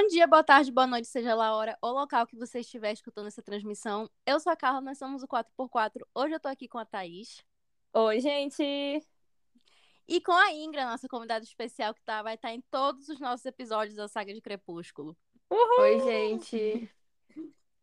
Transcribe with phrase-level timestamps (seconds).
[0.00, 2.92] Bom dia, boa tarde, boa noite, seja lá a hora ou local que você estiver
[2.92, 4.08] escutando essa transmissão.
[4.24, 6.06] Eu sou a Carla, nós somos o 4x4.
[6.14, 7.44] Hoje eu tô aqui com a Thaís.
[7.92, 8.62] Oi, gente!
[10.06, 13.44] E com a Ingra, nossa convidada especial, que tá, vai estar em todos os nossos
[13.44, 15.16] episódios da saga de Crepúsculo.
[15.50, 15.80] Uhul.
[15.80, 16.88] Oi, gente!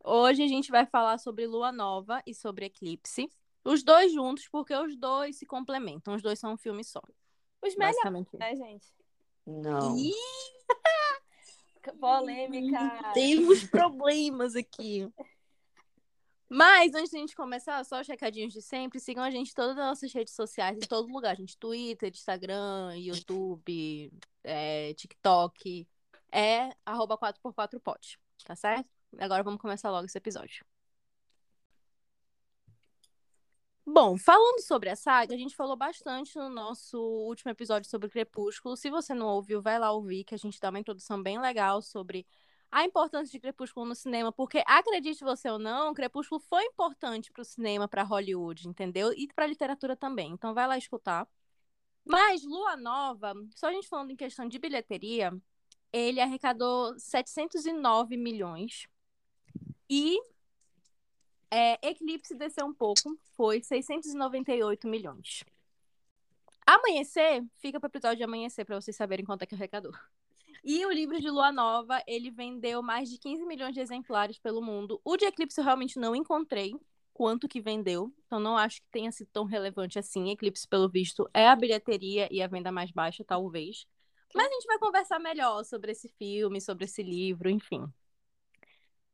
[0.02, 3.30] Hoje a gente vai falar sobre Lua Nova e sobre Eclipse.
[3.62, 6.16] Os dois juntos, porque os dois se complementam.
[6.16, 7.02] Os dois são um filme só.
[7.62, 8.88] Os melhores, né, gente?
[9.46, 9.98] Não.
[9.98, 10.14] Ih!
[11.94, 13.12] Polêmica.
[13.14, 15.12] Temos problemas aqui.
[16.48, 19.00] Mas, antes de a gente começar, só os recadinhos de sempre.
[19.00, 21.58] Sigam a gente em todas as nossas redes sociais, em todo lugar, gente.
[21.58, 24.14] Twitter, Instagram, YouTube,
[24.44, 25.88] é, TikTok.
[26.32, 28.90] É arroba 4x4pod, tá certo?
[29.18, 30.66] Agora vamos começar logo esse episódio.
[33.88, 38.76] Bom, falando sobre a saga, a gente falou bastante no nosso último episódio sobre Crepúsculo.
[38.76, 41.82] Se você não ouviu, vai lá ouvir, que a gente dá uma introdução bem legal
[41.84, 42.26] sobre
[42.72, 47.44] a importância de Crepúsculo no cinema, porque acredite você ou não, Crepúsculo foi importante para
[47.44, 49.14] o cinema, para Hollywood, entendeu?
[49.14, 50.32] E para a literatura também.
[50.32, 51.28] Então vai lá escutar.
[52.04, 55.32] Mas Lua Nova, só a gente falando em questão de bilheteria,
[55.94, 58.88] ele arrecadou 709 milhões.
[59.90, 60.20] E
[61.56, 65.46] é, Eclipse desceu um pouco, foi 698 milhões.
[66.68, 69.94] Amanhecer, fica para o episódio de amanhecer para vocês saberem quanto é que arrecadou.
[70.62, 74.62] E o livro de Lua Nova, ele vendeu mais de 15 milhões de exemplares pelo
[74.62, 75.00] mundo.
[75.06, 76.76] O de Eclipse eu realmente não encontrei
[77.14, 80.32] quanto que vendeu, então não acho que tenha sido tão relevante assim.
[80.32, 83.86] Eclipse, pelo visto, é a bilheteria e a venda mais baixa, talvez.
[84.34, 87.86] Mas a gente vai conversar melhor sobre esse filme, sobre esse livro, enfim.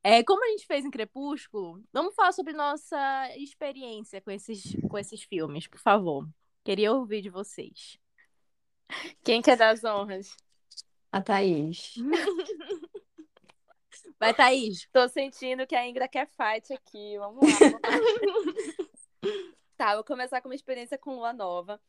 [0.04, 2.98] É, como a gente fez em Crepúsculo, vamos falar sobre nossa
[3.38, 6.28] experiência com esses, com esses filmes, por favor.
[6.64, 8.00] Queria ouvir de vocês.
[9.24, 10.36] Quem quer dar as honras?
[11.12, 11.96] A Thaís.
[14.20, 14.88] Vai, Thaís.
[14.92, 17.18] Tô sentindo que a Ingra quer fight aqui.
[17.18, 17.60] Vamos lá.
[17.60, 18.72] Vamos lá.
[19.78, 21.82] tá, vou começar com uma experiência com Lua Nova.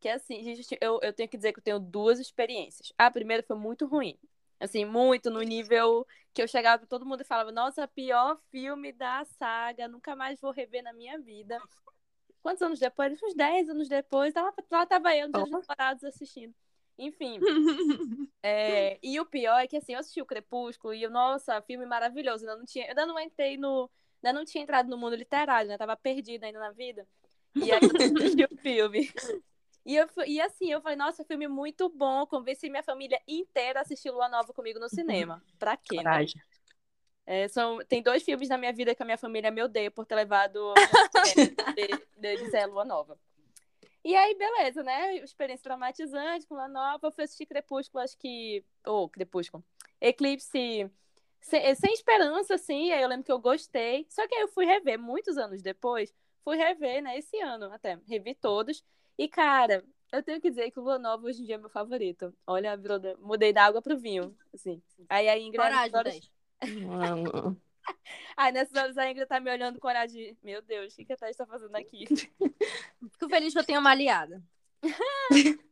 [0.00, 2.92] Que é assim, gente, eu, eu tenho que dizer que eu tenho duas experiências.
[2.96, 4.18] A primeira foi muito ruim.
[4.60, 9.24] Assim, muito no nível que eu chegava todo mundo e falava, nossa, pior filme da
[9.24, 11.60] saga, nunca mais vou rever na minha vida.
[12.42, 13.20] Quantos anos depois?
[13.22, 16.54] Uns 10 anos depois, lá, lá tava eu, nos dias assistindo.
[16.98, 17.38] Enfim.
[18.42, 21.86] é, e o pior é que, assim, eu assisti o Crepúsculo e, eu, nossa, filme
[21.86, 22.44] maravilhoso.
[22.44, 23.88] Eu ainda não tinha, eu ainda não entrei no...
[24.22, 25.78] Ainda não tinha entrado no mundo literário, né?
[25.78, 27.06] Tava perdida ainda na vida.
[27.54, 29.12] E aí eu assisti o filme.
[29.88, 32.26] E, eu, e assim, eu falei, nossa, filme muito bom.
[32.26, 35.42] Convenci minha família inteira a assistir Lua Nova comigo no cinema.
[35.58, 36.02] Pra quê?
[36.02, 36.26] Né?
[37.24, 40.04] É, são, tem dois filmes na minha vida que a minha família me odeia por
[40.04, 40.74] ter levado
[41.74, 43.18] de, de, de Lua Nova.
[44.04, 45.16] E aí, beleza, né?
[45.16, 47.06] Experiência traumatizante com Lua Nova.
[47.06, 48.62] Eu fui assistir Crepúsculo, acho que.
[48.86, 49.64] Ou oh, Crepúsculo.
[49.98, 50.90] Eclipse
[51.40, 52.92] sem, sem esperança, assim.
[52.92, 54.06] Aí eu lembro que eu gostei.
[54.10, 56.14] Só que aí eu fui rever muitos anos depois.
[56.44, 57.16] Fui rever, né?
[57.16, 57.98] Esse ano até.
[58.06, 58.84] Revi todos.
[59.18, 61.68] E, cara, eu tenho que dizer que o Lua Nova hoje em dia é meu
[61.68, 62.32] favorito.
[62.46, 63.16] Olha, da...
[63.18, 64.80] mudei da água pro vinho, assim.
[65.08, 65.56] Aí a Ingrid...
[65.56, 66.32] Coragem, horas...
[68.36, 70.38] Aí nessas horas a Ingrid tá me olhando com coragem de...
[70.42, 72.06] Meu Deus, o que, que a Thaís tá fazendo aqui?
[73.12, 74.42] Fico feliz que eu tenha uma aliada.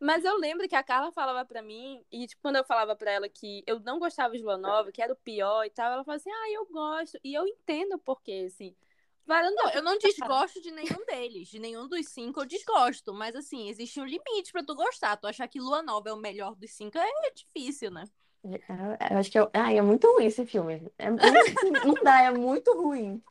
[0.00, 3.10] Mas eu lembro que a Carla falava pra mim, e tipo, quando eu falava pra
[3.10, 6.04] ela que eu não gostava de Lua Nova, que era o pior e tal, ela
[6.04, 7.18] falava assim, ah, eu gosto.
[7.24, 8.76] E eu entendo o porquê, assim.
[9.74, 11.48] Eu não desgosto de nenhum deles.
[11.48, 13.12] De nenhum dos cinco eu desgosto.
[13.12, 15.16] Mas assim, existe um limite pra tu gostar.
[15.16, 18.04] Tu achar que Lua Nova é o melhor dos cinco é difícil, né?
[18.44, 20.90] É, eu acho que é, ai, é muito ruim esse filme.
[20.98, 21.10] É,
[21.84, 23.22] não dá, é muito ruim.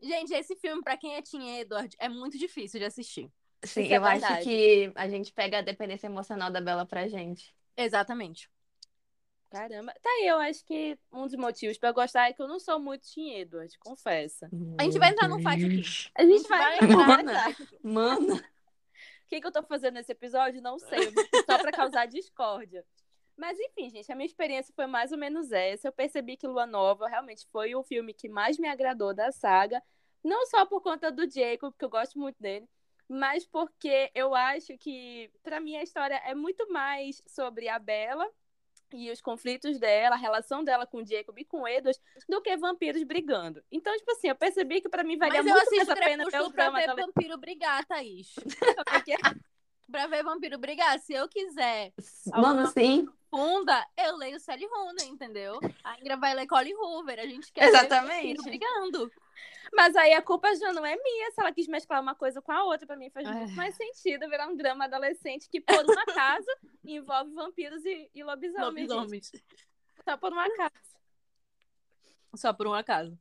[0.00, 3.30] Gente, esse filme, pra quem é Tim Edward, é muito difícil de assistir.
[3.64, 6.84] Sim, Isso é eu é acho que a gente pega a dependência emocional da Bela
[6.84, 7.54] pra gente.
[7.76, 8.50] Exatamente.
[9.50, 9.92] Caramba.
[10.02, 12.58] Tá aí, eu acho que um dos motivos pra eu gostar é que eu não
[12.58, 14.50] sou muito Tim Edward, confessa.
[14.78, 16.10] A gente vai entrar no fight aqui.
[16.14, 17.78] A gente vai entrar no fight.
[17.82, 18.36] Mano.
[18.36, 20.62] O que, que eu tô fazendo nesse episódio?
[20.62, 21.12] Não sei.
[21.46, 22.84] Só pra causar discórdia.
[23.36, 25.88] Mas enfim, gente, a minha experiência foi mais ou menos essa.
[25.88, 29.82] Eu percebi que Lua Nova realmente foi o filme que mais me agradou da saga.
[30.24, 32.68] Não só por conta do Jacob, porque eu gosto muito dele,
[33.08, 38.28] mas porque eu acho que, para mim, a história é muito mais sobre a Bella
[38.92, 41.98] e os conflitos dela, a relação dela com o Jacob e com o Edward,
[42.28, 43.62] do que vampiros brigando.
[43.70, 46.40] Então, tipo assim, eu percebi que para mim valia Mas muito mais a pena ver
[46.40, 48.34] o drama pra ver vampiro brigar, Thaís.
[49.90, 50.98] pra ver vampiro brigar.
[50.98, 51.92] Se eu quiser.
[52.34, 53.08] Mano, sim.
[53.30, 55.58] Funda, eu leio Sally Rooney, entendeu?
[55.84, 57.18] A Ingra vai ler Colin Hoover.
[57.18, 58.42] A gente quer Exatamente.
[58.42, 59.10] ver brigando.
[59.72, 62.52] Mas aí a culpa já não é minha se ela quis mesclar uma coisa com
[62.52, 62.86] a outra.
[62.86, 66.46] Pra mim faz muito mais sentido virar um drama adolescente que, por um acaso,
[66.84, 68.88] envolve vampiros e, e lobisomens.
[68.88, 69.32] lobisomens.
[70.04, 70.96] Só por um acaso.
[72.34, 73.18] Só por um acaso.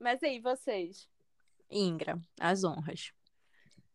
[0.00, 1.08] Mas aí, vocês?
[1.70, 3.12] Ingra, as honras.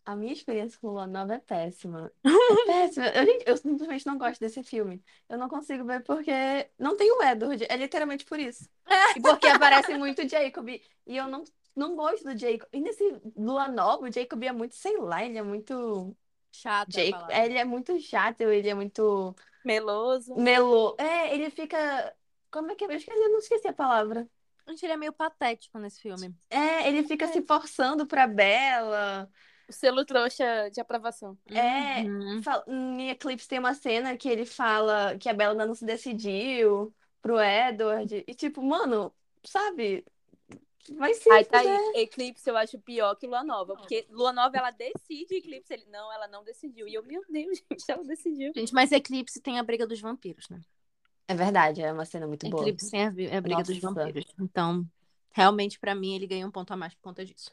[0.06, 2.12] A minha experiência com Lua Nova é péssima.
[2.24, 2.30] É
[2.66, 3.08] péssima.
[3.08, 5.02] Eu, gente, eu simplesmente não gosto desse filme.
[5.30, 6.32] Eu não consigo ver porque
[6.78, 7.66] não tem o Edward.
[7.70, 8.70] É literalmente por isso.
[9.16, 10.68] E porque aparece muito o Jacob.
[10.70, 11.44] E eu não,
[11.76, 12.68] não gosto do Jacob.
[12.74, 13.04] E nesse
[13.36, 16.16] Lua Nova, o Jacob é muito, sei lá, ele é muito.
[16.52, 16.98] Chato.
[16.98, 20.36] é Jacob, ele é muito chato, ele é muito Meloso.
[20.36, 20.96] melo.
[21.00, 22.14] É, ele fica.
[22.52, 22.88] Como é que é?
[22.88, 24.28] Eu esqueci, eu não esqueci a palavra.
[24.68, 26.34] Gente, ele é meio patético nesse filme.
[26.50, 29.30] É, ele fica se forçando pra Bela.
[29.74, 31.38] Selo trouxa de aprovação.
[31.48, 32.42] É, Uhum.
[32.44, 35.86] Fala- Em Eclipse tem uma cena que ele fala que a Bella ainda não se
[35.86, 38.24] decidiu pro Edward.
[38.28, 40.06] E tipo, mano, sabe?
[40.92, 43.76] Vai se Aí tá aí, Eclipse eu acho pior que Lua Nova.
[43.76, 45.86] Porque Lua Nova, ela decide, Eclipse, ele...
[45.90, 46.88] Não, ela não decidiu.
[46.88, 48.52] E eu, meu Deus, gente, ela decidiu.
[48.54, 50.60] Gente, mas Eclipse tem a briga dos vampiros, né?
[51.28, 52.64] É verdade, é uma cena muito boa.
[52.64, 53.96] Eclipse tem a, briga dos Nossa.
[53.96, 54.26] vampiros.
[54.40, 54.86] Então,
[55.32, 57.52] realmente, pra mim, ele ganha um ponto a mais por conta disso.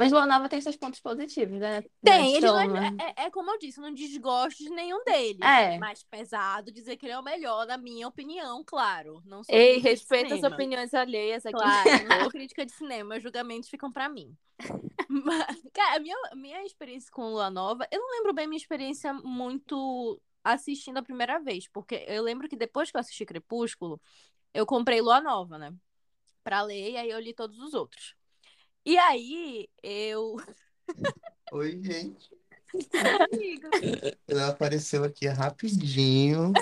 [0.00, 1.84] Mas Lua Nova tem seus pontos positivos, né?
[2.02, 5.42] Tem, ele não é, é, é como eu disse, eu não desgosto de nenhum deles.
[5.42, 5.76] É.
[5.76, 9.20] Mais pesado dizer que ele é o melhor, na minha opinião, claro.
[9.26, 11.54] Não sou Ei, respeita as opiniões alheias aqui.
[11.54, 14.34] Claro, não sou crítica de cinema, os julgamentos ficam pra mim.
[15.06, 19.12] Mas, cara, a minha, minha experiência com Lua Nova, eu não lembro bem minha experiência
[19.12, 24.00] muito assistindo a primeira vez, porque eu lembro que depois que eu assisti Crepúsculo,
[24.54, 25.74] eu comprei Lua Nova, né?
[26.42, 28.18] Pra ler, e aí eu li todos os outros.
[28.90, 30.36] E aí, eu.
[31.52, 32.28] Oi, gente.
[34.26, 36.52] Ela apareceu aqui rapidinho.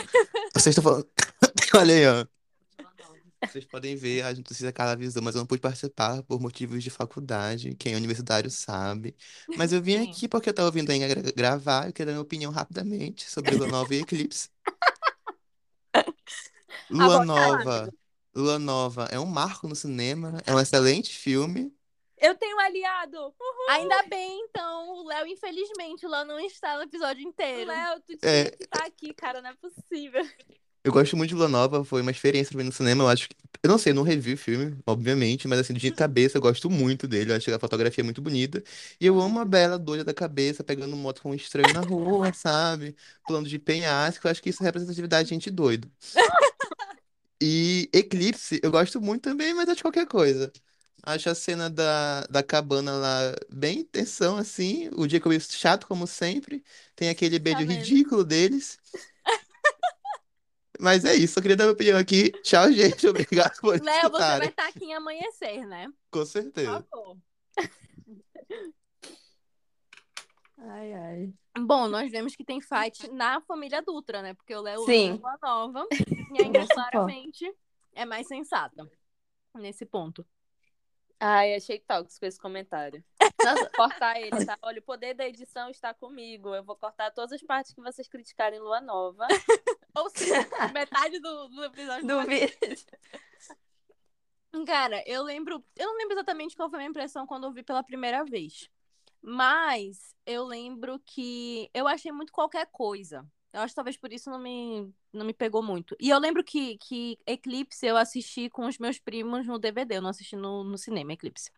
[0.53, 1.09] Vocês estão falando.
[1.75, 2.27] Olha aí, ó.
[3.47, 6.85] Vocês podem ver, a gente precisa Carla avisou, mas eu não pude participar por motivos
[6.85, 7.75] de faculdade.
[7.77, 9.17] Quem é universitário sabe.
[9.57, 10.11] Mas eu vim Sim.
[10.11, 11.87] aqui porque eu tava ouvindo a Inga gra- gravar.
[11.87, 14.51] Eu queria dar minha opinião rapidamente sobre Lua Nova e Eclipse.
[16.91, 17.91] Lua bom, Nova.
[18.35, 20.43] Lua Nova é um marco no cinema.
[20.45, 21.73] É um excelente filme.
[22.21, 23.35] Eu tenho um aliado.
[23.71, 27.69] Ainda bem, então, o Léo, infelizmente, o Léo não está no episódio inteiro.
[27.71, 28.51] Léo, tu tinha É.
[28.51, 29.41] que estar aqui, cara.
[29.41, 30.25] Não é possível.
[30.85, 33.05] Eu gosto muito de Lua Nova, foi uma experiência pra mim no cinema.
[33.05, 33.37] Eu acho que.
[33.63, 36.71] Eu não sei, eu não revi o filme, obviamente, mas assim, de cabeça eu gosto
[36.71, 37.33] muito dele.
[37.33, 38.63] Eu acho que a fotografia é muito bonita.
[39.01, 42.33] E eu amo a Bela doida da cabeça, pegando moto com um estranho na rua,
[42.33, 42.97] sabe?
[43.27, 44.27] Pulando de penhasco.
[44.27, 45.91] Eu acho que isso é representatividade de gente doido.
[47.41, 50.53] E Eclipse, eu gosto muito também, mas é de qualquer coisa.
[51.09, 54.91] Acho a cena da, da cabana lá bem tensão, assim.
[54.95, 56.63] O Jacob chato, como sempre.
[56.95, 57.71] Tem aquele beijo vendo?
[57.71, 58.79] ridículo deles.
[60.79, 62.31] Mas é isso, eu queria dar minha opinião aqui.
[62.43, 63.07] Tchau, gente.
[63.09, 65.87] Obrigado por Léo, você vai estar aqui em amanhecer, né?
[66.11, 66.87] Com Por certeza.
[66.91, 67.17] favor.
[70.61, 71.33] Ai, ai.
[71.57, 74.35] Bom, nós vemos que tem fight na família Dutra, né?
[74.35, 75.11] Porque o Léo Sim.
[75.11, 75.87] ama uma nova
[76.33, 76.75] e ainda pô.
[76.75, 77.49] claramente
[77.93, 78.91] é mais sensata
[79.55, 80.27] nesse ponto.
[81.21, 83.03] Ai, achei tóxico esse comentário.
[83.45, 84.57] Nossa, Cortar ele, tá?
[84.63, 86.55] Olha, o poder da edição está comigo.
[86.55, 89.27] Eu vou cortar todas as partes que vocês criticarem Lua Nova.
[89.97, 90.35] Ou seja,
[90.73, 92.57] metade do, do episódio do vídeo.
[94.67, 95.65] Cara, eu lembro.
[95.77, 98.71] Eu não lembro exatamente qual foi a minha impressão quando eu vi pela primeira vez.
[99.21, 103.27] Mas eu lembro que eu achei muito qualquer coisa.
[103.53, 105.97] Eu acho que talvez por isso não me, não me pegou muito.
[105.99, 110.03] E eu lembro que, que Eclipse eu assisti com os meus primos no DVD, eu
[110.03, 111.51] não assisti no, no cinema, Eclipse.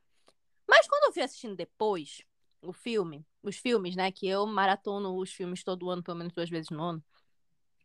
[0.69, 2.23] Mas quando eu fui assistindo depois
[2.63, 4.13] o filme, os filmes, né?
[4.13, 7.05] Que eu maratono os filmes todo ano, pelo menos duas vezes no ano.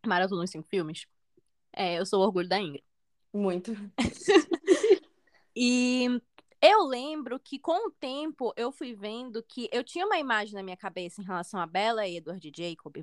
[0.06, 1.08] Maratono os cinco filmes.
[1.74, 2.84] É, eu sou o orgulho da Ingrid.
[3.34, 3.74] Muito.
[5.56, 6.22] E
[6.62, 10.62] eu lembro que com o tempo eu fui vendo que eu tinha uma imagem na
[10.62, 12.98] minha cabeça em relação a Bella e Edward Jacob,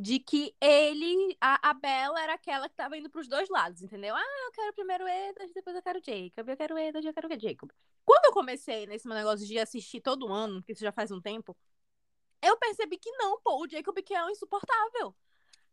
[0.00, 4.14] de que ele, a, a Bella era aquela que tava indo pros dois lados, entendeu?
[4.14, 7.08] Ah, eu quero primeiro o Edward, depois eu quero o Jacob, eu quero o Edward,
[7.08, 7.70] eu quero o Jacob.
[8.04, 11.20] Quando eu comecei nesse meu negócio de assistir todo ano, que isso já faz um
[11.20, 11.56] tempo,
[12.40, 15.16] eu percebi que não, pô, o Jacob que é um insuportável.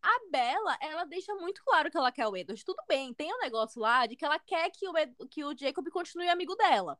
[0.01, 2.63] A Bella, ela deixa muito claro que ela quer o Edward.
[2.65, 5.55] Tudo bem, tem um negócio lá de que ela quer que o, Ed- que o
[5.57, 6.99] Jacob continue amigo dela.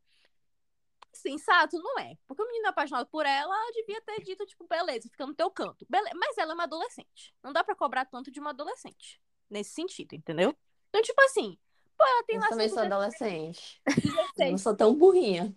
[1.16, 2.16] Sensato, não é.
[2.28, 5.86] Porque o menino apaixonado por ela devia ter dito, tipo, beleza, fica no teu canto.
[5.90, 7.34] Bele- Mas ela é uma adolescente.
[7.44, 9.20] Não dá pra cobrar tanto de uma adolescente.
[9.50, 10.56] Nesse sentido, entendeu?
[10.90, 11.58] Então, tipo assim,
[11.98, 13.82] pô, ela tem Eu lá também sou adolescente.
[13.86, 14.34] 16.
[14.40, 15.54] Eu não sou tão burrinha.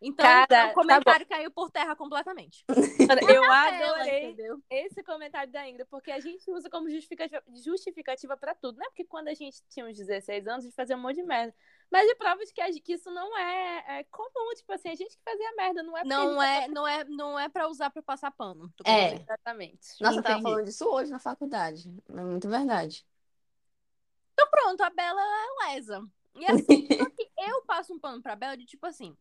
[0.00, 2.64] Então, Cara, tá o comentário caiu por terra completamente.
[3.08, 4.62] Mano, Eu Ela, adorei entendeu?
[4.68, 8.84] esse comentário da Ingrid, porque a gente usa como justificativa, justificativa pra tudo, né?
[8.88, 11.54] Porque quando a gente tinha uns 16 anos, a gente fazia um monte de merda.
[11.90, 15.16] Mas de prova de que, que isso não é, é comum, tipo assim, a gente
[15.16, 18.30] que fazia merda, não é Não é, não é, não é pra usar pra passar
[18.30, 18.72] pano.
[18.84, 19.10] É.
[19.10, 19.22] dizer.
[19.22, 20.00] Exatamente.
[20.00, 21.88] Nossa, eu tava falando disso hoje na faculdade.
[22.08, 23.06] É muito verdade.
[24.32, 26.06] Então pronto, a Bela ela é lesa.
[26.34, 29.16] E assim, só que eu passo um pano pra Bela de tipo assim,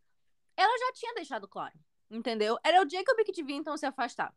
[0.58, 1.74] ela já tinha deixado claro,
[2.10, 2.58] entendeu?
[2.64, 4.36] Era o Jacob que devia então se afastar,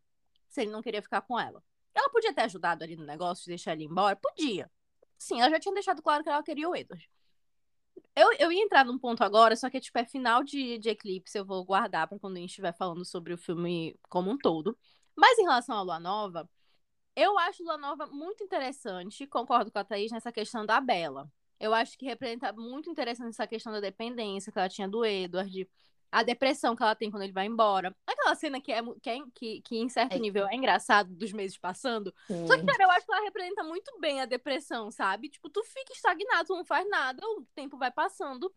[0.49, 1.63] se ele não queria ficar com ela.
[1.95, 4.15] Ela podia ter ajudado ali no negócio de deixar ele embora?
[4.15, 4.71] Podia.
[5.19, 7.11] Sim, ela já tinha deixado claro que ela queria o Edward.
[8.17, 11.39] Eu, eu ia entrar num ponto agora, só que tipo, é final de, de Eclipse,
[11.39, 14.77] eu vou guardar pra quando a gente estiver falando sobre o filme como um todo.
[15.17, 16.49] Mas em relação à Lua Nova,
[17.17, 21.31] eu acho Lua Nova muito interessante, concordo com a Thaís nessa questão da Bela.
[21.61, 25.69] Eu acho que representa muito interessante essa questão da dependência que ela tinha do Edward,
[26.11, 27.95] a depressão que ela tem quando ele vai embora.
[28.07, 30.19] Aquela cena que, é, que, é, que, que em certo É.
[30.19, 32.15] nível é engraçado dos meses passando.
[32.27, 32.47] Sim.
[32.47, 35.29] Só que, cara, eu acho que ela representa muito bem a depressão, sabe?
[35.29, 38.53] Tipo, tu fica estagnado, tu não faz nada, o tempo vai passando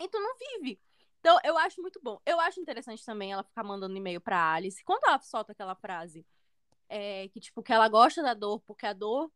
[0.00, 0.80] e tu não vive.
[1.18, 2.20] Então, eu acho muito bom.
[2.24, 4.84] Eu acho interessante também ela ficar mandando e-mail pra Alice.
[4.84, 6.24] Quando ela solta aquela frase
[6.88, 9.28] é, que, tipo, que ela gosta da dor porque a dor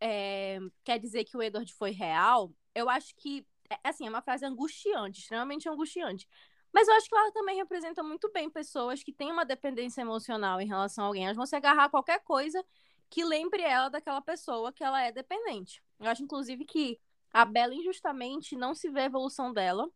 [0.00, 4.22] é, quer dizer que o Edward foi real, eu acho que, é, assim, é uma
[4.22, 6.26] frase angustiante, extremamente angustiante.
[6.74, 10.60] Mas eu acho que ela também representa muito bem pessoas que têm uma dependência emocional
[10.60, 11.24] em relação a alguém.
[11.24, 12.64] Elas vão se agarrar a qualquer coisa
[13.08, 15.80] que lembre ela daquela pessoa que ela é dependente.
[16.00, 17.00] Eu acho, inclusive, que
[17.32, 19.88] a Bella, injustamente, não se vê a evolução dela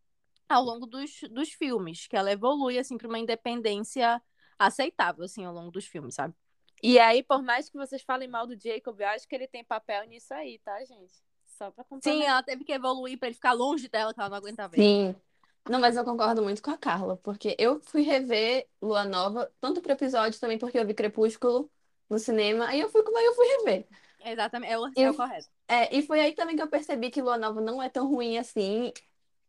[0.48, 2.06] ao longo dos, dos filmes.
[2.06, 4.22] Que ela evolui, assim, para uma independência
[4.56, 6.32] aceitável, assim, ao longo dos filmes, sabe?
[6.80, 9.64] E aí, por mais que vocês falem mal do Jacob, eu acho que ele tem
[9.64, 11.12] papel nisso aí, tá, gente?
[11.44, 12.28] Só pra Sim, complementar.
[12.28, 14.80] ela teve que evoluir para ele ficar longe dela, que ela não aguentava ver.
[14.80, 15.16] Sim.
[15.68, 19.82] Não, mas eu concordo muito com a Carla, porque eu fui rever Lua Nova, tanto
[19.82, 21.70] pro episódio também porque eu vi Crepúsculo
[22.08, 23.88] no cinema, aí eu fui, aí eu fui rever.
[24.20, 25.48] Exatamente, é o, é Eu- o correto.
[25.68, 28.38] É, e foi aí também que eu percebi que Lua Nova não é tão ruim
[28.38, 28.92] assim,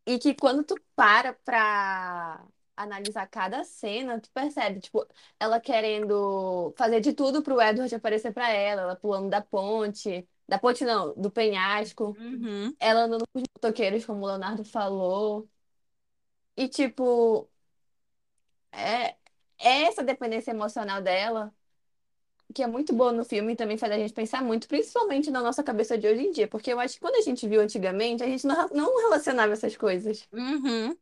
[0.06, 2.46] e que quando tu para pra
[2.78, 5.06] analisar cada cena, tu percebe, tipo,
[5.40, 10.60] ela querendo fazer de tudo pro Edward aparecer pra ela, ela pulando da ponte, da
[10.60, 12.76] ponte não, do penhasco, Uhum.
[12.80, 15.50] ela andando com os motoqueiros, como o Leonardo falou.
[16.62, 17.50] E, tipo,
[18.72, 19.16] é,
[19.58, 21.54] é essa dependência emocional dela,
[22.54, 25.42] que é muito boa no filme e também faz a gente pensar muito, principalmente na
[25.42, 26.48] nossa cabeça de hoje em dia.
[26.48, 29.78] Porque eu acho que quando a gente viu antigamente, a gente não, não relacionava essas
[29.78, 30.28] coisas.
[30.34, 30.98] Uhum.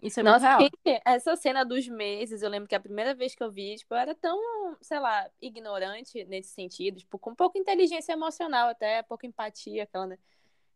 [0.00, 0.70] Isso é muito Nossa, real.
[1.04, 3.98] essa cena dos meses, eu lembro que a primeira vez que eu vi, tipo, eu
[3.98, 4.38] era tão,
[4.80, 10.18] sei lá, ignorante nesse sentido, tipo, com pouca inteligência emocional até, pouca empatia, aquela, né?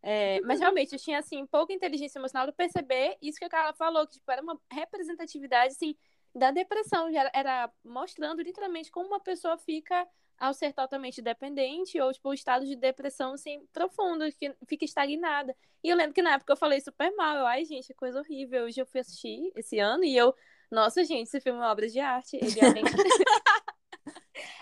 [0.05, 3.73] É, mas realmente, eu tinha, assim, pouca inteligência emocional de perceber isso que a Carla
[3.73, 5.95] falou, que, tipo, era uma representatividade, assim,
[6.35, 10.05] da depressão, já era, era mostrando literalmente como uma pessoa fica
[10.37, 15.55] ao ser totalmente dependente ou, tipo, o estado de depressão, assim, profundo, que fica estagnada.
[15.81, 17.37] E eu lembro que na época eu falei super mal.
[17.37, 18.65] Eu, ai, gente, coisa horrível.
[18.65, 20.35] Hoje eu fui assistir esse ano e eu,
[20.69, 22.35] nossa, gente, esse filme é uma obra de arte.
[22.35, 22.83] Ele é, bem-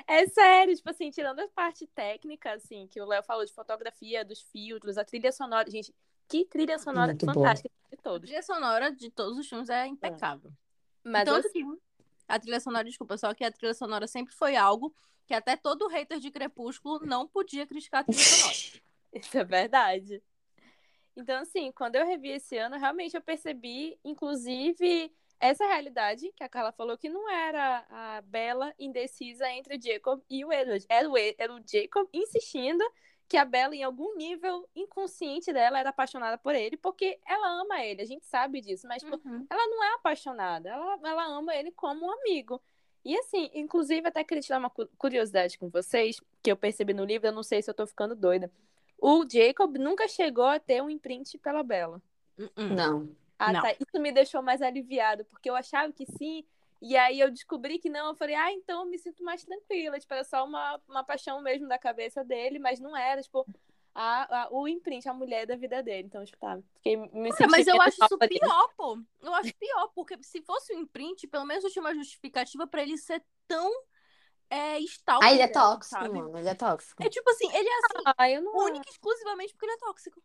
[0.07, 4.23] é sério, tipo assim, tirando a parte técnica, assim, que o Léo falou de fotografia,
[4.25, 5.69] dos filtros, a trilha sonora.
[5.69, 5.93] Gente,
[6.27, 7.35] que trilha sonora Muito boa.
[7.35, 8.21] fantástica de A todos.
[8.29, 10.51] trilha sonora de todos os filmes é impecável.
[11.03, 11.81] Mas Tanto assim, que
[12.27, 14.93] a trilha sonora, desculpa, só que a trilha sonora sempre foi algo
[15.25, 18.55] que até todo hater de Crepúsculo não podia criticar a trilha sonora.
[19.13, 20.23] Isso é verdade.
[21.15, 26.49] Então, assim, quando eu revi esse ano, realmente eu percebi, inclusive, essa realidade que a
[26.49, 30.85] Carla falou, que não era a Bella indecisa entre o Jacob e o Edward.
[30.87, 32.83] Era o, Ed- era o Jacob insistindo
[33.27, 37.83] que a Bella, em algum nível inconsciente dela, era apaixonada por ele, porque ela ama
[37.83, 39.45] ele, a gente sabe disso, mas tipo, Uhum.
[39.49, 42.61] ela não é apaixonada, ela, ela ama ele como um amigo.
[43.03, 47.05] E assim, inclusive, até queria tirar uma cu- curiosidade com vocês, que eu percebi no
[47.05, 48.51] livro, eu não sei se eu tô ficando doida.
[48.99, 51.99] O Jacob nunca chegou a ter um imprint pela Bella.
[52.37, 52.75] Uhum.
[52.75, 53.09] Não.
[53.41, 53.61] Ah, Não.
[53.61, 53.71] tá.
[53.73, 56.45] Isso me deixou mais aliviado, porque eu achava que sim,
[56.81, 58.09] e aí eu descobri que não.
[58.09, 59.99] Eu falei, ah, então eu me sinto mais tranquila.
[59.99, 63.45] Tipo, era só uma, uma paixão mesmo da cabeça dele, mas não era, tipo,
[63.95, 66.07] a, a- o imprint, a mulher da vida dele.
[66.07, 66.59] Então, tipo, tá.
[66.75, 68.39] Fiquei me Cara, sentindo mas eu acho isso por ele.
[68.39, 68.99] pior, pô.
[69.21, 72.83] Eu acho pior, porque se fosse um imprint, pelo menos eu tinha uma justificativa pra
[72.83, 73.71] ele ser tão
[74.49, 76.19] é, stalker Ah, ele é tóxico, sabe?
[76.19, 76.37] mano.
[76.37, 77.03] Ele é tóxico.
[77.03, 78.55] É tipo assim, ele é assim, Ah, eu não.
[78.57, 80.21] único e exclusivamente porque ele é tóxico.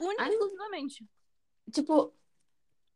[0.00, 1.06] Único e exclusivamente.
[1.70, 2.14] Tipo,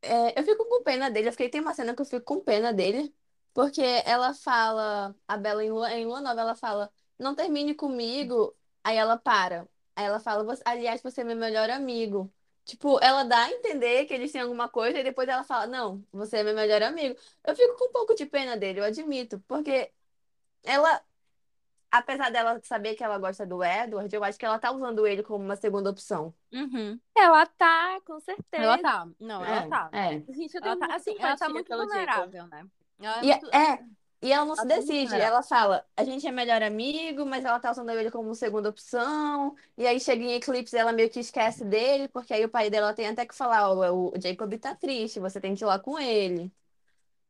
[0.03, 1.29] é, eu fico com pena dele.
[1.29, 3.15] Eu fiquei, tem uma cena que eu fico com pena dele.
[3.53, 8.57] Porque ela fala, a Bela em Lua, em Lua Nova, ela fala, não termine comigo.
[8.83, 9.69] Aí ela para.
[9.97, 12.33] Aí ela fala, "Você- aliás, você é meu melhor amigo.
[12.65, 16.05] Tipo, ela dá a entender que eles têm alguma coisa e depois ela fala, não,
[16.13, 17.19] você é meu melhor amigo.
[17.45, 19.39] Eu fico com um pouco de pena dele, eu admito.
[19.47, 19.93] Porque
[20.63, 21.03] ela,
[21.99, 25.23] apesar dela saber que ela gosta do Edward, eu acho que ela tá usando ele
[25.23, 26.35] como uma segunda opção.
[26.53, 27.01] Uhum.
[27.17, 28.63] Ela tá, com certeza.
[28.63, 29.09] Ela tá.
[29.19, 29.89] Não, ela É, tá.
[29.93, 30.21] é.
[30.33, 32.67] Gente, Ela tá, assim, ela tá muito vulnerável, né?
[32.99, 33.51] Ela é E muito...
[33.53, 33.85] é,
[34.23, 35.09] E ela não se Ela decide.
[35.11, 35.25] não era.
[35.27, 39.55] Ela fala, a gente é melhor amigo, mas ela tá usando ele como segunda opção.
[39.77, 42.95] E aí chega em Eclipse, ela meio que esquece dele, porque aí o pai dela
[42.95, 45.99] tem até que falar, ó, o Jacob tá triste, você tem que ir lá com
[45.99, 46.53] ele.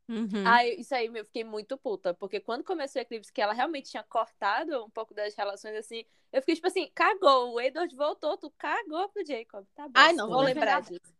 [0.09, 0.47] Uhum.
[0.47, 3.91] Eu- isso aí eu fiquei muito puta, porque quando começou o Eclipse, que ela realmente
[3.91, 8.37] tinha cortado um pouco das relações assim, eu fiquei tipo assim, cagou, o Edward voltou,
[8.37, 9.93] tu cagou pro Jacob, tá bom.
[9.95, 11.15] Ai, não, vou lembrar disso.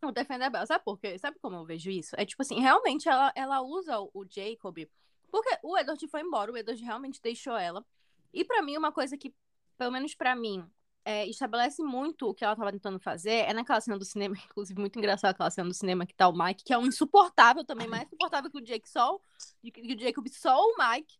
[0.00, 0.64] Vou defender a Bella.
[0.64, 1.18] Sabe por quê?
[1.18, 2.14] Sabe como eu vejo isso?
[2.16, 4.78] É tipo assim, realmente ela, ela usa o, o Jacob.
[5.30, 7.84] Porque o Edward foi embora, o Edward realmente deixou ela.
[8.32, 9.34] E pra mim, uma coisa que,
[9.76, 10.64] pelo menos pra mim,
[11.04, 14.78] é, estabelece muito o que ela tava tentando fazer é naquela cena do cinema, inclusive
[14.80, 17.88] muito engraçada aquela cena do cinema que tá o Mike, que é um insuportável também,
[17.88, 19.20] mais insuportável que o Jake o-
[19.72, 21.18] que o Jacob só o Mike.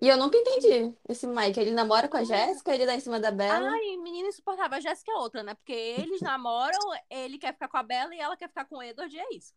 [0.00, 1.58] E eu nunca entendi esse Mike.
[1.58, 3.70] Ele namora com a Jéssica, ele dá em cima da Bella.
[3.70, 4.76] Ai, menina insuportável.
[4.76, 5.54] A Jéssica é outra, né?
[5.54, 6.78] Porque eles namoram,
[7.08, 9.34] ele quer ficar com a Bella e ela quer ficar com o Edward, e é
[9.34, 9.54] isso.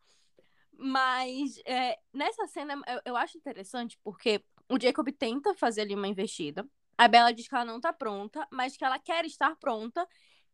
[0.71, 6.07] Mas é, nessa cena eu, eu acho interessante porque o Jacob tenta fazer ali uma
[6.07, 6.65] investida.
[7.00, 10.06] A Bella diz que ela não tá pronta, mas que ela quer estar pronta.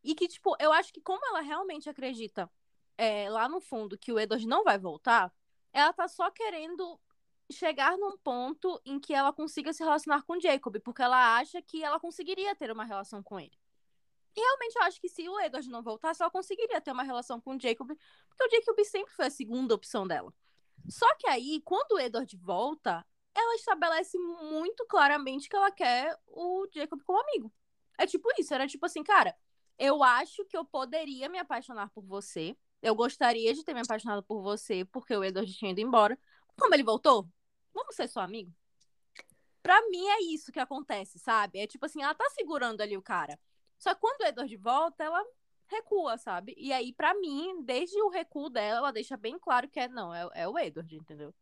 [0.03, 2.47] E que, tipo, eu acho que como ela realmente acredita
[2.95, 5.33] é, lá no fundo que o Edward não vai voltar,
[5.73, 7.01] ela tá só querendo
[7.51, 11.83] chegar num ponto em que ela consiga se relacionar com Jacob, porque ela acha que
[11.83, 13.57] ela conseguiria ter uma relação com ele.
[14.35, 17.41] E realmente eu acho que se o Edward não voltasse, ela conseguiria ter uma relação
[17.41, 17.89] com o Jacob,
[18.29, 20.31] porque o Jacob sempre foi a segunda opção dela.
[20.87, 23.03] Só que aí, quando o Edward volta,
[23.35, 27.51] ela estabelece muito claramente que ela quer o Jacob como amigo.
[27.97, 29.35] É tipo isso, era tipo assim, cara,
[29.77, 32.57] eu acho que eu poderia me apaixonar por você.
[32.81, 36.17] Eu gostaria de ter me apaixonado por você, porque o Edward tinha ido embora.
[36.57, 37.27] Como ele voltou,
[37.73, 38.53] vamos ser só amigo?
[39.61, 41.59] Pra mim é isso que acontece, sabe?
[41.59, 43.39] É tipo assim, ela tá segurando ali o cara.
[43.77, 45.25] Só que quando o Edward volta, ela
[45.67, 46.53] recua, sabe?
[46.57, 50.13] E aí, pra mim, desde o recuo dela, ela deixa bem claro que é não,
[50.13, 51.33] é, é o Edward, entendeu?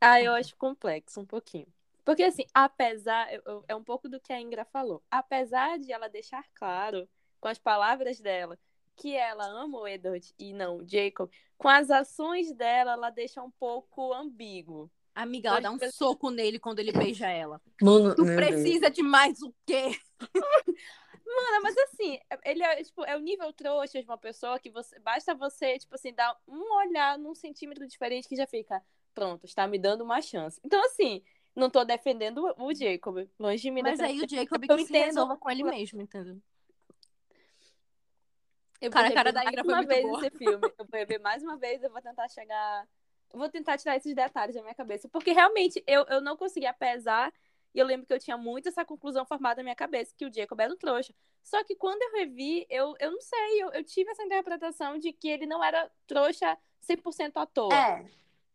[0.00, 1.66] Ah, eu acho complexo um pouquinho.
[2.04, 3.32] Porque, assim, apesar.
[3.32, 5.02] eu- eu- é um pouco do que a Ingra falou.
[5.10, 7.08] Apesar de ela deixar claro,
[7.40, 8.58] com as palavras dela,
[8.96, 13.42] que ela ama o Edward e não o Jacob, com as ações dela, ela deixa
[13.42, 14.90] um pouco ambíguo.
[15.14, 17.60] Amiga, ela dá um soco nele quando ele beija ela.
[17.82, 18.50] Mano, Tu meu Deus.
[18.50, 19.90] precisa de mais o quê?
[21.26, 24.98] Mano, mas assim, ele é, tipo, é o nível trouxa de uma pessoa que você.
[25.00, 28.82] Basta você, tipo assim, dar um olhar num centímetro diferente que já fica.
[29.18, 30.60] Pronto, está me dando uma chance.
[30.62, 31.24] Então, assim,
[31.56, 33.28] não tô defendendo o Jacob.
[33.36, 35.04] Longe de mim Mas aí o Jacob Eu que se entendo.
[35.06, 36.40] resolva com ele mesmo, entendeu?
[38.80, 40.20] Eu vou Cara, a cara rever da mais Ingra foi uma muito vez boa.
[40.20, 40.72] esse filme.
[40.78, 42.88] Eu vou rever mais uma vez, eu vou tentar chegar.
[43.32, 45.08] Eu vou tentar tirar esses detalhes da minha cabeça.
[45.08, 47.32] Porque realmente eu, eu não consegui apesar.
[47.74, 50.32] E eu lembro que eu tinha muito essa conclusão formada na minha cabeça, que o
[50.32, 51.12] Jacob era um trouxa.
[51.42, 55.12] Só que quando eu revi, eu, eu não sei, eu, eu tive essa interpretação de
[55.12, 56.56] que ele não era trouxa
[56.88, 57.74] 100% à toa.
[57.74, 58.06] É,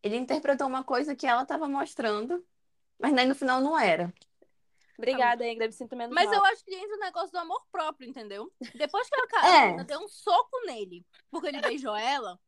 [0.04, 2.46] ele interpretou uma coisa que ela tava mostrando,
[3.00, 4.13] mas daí no final não era.
[4.98, 6.36] Obrigada, Ingrid, me sinto menos Mas mal.
[6.36, 8.54] eu acho que entra o negócio do amor próprio, entendeu?
[8.76, 9.48] Depois que a cara
[9.82, 9.84] É.
[9.84, 12.39] deu um soco nele, porque ele beijou ela,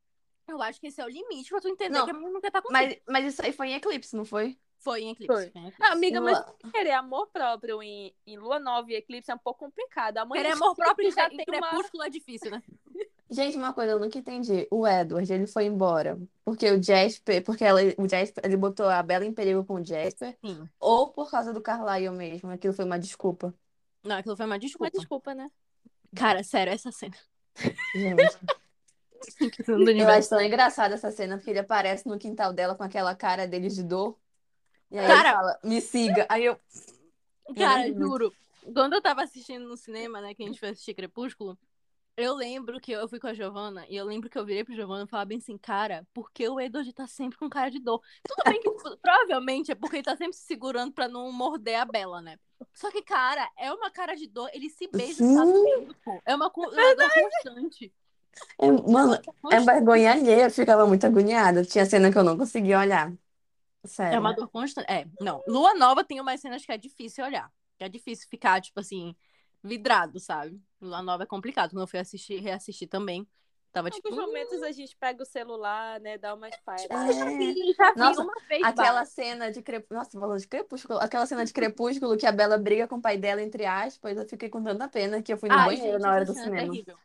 [0.48, 2.48] eu acho que esse é o limite pra tu entender Não, que a não quer
[2.48, 2.72] estar contigo.
[2.74, 4.60] Mas, mas isso aí foi em Eclipse, não foi?
[4.78, 5.34] Foi em Eclipse.
[5.34, 5.50] Foi.
[5.52, 5.82] foi em Eclipse.
[5.90, 9.40] Ah, amiga, mas Lua- querer amor próprio em, em Lua Nova e Eclipse é um
[9.40, 10.20] pouco complicado.
[10.20, 11.70] A mãe Querer amor próprio já em tem uma...
[11.70, 12.62] Crepúsculo é difícil, né?
[13.30, 14.68] Gente, uma coisa eu nunca entendi.
[14.70, 19.02] O Edward, ele foi embora porque o Jasper, porque ela, o Jasper, ele botou a
[19.02, 20.70] Bella em perigo com o Jasper, Sim.
[20.80, 22.52] ou por causa do Carlyle mesmo.
[22.52, 23.54] Aquilo foi uma desculpa.
[24.04, 24.92] Não, aquilo foi uma Uma desculpa.
[24.92, 25.50] desculpa, né?
[26.16, 27.16] Cara, sério, essa cena.
[27.96, 28.22] Gente,
[30.00, 33.48] eu acho tão engraçada essa cena, porque ele aparece no quintal dela com aquela cara
[33.48, 34.16] dele de dor.
[34.92, 36.26] E aí Cara- ele fala, me siga.
[36.30, 36.60] Aí eu.
[37.58, 38.32] Cara, juro.
[38.74, 41.58] Quando eu tava assistindo no cinema, né, que a gente foi assistir Crepúsculo,
[42.18, 44.74] eu lembro que eu fui com a Giovana e eu lembro que eu virei pro
[44.74, 47.80] Giovana e falava bem assim, cara, por que o Edward tá sempre com cara de
[47.80, 48.02] dor?
[48.28, 48.70] Tudo bem que
[49.02, 52.38] provavelmente é porque ele tá sempre se segurando pra não morder a Bela, né?
[52.74, 55.36] Só que, cara, é uma cara de dor, ele se beija Sim.
[55.36, 56.22] tá tempo.
[56.26, 57.94] É uma, dor constante.
[58.60, 59.66] É, mano, é Constante.
[59.66, 60.46] vergonha alheia.
[60.46, 61.64] Eu ficava muito agoniada.
[61.64, 63.14] Tinha cena que eu não conseguia olhar.
[63.86, 64.16] Sério.
[64.16, 64.90] É uma dor constante.
[64.90, 65.44] É, não.
[65.48, 67.52] Lua Nova tem umas cenas que é difícil olhar.
[67.78, 69.16] Que é difícil ficar, tipo assim,
[69.66, 70.62] vidrado, sabe?
[70.80, 71.72] Lua Nova é complicado.
[71.72, 73.28] Quando eu fui assistir, reassistir também,
[73.72, 74.08] tava Em tipo.
[74.08, 76.18] alguns momentos a gente pega o celular, né?
[76.18, 76.94] Dá uma espalhada.
[76.94, 77.42] É.
[77.42, 78.64] "Ih, já vi Nossa, uma vez.
[78.64, 80.00] Aquela basta." cena de crepúsculo.
[80.00, 81.00] Nossa, falando de crepúsculo.
[81.00, 84.18] Aquela cena de crepúsculo que a Bela briga com o pai dela, entre aspas.
[84.18, 86.32] Eu fiquei com tanta pena que eu fui no Ai, banheiro gente, na hora do
[86.32, 86.72] é cinema.
[86.72, 86.98] terrível.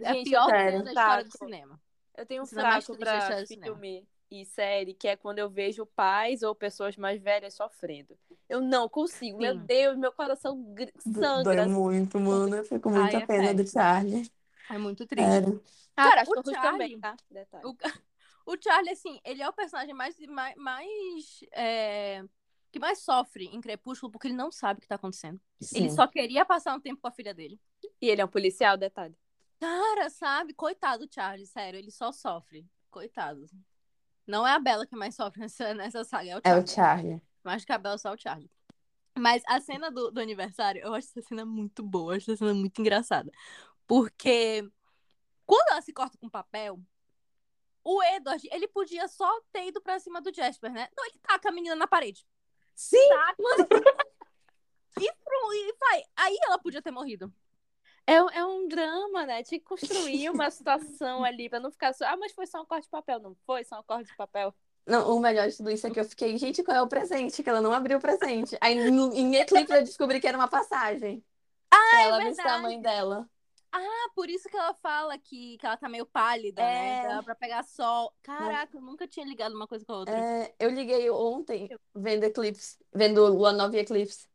[0.00, 1.80] É a Gente, pior cena da história do cinema.
[2.16, 4.06] Eu tenho um fraco pra filme
[4.42, 8.18] e série, que é quando eu vejo pais ou pessoas mais velhas sofrendo.
[8.48, 9.38] Eu não consigo.
[9.38, 9.66] Meu Sim.
[9.66, 11.64] Deus, meu coração gr- sangra.
[11.64, 12.56] Dói muito, mano.
[12.56, 13.66] Eu fico com muita Ai, é pena do.
[13.66, 14.30] Charlie.
[14.70, 15.28] É muito triste.
[15.28, 15.62] Sério.
[15.96, 17.16] Ah, Cara, as o Charlie, também, tá?
[17.30, 17.64] Detalhe.
[17.66, 17.76] o,
[18.46, 20.18] O Charlie, assim, ele é o personagem mais.
[20.28, 22.22] mais, mais é,
[22.70, 25.40] que mais sofre em Crepúsculo porque ele não sabe o que tá acontecendo.
[25.72, 25.90] Ele Sim.
[25.90, 27.58] só queria passar um tempo com a filha dele.
[28.00, 29.16] E ele é um policial, detalhe.
[29.60, 30.52] Cara, sabe?
[30.52, 32.66] Coitado do Charlie, sério, ele só sofre.
[32.90, 33.46] Coitado.
[34.26, 36.64] Não é a Bella que mais sofre nessa, saga, é o É Charlie.
[36.64, 37.22] o Charlie.
[37.42, 38.50] Mais que a Bella, só o Charlie.
[39.16, 42.38] Mas a cena do, do aniversário, eu acho essa cena muito boa, eu acho essa
[42.38, 43.30] cena muito engraçada.
[43.86, 44.66] Porque
[45.46, 46.80] quando ela se corta com papel,
[47.84, 50.88] o Edward, ele podia só ter ido pra cima do Jasper, né?
[50.96, 52.26] Não, ele taca a menina na parede.
[52.74, 52.98] Sim!
[54.96, 56.04] E, pro- e vai.
[56.16, 57.32] Aí ela podia ter morrido.
[58.06, 59.42] É, um- é um drama, né?
[59.42, 62.04] Tinha que construir uma situação ali pra não ficar só.
[62.06, 63.18] Ah, mas foi só um corte de papel.
[63.20, 64.54] Não foi só um corte de papel.
[64.86, 67.42] Não, o melhor de tudo isso é que eu fiquei, gente, qual é o presente?
[67.42, 68.56] Que ela não abriu o presente.
[68.60, 71.24] Aí no, em Eclipse eu descobri que era uma passagem.
[71.70, 73.28] Ah, ela visitar a mãe dela.
[73.72, 76.98] Ah, por isso que ela fala que, que ela tá meio pálida, né?
[77.04, 77.08] É.
[77.08, 78.14] Dá pra pegar sol.
[78.22, 80.16] Caraca, eu nunca tinha ligado uma coisa com a outra.
[80.16, 84.28] É, eu liguei ontem vendo Eclipse, vendo Lua Nova e Eclipse.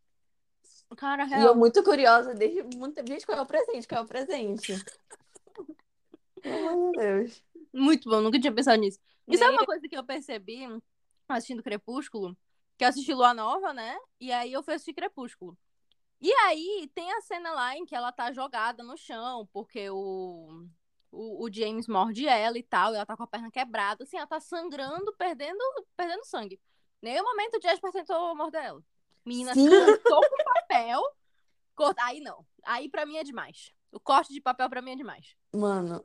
[0.97, 1.56] Cara, E eu real.
[1.56, 3.08] muito curiosa, desde muito tempo.
[3.10, 3.88] Gente, qual é o presente?
[3.88, 4.73] Qual é o presente?
[6.43, 7.43] De Deus.
[7.73, 8.99] Muito bom, nunca tinha pensado nisso.
[9.28, 10.62] E sabe Nem- uma coisa que eu percebi
[11.28, 12.36] assistindo Crepúsculo?
[12.78, 13.97] Que eu assisti Lua Nova, né?
[14.19, 15.58] E aí eu fui assistir Crepúsculo.
[16.21, 20.65] E aí tem a cena lá em que ela tá jogada no chão, porque o,
[21.12, 24.17] o, o James morde ela e tal, e ela tá com a perna quebrada, assim,
[24.17, 25.60] ela tá sangrando, perdendo,
[25.95, 26.60] perdendo sangue.
[27.02, 28.84] Nenhum momento o Jasper tentou morder ela.
[29.25, 29.69] Menina Sim.
[29.69, 30.43] cortou com
[30.80, 31.02] papel.
[31.76, 32.04] Corta...
[32.04, 32.46] Aí não.
[32.65, 33.72] Aí pra mim é demais.
[33.92, 35.36] O corte de papel pra mim é demais.
[35.54, 36.04] Mano,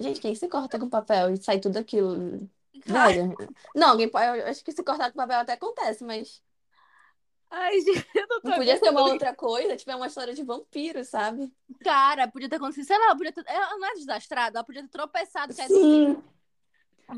[0.00, 2.48] gente, quem se corta com papel e sai tudo aquilo?
[2.86, 3.36] Velho.
[3.74, 4.40] Não, alguém pode.
[4.40, 6.42] Eu acho que se cortar com papel até acontece, mas
[7.50, 9.12] Ai, gente, eu não tô não podia ser uma aguentando.
[9.12, 11.50] outra coisa, tipo, é uma história de vampiro, sabe?
[11.80, 14.82] Cara, podia ter acontecido, sei lá, ela podia ter, ela não é desastrada, ela podia
[14.82, 16.22] ter tropeçado, Sim.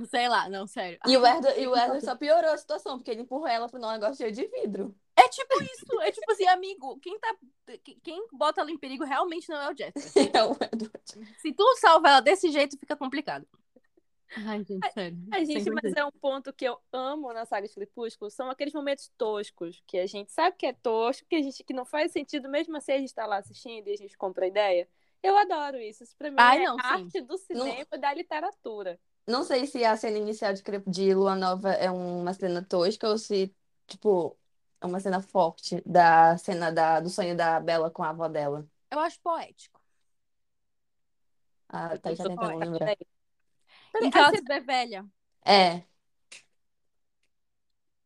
[0.08, 1.00] sei lá, não, sério.
[1.04, 3.80] E o Edward, e o Edward só piorou a situação, porque ele empurrou ela pro
[3.80, 4.94] negócio cheio de vidro.
[5.24, 7.37] É tipo isso, é tipo assim, amigo, quem tá,
[8.02, 9.92] quem- bota ela em perigo realmente não é o Jasper.
[10.37, 11.37] É o Edward.
[11.38, 13.46] Se tu salva ela desse jeito, fica complicado.
[14.46, 15.18] Ai, gente, sério.
[15.33, 18.48] Ai, gente, Sem mas é um ponto que eu amo na saga de Crepúsculo, são
[18.48, 21.85] aqueles momentos toscos, que a gente sabe que é tosco, que a gente que não
[21.85, 24.88] faz sentido, mesmo assim a gente tá lá assistindo e a gente compra a ideia.
[25.22, 26.02] Eu adoro isso.
[26.04, 26.85] Isso pra mim Ai, é não, sim.
[26.87, 28.98] arte do cinema e da literatura.
[29.26, 33.09] Não sei se a cena inicial de, Crep- de Lua Nova é uma cena tosca
[33.09, 33.54] ou se,
[33.87, 34.37] tipo,
[34.80, 38.66] é uma cena forte da cena da, do sonho da Bella com a avó dela.
[38.90, 39.80] Eu acho poético.
[41.68, 42.96] Ah, tá já tentando poética, lembrar.
[42.96, 44.12] peraí.
[44.14, 45.06] Ela se é velha.
[45.44, 45.82] É,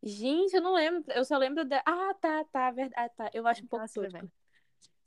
[0.02, 1.02] Gente, eu não lembro.
[1.12, 1.82] Eu só lembro da.
[1.86, 2.94] Ah, tá, tá, verdade.
[2.94, 3.30] Ah, tá.
[3.32, 4.30] Eu acho um pouco vê tosco.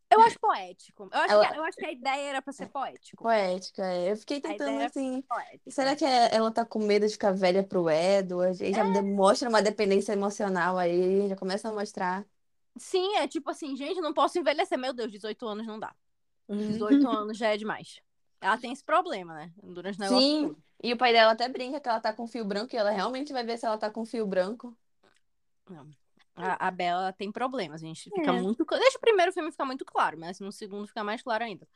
[0.10, 1.10] Eu acho poético.
[1.12, 3.24] Eu acho, Ela- que, eu acho que a ideia era pra ser poético.
[3.24, 3.84] poética.
[3.86, 4.12] é.
[4.12, 5.24] Eu fiquei tentando assim.
[5.68, 8.64] Será que é- ela tá com medo de ficar velha pro Edward?
[8.64, 8.92] E já É.
[8.92, 12.26] demonstra uma dependência emocional aí, já começa a mostrar.
[12.78, 14.78] Sim, é tipo assim, gente, não posso envelhecer.
[14.78, 15.94] Meu Deus, 18 anos não dá.
[16.48, 18.00] 18 anos já é demais.
[18.40, 19.52] Ela tem esse problema, né?
[19.62, 20.64] Durante o negócio Sim, todo.
[20.84, 23.34] e o pai dela até brinca que ela tá com fio branco e ela realmente
[23.34, 24.78] vai ver se ela tá com fio branco.
[25.70, 25.90] Não.
[26.38, 28.42] A, a Bella tem problemas, a gente fica É.
[28.42, 28.64] muito.
[28.66, 31.68] Deixa o primeiro filme ficar muito claro, mas no segundo fica mais claro ainda.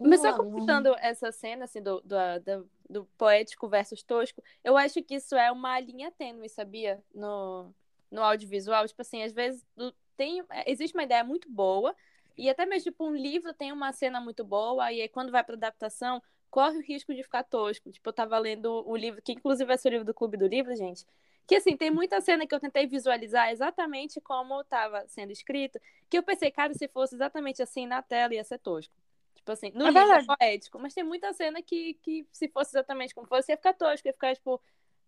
[0.00, 5.02] Mas só completando essa cena, assim, do, do, do, do poético versus tosco, eu acho
[5.02, 7.02] que isso é uma linha tênue, sabia?
[7.14, 7.74] No,
[8.10, 8.86] no audiovisual.
[8.86, 11.94] Tipo assim, às vezes do- tem, existe uma ideia muito boa,
[12.36, 15.42] e até mesmo, tipo, um livro tem uma cena muito boa, e aí quando vai
[15.42, 17.90] pra adaptação, corre o risco de ficar tosco.
[17.90, 20.46] Tipo, eu tava lendo o livro, que inclusive vai ser o livro do Clube do
[20.46, 21.04] Livro, gente.
[21.48, 25.80] Que assim, tem muita cena que eu tentei visualizar exatamente como estava sendo escrito,
[26.10, 28.94] que eu pensei, cara, se fosse exatamente assim na tela, ia ser tosco.
[29.34, 32.72] Tipo assim, no É livro é poético, mas tem muita cena que, que se fosse
[32.72, 34.62] exatamente como fosse, ia ficar tosco, ia ficar, tipo,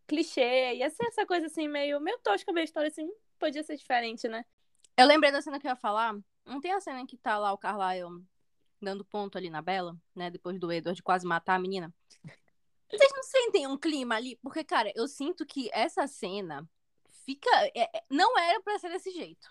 [0.09, 4.29] clichê, ia ser essa coisa assim, meio, meio tosca meio história, assim, podia ser diferente,
[4.29, 4.45] né?
[4.97, 6.17] Eu lembrei da cena que eu ia falar.
[6.45, 8.25] Não tem a cena em que tá lá o Carlyle
[8.81, 10.31] dando ponto ali na Bella, né?
[10.31, 11.93] Depois do Edward quase matar a menina.
[12.91, 14.37] Vocês não sentem um clima ali?
[14.43, 16.69] Porque, cara, eu sinto que essa cena
[17.25, 17.51] fica.
[17.75, 19.49] é- é- não era pra ser desse jeito.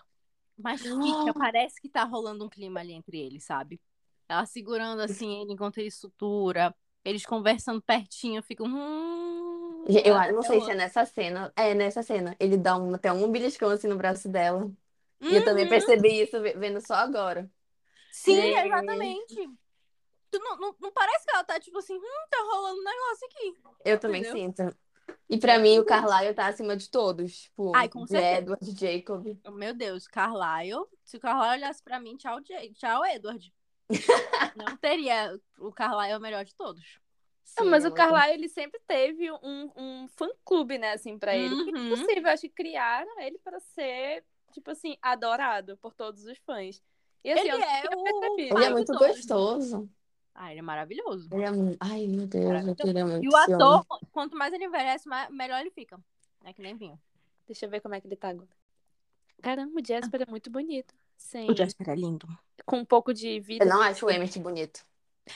[0.58, 3.80] Mas fica, parece que tá rolando um clima ali entre eles, sabe?
[4.28, 6.74] Ela segurando assim ele enquanto ele sutura.
[7.02, 8.66] Eles conversando pertinho, ficam.
[8.66, 11.50] Hum, Eu não sei eu- se é nessa cena.
[11.56, 12.36] É, nessa cena.
[12.38, 14.70] Ele dá um, até um beliscão assim no braço dela.
[15.20, 15.70] E eu também Uhum.
[15.70, 17.50] percebi isso ve- vendo só agora.
[18.12, 18.66] Sim, Gente.
[18.66, 19.50] exatamente.
[20.30, 23.26] Tu não, não, não parece que ela tá tipo assim, hum, tá rolando um negócio
[23.26, 23.54] aqui.
[23.84, 24.42] Eu também Entendeu?
[24.42, 24.76] sinto.
[25.28, 27.42] E pra mim, o Carlyle tá acima de todos.
[27.42, 28.38] Tipo, Ai, com de certeza.
[28.38, 29.38] Edward, Jacob.
[29.52, 30.84] Meu Deus, Carlyle.
[31.04, 33.52] Se o Carlyle olhasse pra mim, tchau, Jay, tchau, Edward.
[34.56, 35.36] não teria.
[35.58, 37.00] O Carlyle é o melhor de todos.
[37.58, 41.18] Não, Sim, mas é o muito- Carlyle, ele sempre teve um, um fã-clube, né, assim,
[41.18, 41.52] pra ele.
[41.52, 41.76] Uhum.
[41.76, 46.38] é impossível, eu acho que criaram ele pra ser, tipo assim, adorado por todos os
[46.46, 46.80] fãs.
[47.24, 48.38] E assim, Ele eu não é o.
[48.38, 48.92] Ele é muito
[49.26, 49.88] todos, né?
[50.42, 51.28] Ah, ele é maravilhoso.
[51.30, 51.76] Ele é muito...
[51.80, 54.08] Ai, meu Deus, eu queria muito E o ator, homem.
[54.10, 56.00] quanto mais ele envelhece, mais- melhor ele fica.
[56.42, 56.98] É que nem vinho.
[57.46, 58.48] Deixa eu ver como é que ele tá agora.
[59.42, 60.94] Caramba, o Jasper é muito bonito.
[61.14, 61.46] Sim.
[61.50, 62.26] O Jasper é lindo.
[62.64, 63.66] Com um pouco de vida.
[63.66, 64.82] Eu não acho o Emmett bonito.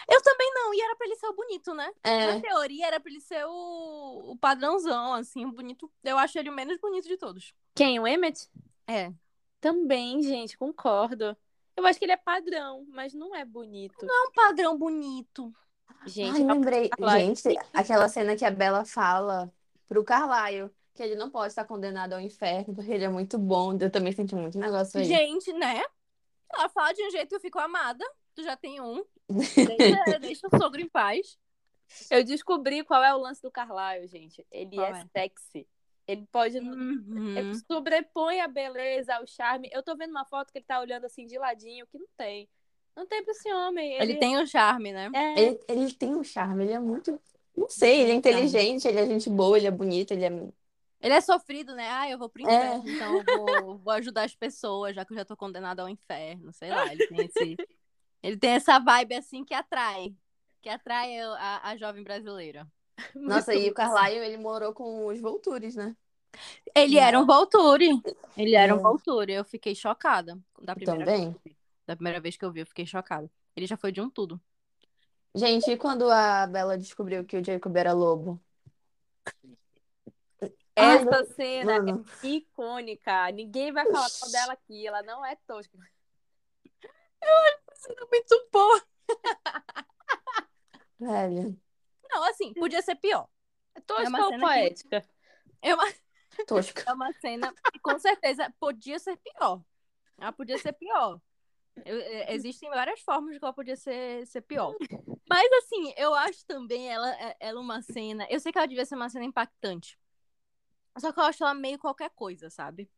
[0.08, 1.92] Eu também não, e era pra ele ser o bonito, né?
[2.02, 5.92] É, Na teoria era pra ele ser o, o padrãozão, assim, o bonito.
[6.02, 7.52] Eu acho ele o menos bonito de todos.
[7.74, 8.00] Quem?
[8.00, 8.48] O Emmett?
[8.86, 9.12] É.
[9.60, 11.36] Também, gente, concordo.
[11.76, 14.04] Eu acho que ele é padrão, mas não é bonito.
[14.04, 15.52] É um padrão bonito.
[16.06, 16.88] Gente, Ai, lembrei.
[16.88, 17.34] Carlyle.
[17.34, 19.52] Gente, aquela cena que a Bella fala
[19.88, 23.76] pro Carlyle que ele não pode estar condenado ao inferno porque ele é muito bom.
[23.78, 25.04] Eu também senti muito negócio aí.
[25.04, 25.82] Gente, né?
[26.52, 28.04] Ela fala de um jeito que eu fico amada.
[28.34, 29.04] Tu já tem um.
[29.28, 31.38] Deixa, deixa o sogro em paz.
[32.10, 34.46] eu descobri qual é o lance do Carlyle, gente.
[34.50, 35.06] Ele é, é?
[35.12, 35.66] sexy.
[36.06, 36.58] Ele pode.
[36.58, 37.36] Uhum.
[37.36, 39.70] Ele sobrepõe a beleza, o charme.
[39.72, 42.48] Eu tô vendo uma foto que ele tá olhando assim de ladinho, que não tem.
[42.94, 43.94] Não tem pra esse homem.
[43.94, 45.10] Ele tem o charme, né?
[45.14, 47.18] É, Ele, ele tem um charme, ele é muito.
[47.56, 50.28] Não sei, ele é inteligente, ele é gente boa, ele é bonito, ele é.
[51.00, 51.88] Ele é sofrido, né?
[51.90, 52.54] Ah, eu vou pro É.
[52.76, 55.88] inferno, então eu vou, vou ajudar as pessoas, já que eu já tô condenada ao
[55.88, 56.52] inferno.
[56.52, 57.56] Sei lá, ele tem esse.
[58.22, 60.14] Ele tem essa vibe assim que atrai.
[60.62, 62.66] Que atrai a, a jovem brasileira.
[63.14, 65.96] Nossa, muito e o Carlyle, ele morou com os Voltures, né?
[66.74, 67.88] Ele era um Volture.
[68.36, 68.82] Ele era um É.
[68.82, 69.32] Volture.
[69.32, 70.38] Eu fiquei chocada.
[70.62, 71.30] Da primeira, Também.
[71.30, 71.56] Vez que eu vi.
[71.86, 73.30] da primeira vez que eu vi, eu fiquei chocada.
[73.56, 74.40] Ele já foi de um tudo.
[75.34, 78.40] Gente, e quando a Bella descobriu que o Jacob era lobo?
[80.76, 83.30] Ai, Essa cena Mano, é icônica.
[83.32, 84.86] Ninguém vai falar mal dela aqui.
[84.86, 85.76] Ela não é tosca.
[88.10, 88.80] Muito bom.
[90.98, 91.56] velho,
[92.14, 93.28] Não, assim, podia ser pior.
[93.74, 95.08] É tosca uma ou cena que- poética?
[95.60, 95.84] É uma,
[96.46, 96.84] tosca.
[96.86, 99.62] é uma cena que com certeza podia ser pior.
[100.18, 101.20] Ela podia ser pior.
[101.84, 104.76] Eu- é, existem várias formas de que ela podia ser, ser pior.
[105.28, 108.26] Mas, assim, eu acho também ela, é- ela uma cena.
[108.30, 109.98] Eu sei que ela devia ser uma cena impactante.
[110.98, 112.88] Só que eu acho ela meio qualquer coisa, sabe?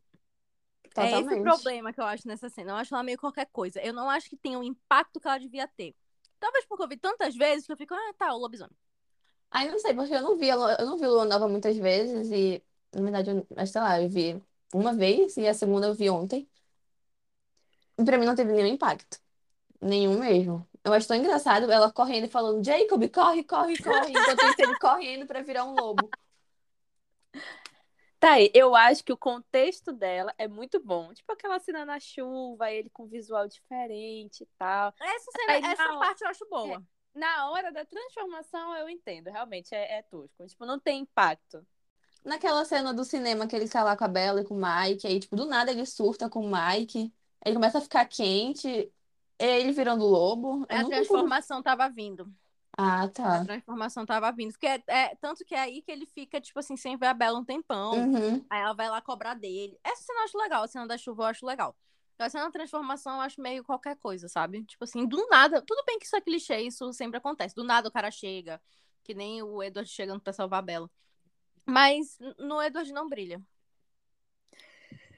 [0.99, 1.43] É esse o Totalmente.
[1.43, 2.73] problema que eu acho nessa cena.
[2.73, 3.81] Eu acho ela meio qualquer coisa.
[3.81, 5.95] Eu não acho que tenha o impacto que ela devia ter.
[6.39, 8.77] Talvez porque eu vi tantas vezes que eu fico, ah, tá, o lobisomem.
[9.57, 12.63] Ai, não sei, porque eu não vi, eu não vi Lua Nova muitas vezes e,
[12.95, 14.43] na verdade, eu, mas, sei lá, eu vi
[14.75, 16.47] uma vez e a segunda eu vi ontem.
[17.99, 19.19] E pra mim não teve nenhum impacto.
[19.81, 20.69] Nenhum mesmo.
[20.85, 24.11] Eu acho tão engraçado ela correndo e falando, Jacob, corre, corre, corre.
[24.11, 26.11] Enquanto ele correndo pra virar um lobo.
[28.21, 31.15] Tá aí, eu acho que o contexto dela é muito bom.
[31.15, 34.93] Tipo aquela cena na chuva, ele com visual diferente e tal.
[35.01, 36.83] Essa, cena, Aí, essa não, parte eu acho boa.
[37.17, 39.31] Na hora da transformação, eu entendo.
[39.31, 40.47] Realmente é, é tosco.
[40.47, 41.67] Tipo, não tem impacto.
[42.25, 45.07] Naquela cena do cinema que ele tá lá com a Bella e com o Mike,
[45.07, 47.13] aí, tipo, do nada ele surta com o Mike,
[47.45, 48.93] ele começa a ficar quente,
[49.39, 50.67] ele virando lobo.
[50.69, 52.31] Eu A nunca- transformação tava vindo.
[52.77, 53.45] Ah, A tá.
[53.45, 54.53] transformação tava vindo.
[54.53, 57.15] Porque é, é- tanto que é aí que ele fica, tipo assim, sem ver a
[57.15, 57.93] Bela um tempão.
[57.95, 58.45] Uhum.
[58.51, 59.79] Aí ela vai lá cobrar dele.
[59.83, 61.75] Essa cena eu acho legal, a cena da chuva eu acho legal.
[62.19, 64.65] A cena da transformação eu acho meio qualquer coisa, sabe?
[64.65, 65.61] Tipo assim, do nada.
[65.61, 67.55] Tudo bem que isso é clichê, isso sempre acontece.
[67.55, 68.61] Do nada o cara chega,
[69.05, 70.91] que nem o Edward chegando pra salvar a Bela.
[71.67, 73.43] Mas no Edward não brilha.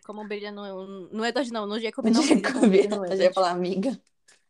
[0.05, 1.09] Como brilha no.
[1.11, 2.43] No Edward não, no Jacob não brilha.
[2.43, 4.01] como Jacob, brilha no eu já ia falar amiga.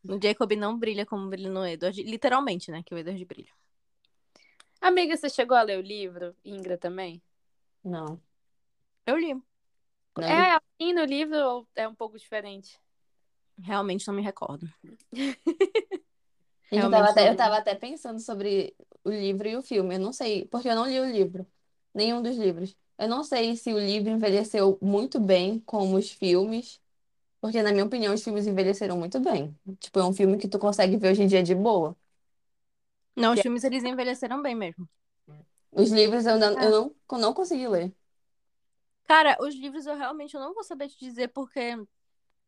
[0.03, 2.03] No Jacob não brilha como brilha no Edward.
[2.03, 2.83] Literalmente, né?
[2.85, 3.53] Que o Edward brilha.
[4.81, 6.35] Amiga, você chegou a ler o livro?
[6.45, 7.21] Ingra também?
[7.85, 8.21] Não.
[9.05, 9.35] Eu li.
[10.17, 12.79] Não, É assim no livro ou é um pouco diferente?
[13.63, 14.69] Realmente não me recordo.
[16.71, 19.95] Eu Realmente tava até, eu tava até pensando sobre o livro e o filme.
[19.95, 21.47] Eu não sei, porque eu não li o livro.
[21.95, 22.77] Nenhum dos livros.
[22.99, 26.81] Eu não sei se o livro envelheceu muito bem como os filmes.
[27.41, 29.57] Porque, na minha opinião, os filmes envelheceram muito bem.
[29.81, 31.97] Tipo, é um filme que tu consegue ver hoje em dia de boa.
[33.17, 34.89] Não, os filmes eles envelheceram bem mesmo.
[35.73, 36.65] Os livros eu não, É.
[36.67, 37.95] eu não, eu não consegui ler.
[39.09, 41.77] Cara, os livros eu realmente não vou saber te dizer porque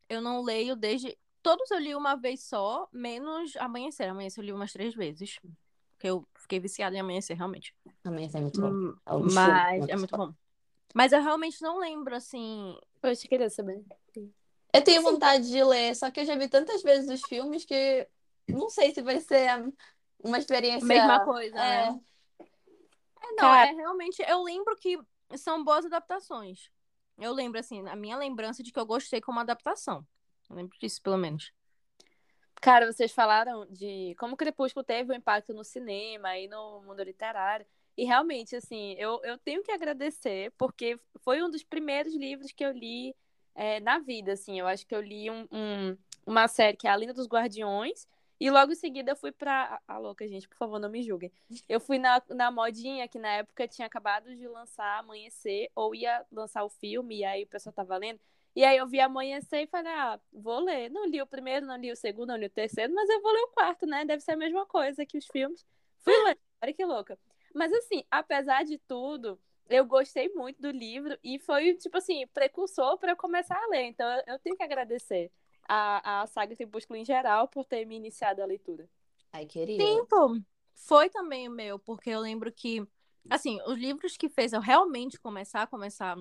[0.07, 1.17] eu não leio desde.
[1.41, 4.07] Todos eu li uma vez só, menos Amanhecer.
[4.07, 5.39] Amanhecer eu li umas três vezes.
[5.93, 7.73] Porque eu fiquei viciada em Amanhecer, realmente.
[7.85, 8.69] Isso é muito bom.
[8.69, 10.33] Hum, É um Mas filmes, é muito bom.
[10.93, 12.77] Mas eu realmente não lembro, assim.
[13.01, 13.83] Poxa, queria saber.
[14.73, 18.07] Eu tenho vontade de ler, só que eu já vi tantas vezes os filmes que
[18.47, 19.49] não sei se vai ser
[20.23, 20.87] uma experiência.
[20.87, 21.91] Mesma coisa, É.
[21.91, 21.99] né?
[23.23, 24.21] É, não, Cara- é realmente.
[24.27, 24.97] Eu lembro que
[25.37, 26.69] são boas adaptações.
[27.17, 30.05] Eu lembro, assim, a minha lembrança de que eu gostei como adaptação.
[30.49, 31.51] Eu lembro disso, pelo menos.
[32.61, 37.65] Cara, vocês falaram de como Crepúsculo teve um impacto no cinema e no mundo literário.
[37.97, 42.63] E realmente, assim, eu, eu tenho que agradecer, porque foi um dos primeiros livros que
[42.63, 43.15] eu li
[43.55, 44.59] é, na vida, assim.
[44.59, 48.07] Eu acho que eu li um, um, uma série que é A Linda dos Guardiões,
[48.41, 49.79] e logo em seguida eu fui pra.
[49.87, 51.31] Ah, louca, gente, por favor, não me julguem.
[51.69, 56.25] Eu fui na, na modinha que na época tinha acabado de lançar Amanhecer, ou ia
[56.31, 58.19] lançar o filme, e aí o pessoal tava lendo.
[58.55, 60.89] E aí eu vi Amanhecer e falei, ah, vou ler.
[60.89, 63.31] Não li o primeiro, não li o segundo, não li o terceiro, mas eu vou
[63.31, 64.05] ler o quarto, né?
[64.05, 65.63] Deve ser a mesma coisa que os filmes.
[65.99, 66.39] Fui ler.
[66.63, 67.19] Olha que louca.
[67.53, 72.97] Mas assim, apesar de tudo, eu gostei muito do livro e foi, tipo assim, precursor
[72.97, 73.83] para eu começar a ler.
[73.83, 75.31] Então eu tenho que agradecer
[75.67, 78.89] a, a saga Crepúsculo em geral por ter me iniciado a leitura.
[79.31, 79.83] Ai, querida.
[79.83, 80.37] Sim, pô.
[80.73, 82.85] Foi também o meu, porque eu lembro que,
[83.29, 86.17] assim, os livros que fez eu realmente começar, começar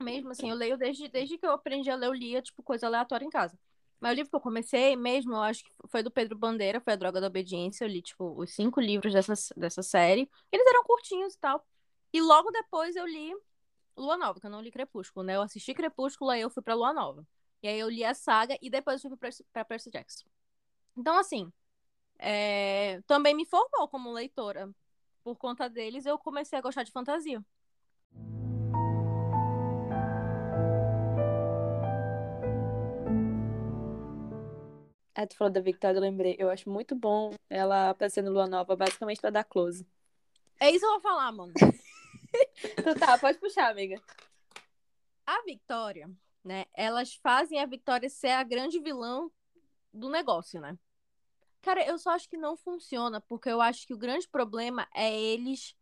[0.00, 2.86] mesmo, assim, eu leio desde, desde que eu aprendi a ler, eu lia, tipo, coisa
[2.86, 3.58] aleatória em casa.
[4.00, 6.92] Mas o livro que eu comecei mesmo, eu acho que foi do Pedro Bandeira, foi
[6.92, 7.84] A Droga da Obediência.
[7.84, 10.30] Eu li, tipo, os cinco livros dessa, dessa série.
[10.52, 11.66] Eles eram curtinhos e tal.
[12.12, 13.34] E logo depois eu li
[13.96, 15.34] Lua Nova, que eu não li Crepúsculo, né?
[15.34, 17.26] Eu assisti Crepúsculo, aí eu fui pra Lua Nova.
[17.62, 20.26] E aí eu li a saga e depois fui pra, pra Percy Jackson.
[20.96, 21.52] Então, assim,
[22.18, 23.00] é...
[23.06, 24.70] também me formou como leitora.
[25.22, 27.44] Por conta deles, eu comecei a gostar de fantasia.
[35.14, 36.36] Ah, tu falou da Victoria, eu lembrei.
[36.38, 39.84] Eu acho muito bom ela aparecendo Lua Nova, basicamente pra dar close.
[40.60, 41.52] É isso que eu vou falar, mano.
[42.78, 44.00] então tá, pode puxar, amiga.
[45.26, 46.08] A Victoria,
[46.48, 46.64] né?
[46.72, 49.28] Elas fazem a Victoria ser a grande vilã
[49.92, 50.78] do negócio, né?
[51.60, 55.14] Cara, eu só acho que não funciona, porque eu acho que o grande problema é
[55.14, 55.76] eles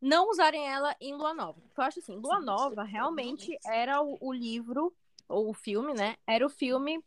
[0.00, 1.60] não usarem ela em Lua Nova.
[1.60, 4.92] Porque eu acho assim, Lua Nova realmente era o, o livro,
[5.28, 6.16] ou o filme, né?
[6.26, 7.00] Era o filme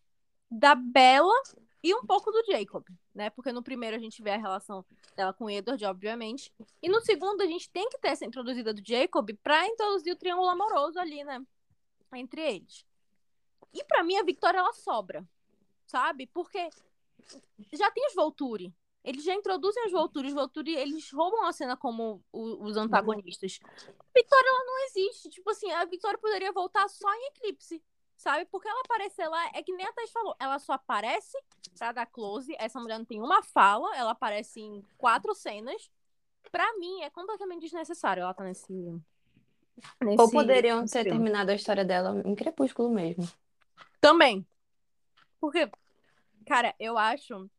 [0.49, 1.35] da Bella
[1.83, 3.29] e um pouco do Jacob, né?
[3.29, 4.85] Porque no primeiro a gente vê a relação
[5.17, 6.49] dela com o Edward, obviamente.
[6.81, 10.15] E no segundo a gente tem que ter essa introduzida do Jacob pra introduzir o
[10.15, 11.45] triângulo amoroso ali, né?
[12.17, 12.85] Entre eles.
[13.73, 15.27] E para mim a Victoria ela sobra,
[15.85, 16.27] sabe?
[16.27, 16.69] Porque
[17.73, 18.73] já tem os Volturi.
[19.03, 20.29] Eles já introduzem os Volturi.
[20.29, 23.59] Os Volturi, eles roubam a cena como os antagonistas.
[23.63, 25.29] A Victoria, ela não existe.
[25.29, 27.83] Tipo assim, a Victoria poderia voltar só em Eclipse
[28.17, 28.45] sabe?
[28.45, 31.37] Porque ela aparecer lá, é que nem a Thais falou, ela só aparece
[31.77, 35.89] pra dar close, essa mulher não tem uma fala, ela aparece em quatro cenas.
[36.51, 38.73] Pra mim, é completamente desnecessário ela tá nesse...
[40.01, 41.09] nesse Ou poderiam ter filme.
[41.11, 43.27] terminado a história dela em Crepúsculo mesmo.
[43.99, 44.45] Também.
[45.39, 45.69] Porque,
[46.45, 47.49] cara, eu acho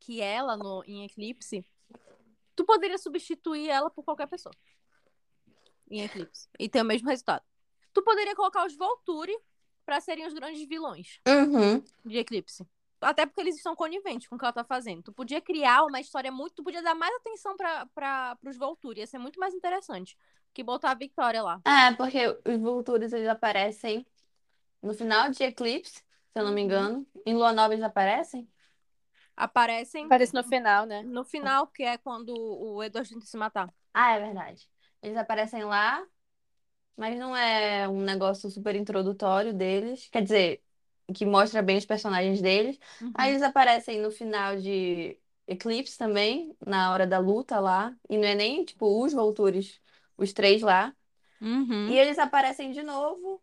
[0.00, 1.64] que ela, no, em Eclipse,
[2.54, 4.54] tu poderia substituir ela por qualquer pessoa.
[5.90, 6.48] Em Eclipse.
[6.58, 7.44] E ter o mesmo resultado.
[7.92, 9.36] Tu poderia colocar os Volturi
[9.84, 11.82] para serem os grandes vilões uhum.
[12.04, 12.66] de Eclipse.
[13.00, 15.02] Até porque eles estão coniventes com o que ela tá fazendo.
[15.02, 16.54] Tu podia criar uma história muito.
[16.54, 19.00] Tu podia dar mais atenção para os Volturi.
[19.00, 20.16] Ia ser muito mais interessante
[20.52, 21.60] que botar a Victoria lá.
[21.64, 24.06] É, porque os Voltures eles aparecem
[24.82, 26.66] no final de Eclipse, se eu não me uhum.
[26.66, 27.06] engano.
[27.24, 28.48] Em Lua Nova eles aparecem?
[29.36, 30.04] Aparecem.
[30.04, 31.02] Aparece no final, né?
[31.02, 33.72] No final, que é quando o Edward tenta se matar.
[33.94, 34.68] Ah, é verdade.
[35.02, 36.06] Eles aparecem lá
[36.96, 40.08] mas não é um negócio super introdutório deles.
[40.08, 40.62] Quer dizer,
[41.14, 42.78] que mostra bem os personagens deles.
[43.00, 43.12] Uhum.
[43.14, 47.94] Aí eles aparecem no final de Eclipse também, na hora da luta lá.
[48.08, 49.80] E não é nem, tipo, os Voltures,
[50.22, 50.94] os três lá.
[51.40, 51.88] Uhum.
[51.88, 53.42] E eles aparecem de novo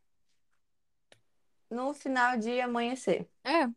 [1.70, 3.30] no final de Amanhecer.
[3.44, 3.70] É.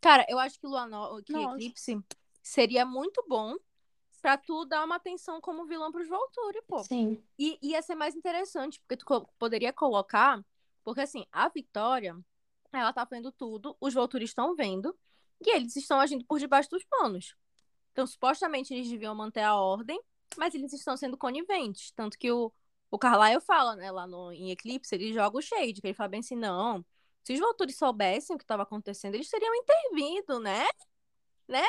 [0.00, 1.22] Cara, eu acho que Lua no...
[1.22, 1.98] que Eclipse
[2.42, 3.56] seria muito bom
[4.20, 6.82] pra tu dar uma atenção como vilão pros Volturi, pô.
[6.82, 7.22] Sim.
[7.38, 10.44] E ia ser mais interessante, porque tu poderia colocar.
[10.82, 12.16] Porque assim, a Vitória,
[12.72, 14.96] ela tá vendo tudo, os Volturi estão vendo,
[15.40, 17.36] e eles estão agindo por debaixo dos panos.
[17.92, 20.00] Então, supostamente, eles deviam manter a ordem,
[20.36, 21.90] mas eles estão sendo coniventes.
[21.92, 22.52] Tanto que o,
[22.90, 26.08] o Carlyle fala, né, lá no, em Eclipse, ele joga o shade, que ele fala
[26.08, 26.84] bem assim, não.
[27.22, 30.66] Se os Volturi soubessem o que estava acontecendo, eles teriam intervindo, né?
[31.48, 31.66] Né?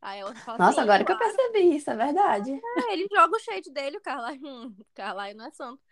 [0.00, 2.52] Aí ela fala Nossa, assim, agora que eu percebi isso, é verdade.
[2.52, 5.82] É, ele joga o shade dele, o Carlyle, hum, Carlyle não é santo.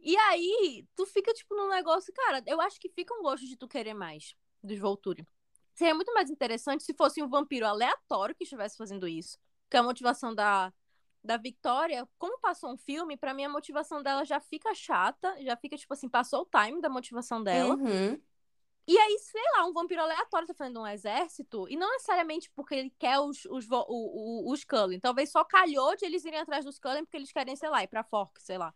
[0.00, 3.56] E aí, tu fica, tipo, num negócio, cara, eu acho que fica um gosto de
[3.56, 5.26] tu querer mais dos Volturi.
[5.74, 9.38] Seria muito mais interessante se fosse um vampiro aleatório que estivesse fazendo isso.
[9.70, 10.72] Que a motivação da,
[11.28, 15.54] da Victoria, como passou um filme, para mim a motivação dela já fica chata, já
[15.58, 17.74] fica, tipo assim, passou o time da motivação dela.
[17.74, 18.18] Uhum.
[18.86, 22.74] E aí, sei lá, um vampiro aleatório tá fazendo um exército, e não necessariamente porque
[22.74, 24.98] ele quer os, os, os, os Cullen.
[24.98, 27.88] Talvez só calhou de eles irem atrás dos Cullen porque eles querem, sei lá, ir
[27.88, 28.74] pra Fork, sei lá.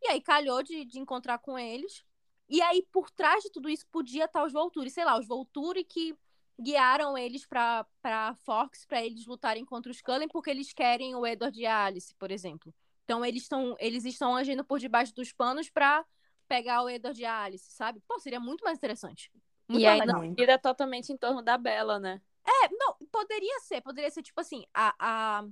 [0.00, 2.04] E aí calhou de, de encontrar com eles.
[2.48, 4.88] E aí, por trás de tudo isso, podia estar os Volturi.
[4.88, 6.16] Sei lá, os Volturi que
[6.62, 11.26] guiaram eles pra, pra Fox pra eles lutarem contra os Cullen porque eles querem o
[11.26, 12.74] Edward e a Alice, por exemplo.
[13.04, 16.04] Então eles estão eles estão agindo por debaixo dos panos pra
[16.48, 18.00] pegar o Edward e a Alice, sabe?
[18.06, 19.30] Pô, seria muito mais interessante.
[19.68, 20.58] Muito E mais ainda legal.
[20.58, 22.20] Totalmente em torno da Bela, né?
[22.44, 25.44] É, não, poderia ser, poderia ser tipo assim, a, a,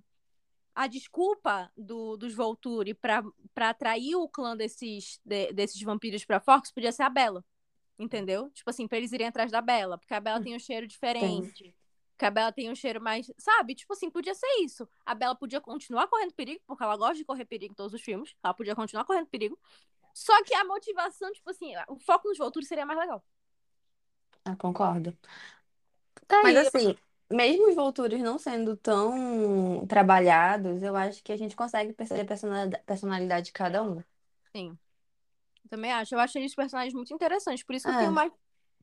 [0.75, 3.23] a desculpa do, dos Volturi pra,
[3.55, 7.45] pra atrair o clã desses, de- desses vampiros pra Fox podia ser a Bella.
[8.01, 8.51] Entendeu?
[8.53, 11.77] Tipo assim, pra eles irem atrás da Bella, porque a Bella tem um cheiro diferente.
[12.13, 13.31] Porque a Bella tem um cheiro mais.
[13.39, 13.75] Sabe?
[13.75, 14.89] Tipo assim, podia ser isso.
[15.05, 18.01] A Bella podia continuar correndo perigo, porque ela gosta de correr perigo em todos os
[18.01, 18.35] filmes.
[18.43, 19.59] Ela podia continuar correndo perigo.
[20.15, 23.23] Só que a motivação, tipo assim, o foco nos Volturi seria mais legal.
[24.45, 25.17] Ah, concordo.
[26.27, 26.97] Tá Mas aí, assim,
[27.31, 32.25] mesmo os Voltures não sendo tão trabalhados, eu acho que a gente consegue perceber a
[32.25, 34.03] personalidade, personalidade de cada um.
[34.55, 34.79] Sim.
[35.65, 36.15] Eu também acho.
[36.15, 37.63] Eu acho eles personagens muito interessantes.
[37.63, 37.99] Por isso que eu É.
[37.99, 38.33] tenho mais.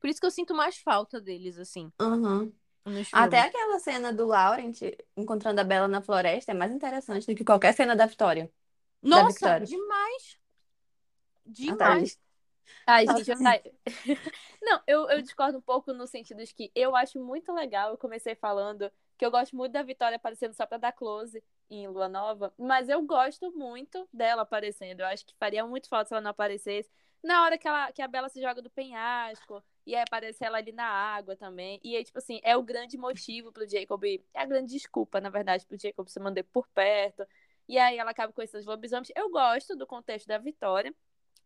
[0.00, 2.52] Por isso que eu sinto mais falta deles, assim, Uhum.
[3.12, 4.80] Até aquela cena do Laurent
[5.14, 8.50] encontrando a Bella na floresta é mais interessante do que qualquer cena da Vitória.
[9.02, 9.66] Nossa, Victoria.
[9.66, 10.38] demais!
[11.44, 12.18] Demais.
[12.86, 13.46] Ai, Nossa, gente, eu...
[13.46, 13.62] ai.
[14.62, 17.90] Não, eu, eu discordo um pouco no sentido de que eu acho muito legal.
[17.90, 21.88] Eu comecei falando que eu gosto muito da Vitória aparecendo só pra dar close em
[21.88, 25.00] Lua Nova, mas eu gosto muito dela aparecendo.
[25.00, 26.88] Eu acho que faria muito falta se ela não aparecesse.
[27.22, 30.58] Na hora que, ela, que a Bela se joga do penhasco, e aí aparece ela
[30.58, 31.80] ali na água também.
[31.82, 34.04] E aí, tipo assim, é o grande motivo pro Jacob.
[34.04, 37.26] É a grande desculpa, na verdade, pro Jacob se manter por perto.
[37.68, 39.10] E aí ela acaba com esses lobisomens.
[39.16, 40.94] Eu gosto do contexto da Vitória.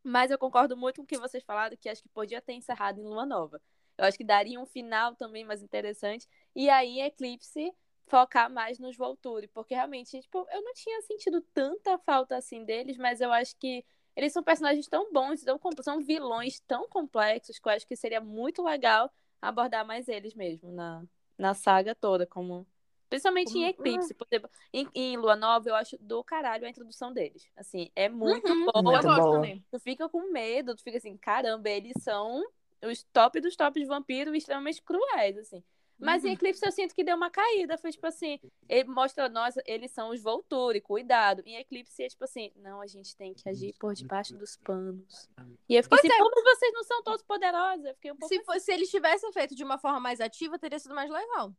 [0.05, 3.01] Mas eu concordo muito com o que vocês falaram, que acho que podia ter encerrado
[3.01, 3.61] em Lua Nova.
[4.03, 6.29] Eu acho que daria um final também mais interessante.
[6.55, 7.73] E aí, Eclipse
[8.07, 12.97] focar mais nos Volturi, porque realmente, tipo, eu não tinha sentido tanta falta assim deles,
[12.99, 13.85] mas eu acho que
[14.15, 18.21] eles são personagens tão bons, tão, são vilões tão complexos, que eu acho que seria
[18.21, 21.05] muito legal abordar mais eles mesmo na,
[21.39, 22.67] na saga toda, como
[23.09, 24.43] principalmente em Como- Eclipse, porque
[24.73, 27.49] em, em Lua Nova eu acho do caralho a introdução deles.
[27.57, 28.83] Assim, é muito Uhum, boa.
[28.83, 29.37] Muito eu gosto boa.
[29.37, 29.65] também.
[29.71, 32.43] Tu fica com medo, tu fica assim, caramba, eles são
[32.85, 35.63] os top dos tops de vampiro extremamente cruéis, assim.
[35.99, 36.35] Mas em Uhum.
[36.35, 37.79] Eclipse eu sinto que deu uma caída.
[37.79, 41.43] Foi tipo assim, ele mostra nós, eles são os Volturi, cuidado.
[41.47, 45.29] Em Eclipse é tipo assim, não, a gente tem que agir por debaixo dos panos.
[45.69, 46.25] E eu fiquei Pois assim, é.
[46.25, 47.85] mas vocês não são todos poderosos.
[47.85, 50.59] Eu fiquei um pouco Se, fosse, se eles tivessem feito de uma forma mais ativa,
[50.59, 51.55] teria sido mais legal.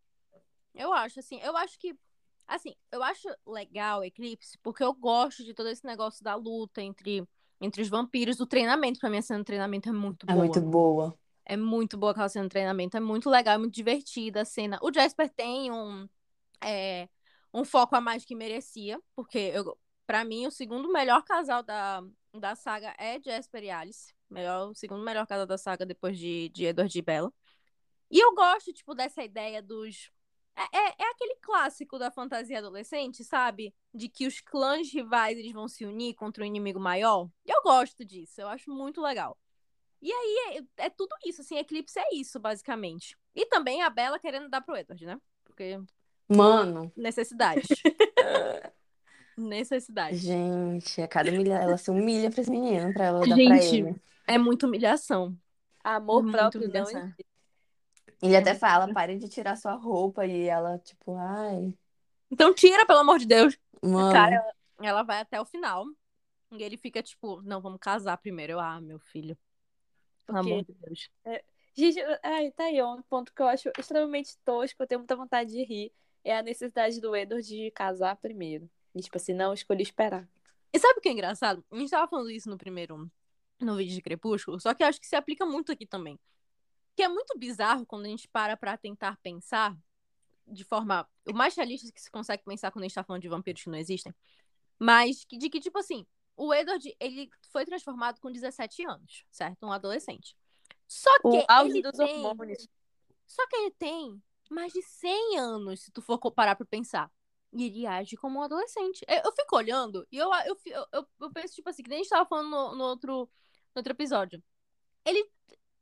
[0.76, 1.40] Eu acho, assim.
[1.42, 1.96] Eu acho que.
[2.46, 7.26] Assim, eu acho legal Eclipse, porque eu gosto de todo esse negócio da luta entre,
[7.64, 8.40] entre os vampiros.
[8.40, 10.46] O treinamento, pra mim, a cena de treinamento é muito É boa.
[10.46, 11.20] muito boa.
[11.46, 12.96] É muito boa aquela cena de treinamento.
[12.96, 14.80] É muito legal, é muito divertida a cena.
[14.82, 16.08] O Jasper tem um,
[16.64, 17.08] é,
[17.54, 22.02] um foco a mais que merecia, porque eu, pra mim, o segundo melhor casal da,
[22.34, 24.14] da saga é Jasper e Alice.
[24.30, 27.32] Melhor, o segundo melhor casal da saga depois de, de Edward e Bella.
[28.10, 30.12] E eu gosto, tipo, dessa ideia dos.
[30.56, 33.74] É, é, é aquele clássico da fantasia adolescente, sabe?
[33.94, 37.30] De que os clãs rivais eles vão se unir contra um inimigo maior.
[37.46, 39.38] E eu gosto disso, eu acho muito legal.
[40.02, 43.18] E aí é, é tudo isso, assim, Eclipse é isso, basicamente.
[43.34, 45.20] E também a Bella querendo dar pro Edward, né?
[45.46, 45.80] Porque
[46.28, 47.68] Mano, necessidades.
[49.38, 50.20] necessidades.
[50.20, 53.76] gente, a cada humilha, ela se humilha pra esse menino, pra ela dar pra Gente,
[53.78, 54.02] ele.
[54.28, 55.38] É muita humilhação.
[55.84, 57.02] amor muito próprio, não humilhação.
[57.02, 57.26] existe.
[58.22, 61.74] Ele até fala, pare de tirar sua roupa, e ela, tipo, ai,
[62.32, 63.58] Então tira, pelo amor de Deus.
[63.82, 64.12] mano.
[64.14, 65.86] Cara, ela vai até o final.
[66.52, 68.54] E ele fica tipo, não, vamos casar primeiro.
[68.54, 69.36] Eu, ah, meu filho.
[70.26, 71.10] Pelo Porque- amor de Deus.
[71.76, 75.50] Gente, ai, tá aí, um ponto que eu acho extremamente tosco, eu tenho muita vontade
[75.52, 75.92] de rir,
[76.24, 78.70] é a necessidade do Edward de casar primeiro.
[78.94, 80.30] E, tipo assim, não, escolhi esperar.
[80.72, 81.66] E sabe o que é engraçado?
[81.72, 83.10] A gente tava falando isso no primeiro,
[83.60, 86.20] no vídeo de Crepúsculo, só que eu acho que se aplica muito aqui também.
[86.96, 89.76] Que é muito bizarro quando a gente para pra tentar pensar
[90.48, 93.30] de forma o mais realista que se consegue pensar quando a gente tá falando de
[93.30, 94.14] vampiros que não existem.
[94.78, 99.66] Mas que, de que, tipo assim, o Edward, ele foi transformado com 17 anos, certo?
[99.66, 100.36] Um adolescente.
[100.88, 102.26] Só que O auge ele dos tem...
[102.26, 102.68] hormônios.
[103.26, 107.12] Só que ele tem mais de 100 anos, se tu for parar pra pensar.
[107.52, 109.06] E ele age como um adolescente.
[109.08, 112.00] Eu, eu fico olhando e eu, eu, eu, eu, eu penso, tipo assim, que nem
[112.00, 113.30] a gente tava falando no, no outro,
[113.76, 114.44] no outro episódio.
[115.06, 115.30] Ele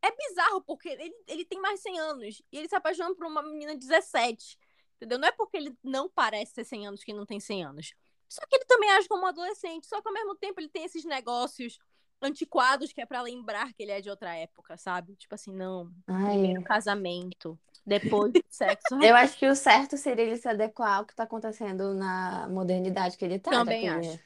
[0.02, 2.42] é bizarro, porque ele, ele tem mais de 100 anos.
[2.52, 4.58] E ele se apaixona por uma menina de 17.
[4.98, 5.18] Entendeu?
[5.20, 7.94] Não é porque ele não parece ter 100 anos que não tem 100 anos.
[8.30, 9.88] Só que ele também age como um adolescente.
[9.88, 11.80] Só que ao mesmo tempo ele tem esses negócios
[12.22, 15.16] antiquados que é pra lembrar que ele é de outra época, sabe?
[15.16, 15.92] Tipo assim, não.
[16.08, 18.96] Ai, Primeiro casamento, depois sexo.
[19.04, 23.18] eu acho que o certo seria ele se adequar ao que tá acontecendo na modernidade
[23.18, 24.20] que ele tá, já Também que ele- acho.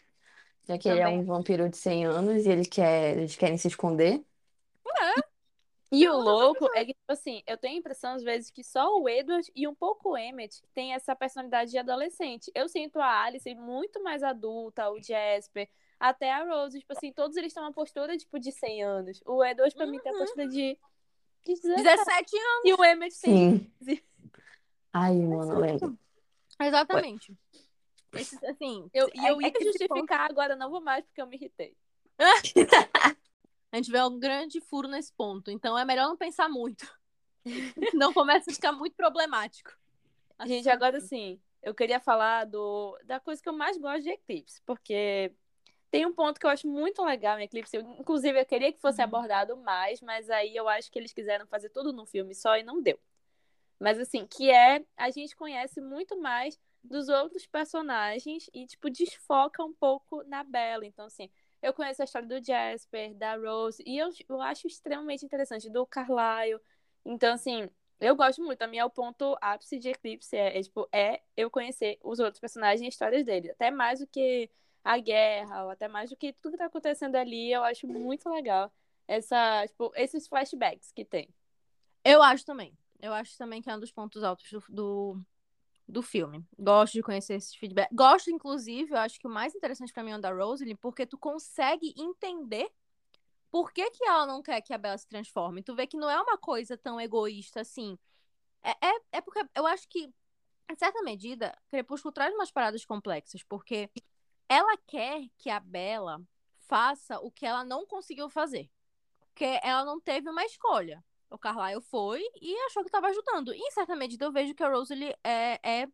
[0.68, 3.58] já que ele é Também um vampiro de 100 anos e ele quer, eles querem
[3.58, 4.24] se esconder.
[5.96, 6.06] É.
[6.06, 9.00] E o louco é que, tipo assim, eu tenho a impressão, às vezes, que só
[9.00, 12.52] o Edward e um pouco o Emmett tem essa personalidade de adolescente.
[12.54, 15.70] Eu sinto a Alice muito mais adulta, o Jasper,
[16.00, 19.22] até a Rose, tipo assim, todos eles têm uma postura, tipo, de 100 anos.
[19.26, 20.78] O Edward, pra mim, tem a postura de,
[21.46, 21.84] de 17.
[21.84, 22.62] 17 anos.
[22.66, 24.02] E o Emmett tem Sim.
[24.92, 25.98] Ai, mano, lembro.
[26.60, 27.34] Exatamente.
[28.14, 31.28] Esse, assim, Eu, e eu é- ia é justificar, agora não vou mais, porque eu
[31.28, 31.76] me irritei.
[33.76, 35.52] a gente vê um grande furo nesse ponto.
[35.52, 36.88] Então é melhor não pensar muito.
[37.94, 39.72] não começa a ficar muito problemático.
[40.46, 44.62] Gente, agora sim, eu queria falar do, da coisa que eu mais gosto de Eclipse,
[44.66, 45.34] porque
[45.92, 47.76] tem um ponto que eu acho muito legal em Eclipse.
[47.78, 49.06] Eu, inclusive, eu queria que fosse Uhum.
[49.06, 52.64] abordado mais, mas aí eu acho que eles quiseram fazer tudo num filme só e
[52.64, 53.00] não deu.
[53.80, 59.64] Mas assim, que é a gente conhece muito mais dos outros personagens e, tipo, desfoca
[59.64, 60.86] um pouco na Bella.
[60.86, 61.30] Então, assim,
[61.66, 65.86] eu conheço a história do Jasper, da Rose, e eu, eu acho extremamente interessante, do
[65.86, 66.60] Carlyle.
[67.04, 67.68] Então, assim,
[68.00, 68.62] eu gosto muito.
[68.62, 72.20] A mim é o ponto ápice de Eclipse, é, é, tipo, é eu conhecer os
[72.20, 73.52] outros personagens e histórias deles.
[73.52, 74.50] Até mais do que
[74.84, 78.30] a guerra, ou até mais do que tudo que tá acontecendo ali, eu acho muito
[78.30, 78.72] legal.
[79.08, 81.30] Essa, tipo, esses flashbacks que tem.
[82.04, 82.78] Eu acho também.
[83.02, 85.26] Eu acho também que é um dos pontos altos do, do,
[85.88, 86.46] do filme.
[86.58, 87.90] Gosto de conhecer esses feedback.
[87.94, 91.06] Gosto, inclusive, eu acho que o mais interessante pra mim é o da Rosalie, porque
[91.06, 92.72] tu consegue entender
[93.52, 95.64] por que, que ela não quer que a Bella se transforme.
[95.64, 97.98] Tu vê que não é uma coisa tão egoísta assim.
[98.64, 100.12] É, é, é porque eu acho que,
[100.70, 103.90] em certa medida, Crepúsculo traz umas paradas complexas, porque
[104.50, 106.22] ela quer que a Bella
[106.68, 108.70] faça o que ela não conseguiu fazer.
[109.20, 111.04] Porque ela não teve uma escolha.
[111.30, 113.54] O Carlyle foi e achou que estava ajudando.
[113.54, 115.88] E, em certa medida, eu vejo que a Rosalie é, é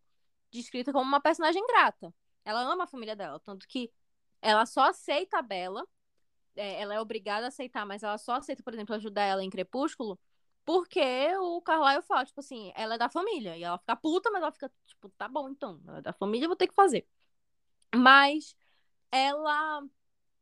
[0.51, 2.13] descrita como uma personagem grata.
[2.45, 3.91] Ela ama a família dela, tanto que
[4.41, 5.88] ela só aceita a Bella.
[6.55, 9.49] é, ela é obrigada a aceitar, mas ela só aceita, por exemplo, ajudar ela em
[9.49, 10.19] Crepúsculo,
[10.65, 11.01] porque
[11.39, 13.57] o Carlyle fala, tipo assim, ela é da família.
[13.57, 16.47] E ela fica puta, mas ela fica, tipo, tá bom, então, ela é da família,
[16.47, 17.07] vou ter que fazer.
[17.95, 18.55] Mas
[19.11, 19.84] ela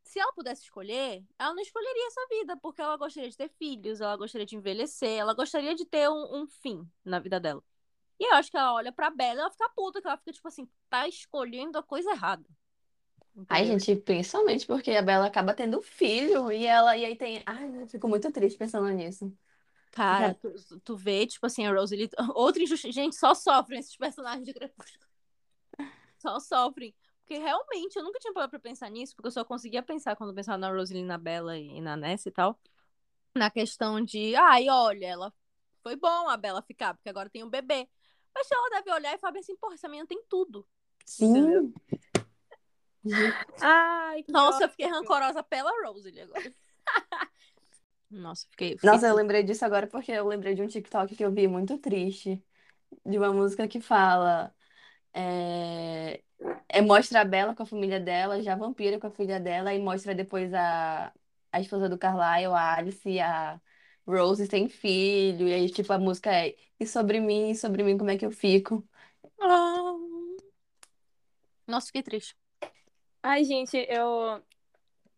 [0.09, 4.01] se ela pudesse escolher, ela não escolheria essa vida, porque ela gostaria de ter filhos,
[4.01, 7.63] ela gostaria de envelhecer, ela gostaria de ter um, um fim na vida dela.
[8.19, 10.33] E eu acho que ela olha pra Bella e ela fica puta, que ela fica
[10.33, 12.43] tipo assim, tá escolhendo a coisa errada.
[13.47, 13.79] Ai, Entendeu?
[13.79, 17.43] gente, principalmente porque a Bella acaba tendo um filho e ela e aí tem.
[17.45, 19.31] Ai, eu fico muito triste pensando nisso.
[19.91, 22.09] Cara, tu, tu vê, tipo assim, a Rosalie.
[22.35, 22.91] Outra injustiça.
[22.91, 25.09] Gente, só sofrem esses personagens de Crepúsculo.
[26.17, 26.93] Só sofrem.
[27.29, 30.31] Porque realmente eu nunca tinha parado pra pensar nisso, porque eu só conseguia pensar quando
[30.31, 32.59] eu pensava na Rosalie, na Bella e na Ness e tal.
[33.35, 35.33] Na questão de, ai, olha, ela
[35.83, 37.87] foi bom a Bella ficar, porque agora tem um bebê.
[38.33, 40.67] Mas ela deve olhar e falar assim, porra, essa menina tem tudo.
[41.05, 41.71] Sim.
[43.61, 44.71] Ai, que Nossa, eu ótimo.
[44.71, 46.41] fiquei rancorosa pela Rosalie agora.
[48.09, 48.75] Nossa, fiquei.
[48.75, 51.47] fiquei Nossa, eu lembrei disso agora porque eu lembrei de um TikTok que eu vi
[51.47, 52.43] muito triste,
[53.05, 54.51] de uma música que fala.
[55.13, 56.23] É,
[56.67, 59.79] é, mostra a Bella com a família dela, já vampira com a filha dela, e
[59.79, 61.13] mostra depois a,
[61.51, 63.59] a esposa do Carlyle, a Alice e a
[64.07, 67.97] Rose sem filho, e aí, tipo, a música é E sobre mim, e sobre mim,
[67.97, 68.87] como é que eu fico?
[69.41, 69.93] Ah.
[71.67, 72.35] Nossa, fiquei triste.
[73.21, 74.41] Ai, gente, eu.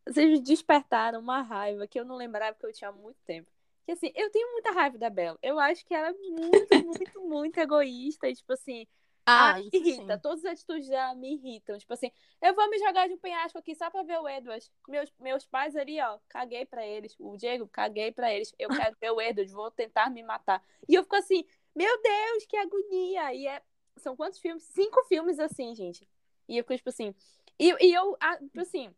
[0.07, 3.49] Vocês me despertaram uma raiva que eu não lembrava que eu tinha há muito tempo.
[3.85, 5.37] Que assim, eu tenho muita raiva da Bella.
[5.41, 8.27] Eu acho que ela é muito, muito, muito egoísta.
[8.27, 8.85] E, tipo assim,
[9.25, 10.15] Ah, ah, me irrita.
[10.15, 10.19] sim.
[10.19, 11.77] Todas as atitudes dela me irritam.
[11.77, 12.11] Tipo assim,
[12.41, 14.69] eu vou me jogar de um penhasco aqui só pra ver o Edward.
[14.87, 17.15] Meus, meus pais ali, ó, caguei pra eles.
[17.19, 18.53] O Diego, caguei pra eles.
[18.57, 20.63] Eu quero ver o Edward, vou tentar me matar.
[20.87, 21.45] E eu fico assim,
[21.75, 23.33] meu Deus, que agonia.
[23.33, 23.61] E é.
[23.97, 24.63] São quantos filmes?
[24.63, 26.07] Cinco filmes assim, gente.
[26.47, 27.13] E eu fico, tipo assim.
[27.59, 28.93] E, e eu, a- tipo assim.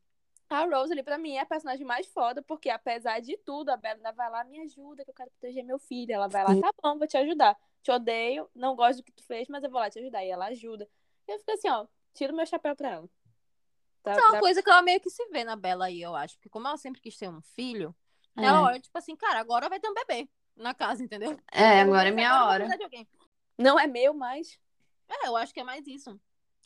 [0.50, 3.80] A Rose ali, pra mim, é a personagem mais foda, porque apesar de tudo, a
[3.84, 6.14] ainda vai lá, me ajuda, que eu quero proteger meu filho.
[6.14, 7.58] Ela vai lá, tá bom, vou te ajudar.
[7.84, 10.24] Te odeio, não gosto do que tu fez, mas eu vou lá te ajudar.
[10.24, 10.90] E ela ajuda.
[11.28, 13.10] E eu fico assim, ó, tiro meu chapéu pra ela.
[14.02, 16.16] Tá, é uma pra- coisa que ela meio que se vê na Bella aí, eu
[16.16, 16.36] acho.
[16.36, 17.96] Porque como ela sempre quis ter um filho,
[18.36, 18.62] ela É.
[18.62, 21.38] olha, tipo assim, cara, agora vai ter um bebê na casa, entendeu?
[21.52, 22.68] É, vou agora é minha hora.
[23.58, 24.60] Não é meu, mas.
[25.10, 26.20] É, eu acho que é mais isso.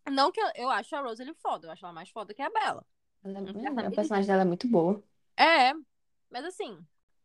[0.09, 2.49] Não que eu, eu acho a Rosalie foda, eu acho ela mais foda que a
[2.49, 2.85] Bella.
[3.23, 3.87] Ela é-.
[3.87, 5.03] A personagem dela é muito boa.
[5.35, 5.73] É,
[6.29, 6.79] mas assim,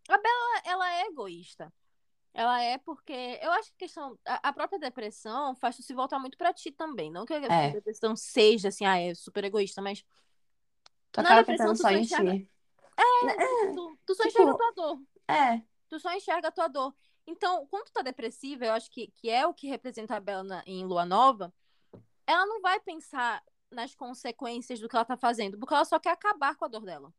[0.08, 1.72] a Bella, ela é egoísta.
[2.34, 5.92] Ela é porque eu acho que a questão, a, a própria depressão faz tu se
[5.92, 7.10] voltar muito pra ti também.
[7.10, 7.70] Não que a É.
[7.72, 10.02] depressão seja assim, ah, é super egoísta, mas
[11.12, 12.48] Tu Na depressão, pensando tu só enxerga- ti.
[13.74, 15.02] tu, tu só Tipo- enxerga a tua dor.
[15.28, 16.94] É, tu só enxerga a tua dor.
[17.26, 20.42] Então, quando tu tá depressiva, eu acho que, que é o que representa a Bella
[20.42, 21.52] na- em Lua Nova,
[22.26, 26.10] ela não vai pensar nas consequências do que ela tá fazendo, porque ela só quer
[26.10, 27.12] acabar com a dor dela.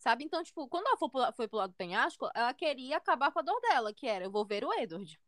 [0.00, 0.24] Sabe?
[0.24, 3.38] Então, tipo, quando ela foi pro, foi pro lado do penhasco, ela queria acabar com
[3.38, 5.20] a dor dela, que era, eu vou ver o Edward.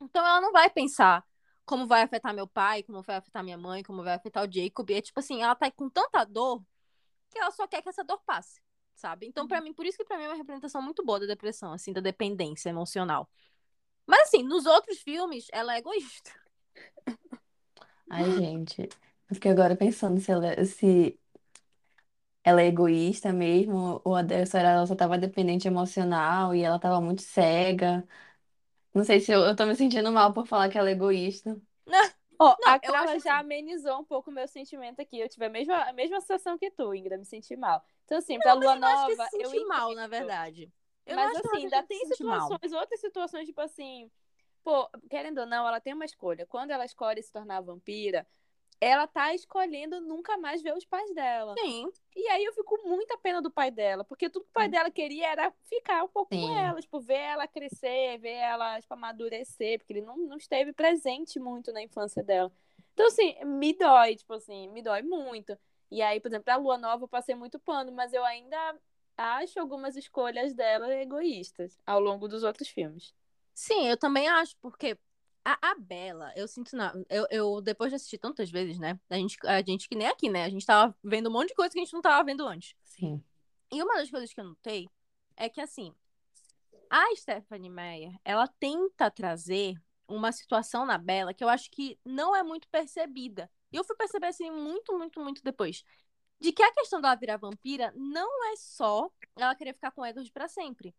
[0.00, 1.24] Então ela não vai pensar
[1.64, 4.90] como vai afetar meu pai, como vai afetar minha mãe, como vai afetar o Jacob.
[4.90, 6.60] E é tipo assim, ela tá com tanta dor
[7.30, 8.60] que ela só quer que essa dor passe,
[8.96, 9.28] sabe?
[9.28, 11.72] Então, para mim, por isso que para mim é uma representação muito boa da depressão,
[11.72, 13.30] assim, da dependência emocional.
[14.04, 16.32] Mas assim, nos outros filmes, ela é egoísta.
[18.10, 18.82] Ai, gente,
[19.28, 21.19] eu fiquei agora pensando se ela, se
[22.44, 27.00] ela é egoísta mesmo, ou a dessa ela só tava dependente emocional e ela tava
[27.00, 28.06] muito cega.
[28.94, 31.60] Não sei se eu, eu tô me sentindo mal por falar que ela é egoísta.
[32.38, 33.38] Ó, Não, a eu Carla acho já assim.
[33.38, 35.18] amenizou um pouco o meu sentimento aqui.
[35.18, 37.82] Eu tive a mesma, a mesma sensação que tu, Ingrid, me senti mal.
[38.04, 40.06] Então, assim, pra Lua Eu acho que Nova, se eu sente mal, na entendo.
[40.06, 40.72] verdade.
[41.06, 42.60] Eu não Mas acho que ela assim, ainda tem se sentir mal.
[42.60, 44.10] situações, outras situações, tipo assim,
[44.64, 46.46] pô, querendo ou não, ela tem uma escolha.
[46.46, 48.26] Quando ela escolhe se tornar vampira,
[48.80, 51.54] ela tá escolhendo nunca mais ver os pais dela.
[51.58, 51.92] Sim.
[52.16, 54.68] E aí eu fico com muita pena do pai dela, porque tudo que o pai
[54.68, 56.58] dela queria era ficar um pouco com Sim.
[56.58, 61.38] ela, tipo, ver ela crescer, ver ela, tipo, amadurecer, porque ele não, não esteve presente
[61.38, 62.50] muito na infância dela.
[62.94, 65.56] Então, assim, me dói, tipo assim, me dói muito.
[65.90, 68.76] E aí, por exemplo, pra Lua Nova eu passei muito pano, mas eu ainda
[69.16, 73.14] acho algumas escolhas dela egoístas ao longo dos outros filmes.
[73.52, 74.96] Sim, eu também acho, porque
[75.44, 76.92] a, a Bela, eu sinto na.
[77.08, 78.98] Eu, eu, depois de assistir tantas vezes, né?
[79.08, 80.44] A gente, a gente que nem aqui, né?
[80.44, 82.74] A gente tava vendo um monte de coisa que a gente não tava vendo antes.
[82.84, 83.22] Sim.
[83.72, 84.88] E uma das coisas que eu notei
[85.36, 85.94] é que, assim,
[86.90, 92.34] a Stephanie Meyer, ela tenta trazer uma situação na Bela que eu acho que não
[92.34, 93.50] é muito percebida.
[93.72, 95.84] E eu fui perceber, assim, muito, muito, muito depois.
[96.40, 100.06] De que a questão dela virar vampira não é só ela querer ficar com o
[100.06, 100.94] Edward pra sempre.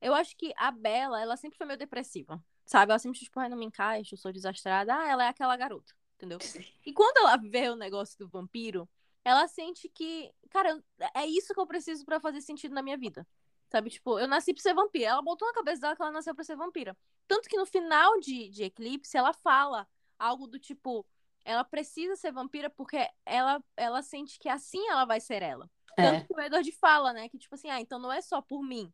[0.00, 2.42] Eu acho que a Bela, ela sempre foi meio depressiva.
[2.68, 2.92] Sabe?
[2.92, 4.94] Ela sempre, tipo, ai, não me encaixo, eu sou desastrada.
[4.94, 6.38] Ah, ela é aquela garota, entendeu?
[6.84, 8.86] E quando ela vê o negócio do vampiro,
[9.24, 10.78] ela sente que, cara,
[11.14, 13.26] é isso que eu preciso pra fazer sentido na minha vida.
[13.70, 13.88] Sabe?
[13.88, 15.06] Tipo, eu nasci pra ser vampira.
[15.12, 16.94] Ela botou na cabeça dela que ela nasceu pra ser vampira.
[17.26, 19.88] Tanto que no final de, de Eclipse, ela fala
[20.18, 21.06] algo do tipo:
[21.46, 25.70] ela precisa ser vampira porque ela, ela sente que assim ela vai ser ela.
[25.96, 26.20] Tanto É.
[26.26, 27.30] que o Edward fala, né?
[27.30, 28.92] Que tipo assim, ah, então não é só por mim.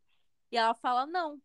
[0.49, 1.41] E ela fala, não.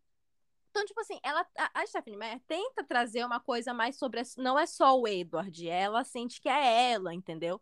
[0.71, 4.21] Então, tipo assim, ela, a, a Stephanie Meyer tenta trazer uma coisa mais sobre.
[4.21, 7.61] a- Não é só o Edward, ela sente que é ela, entendeu?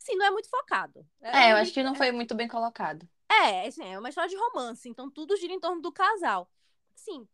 [0.00, 1.06] Assim, não é muito focado.
[1.20, 3.08] É, eu um- acho que não foi muito bem colocado.
[3.30, 6.50] é, assim, é uma história de romance, então tudo gira em torno do casal.
[6.94, 7.26] Assim,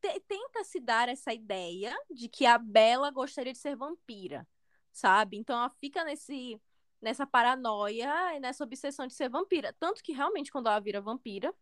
[0.00, 4.48] te- tenta se dar essa ideia de que a Bella gostaria de ser vampira,
[4.92, 5.36] sabe?
[5.38, 6.60] Então ela fica nesse
[7.00, 9.72] nessa paranoia e nessa obsessão de ser vampira.
[9.80, 11.54] Tanto que realmente quando ela vira vampira,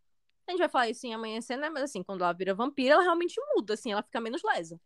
[0.47, 1.71] a gente vai falar isso em amanhecer, né?
[1.71, 4.81] Mas assim, quando ela vira vampira, ela realmente muda, assim, ela fica menos lesa.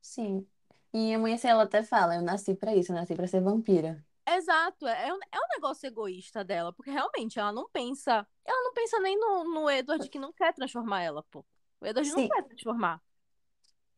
[0.00, 0.46] Sim.
[0.92, 4.04] E em Amanhecer ela até fala, eu nasci pra isso, eu nasci pra ser vampira.
[4.28, 8.26] Exato, é, é um, é um negócio egoísta dela, porque realmente ela não pensa.
[8.44, 11.44] Ela não pensa nem no, no Edward que não quer transformar ela, pô.
[11.80, 12.22] O Edward Sim.
[12.22, 13.00] não quer transformar.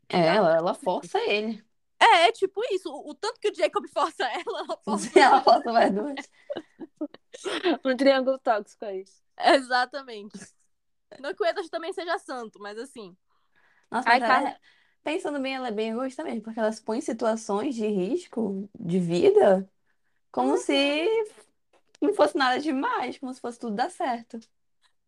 [0.08, 1.62] É, ela, ela força ele.
[2.00, 2.90] É, é tipo isso.
[2.90, 5.18] O, o tanto que o Jacob força ela, ela força.
[5.18, 6.30] Ela força mais duas.
[7.84, 9.04] Um triângulo tóxico aí.
[9.38, 10.38] Exatamente.
[11.18, 13.16] Não que o Edward também seja santo, mas assim.
[13.90, 14.58] Nossa, Ai, mas ela, Carla-
[15.02, 18.68] pensando bem, ela é bem egoísta mesmo, porque ela se põe em situações de risco
[18.78, 19.70] de vida
[20.32, 20.74] como se
[22.00, 24.40] não fosse nada demais, como se fosse tudo dar certo.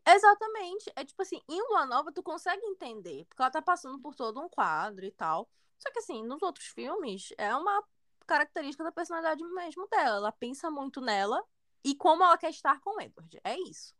[0.06, 0.90] Exatamente.
[0.96, 4.40] É tipo assim, em Lua Nova tu consegue entender, porque ela tá passando por todo
[4.40, 5.48] um quadro e tal.
[5.78, 7.82] Só que assim, nos outros filmes, é uma
[8.26, 10.16] característica da personalidade mesmo dela.
[10.18, 11.42] Ela pensa muito nela
[11.84, 13.40] e como ela quer estar com o Edward.
[13.44, 13.95] É isso.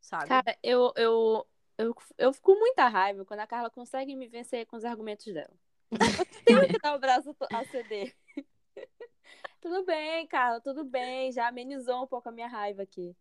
[0.00, 0.28] Sabe?
[0.28, 1.46] Cara, eu, eu,
[1.78, 5.32] eu, eu fico com muita raiva quando a Carla consegue me vencer com os argumentos
[5.32, 5.52] dela.
[5.90, 5.98] Eu
[6.44, 8.14] tenho que dar o braço a ceder.
[9.60, 11.30] Tudo bem, Carla, tudo bem.
[11.32, 13.14] Já amenizou um pouco a minha raiva aqui.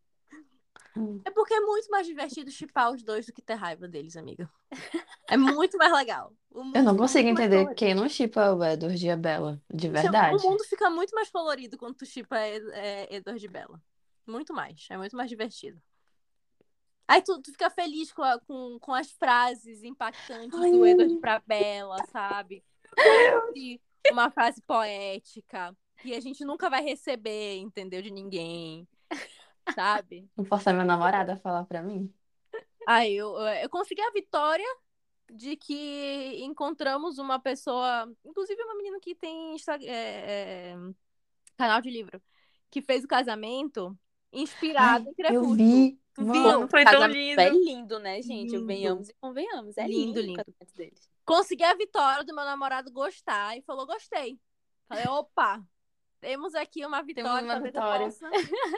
[1.25, 4.49] É porque é muito mais divertido chipar os dois do que ter raiva deles, amiga.
[5.27, 6.33] É muito mais legal.
[6.49, 10.37] Mundo Eu não consigo entender quem não shippa o Edward e a Bella, de verdade.
[10.37, 13.81] O mundo fica muito mais colorido quando tu chipa Ed- é, Edward e Bella.
[14.25, 14.87] Muito mais.
[14.89, 15.81] É muito mais divertido.
[17.09, 20.85] Aí tu, tu fica feliz com, a- com, com as frases impactantes Ai, do.
[20.85, 22.63] Edward pra Bella, sabe?
[24.11, 27.99] Uma frase poética que a gente nunca vai receber, entendeu?
[28.03, 28.87] De ninguém.
[29.73, 30.29] Sabe?
[30.37, 32.13] Vou forçar minha namorada a falar pra mim.
[32.87, 34.65] Aí eu, eu consegui a vitória
[35.31, 40.75] de que encontramos uma pessoa, inclusive uma menina que tem é, é,
[41.57, 42.21] canal de livro,
[42.69, 43.97] que fez o casamento
[44.31, 45.55] inspirado Ai, em eu Crepúsculo.
[45.55, 45.99] vi.
[46.13, 46.67] Tu Mano, viu?
[46.67, 47.41] foi O tão lindo.
[47.41, 48.51] É lindo, né, gente?
[48.51, 48.65] Lindo.
[48.65, 49.77] Venhamos e convenhamos.
[49.77, 50.43] É Lindo, lindo, lindo.
[50.75, 51.09] deles.
[51.25, 54.39] Consegui a vitória do meu namorado gostar e falou: gostei.
[54.87, 55.61] Falei: opa,
[56.19, 58.31] temos aqui uma vitória, uma talvez vitória.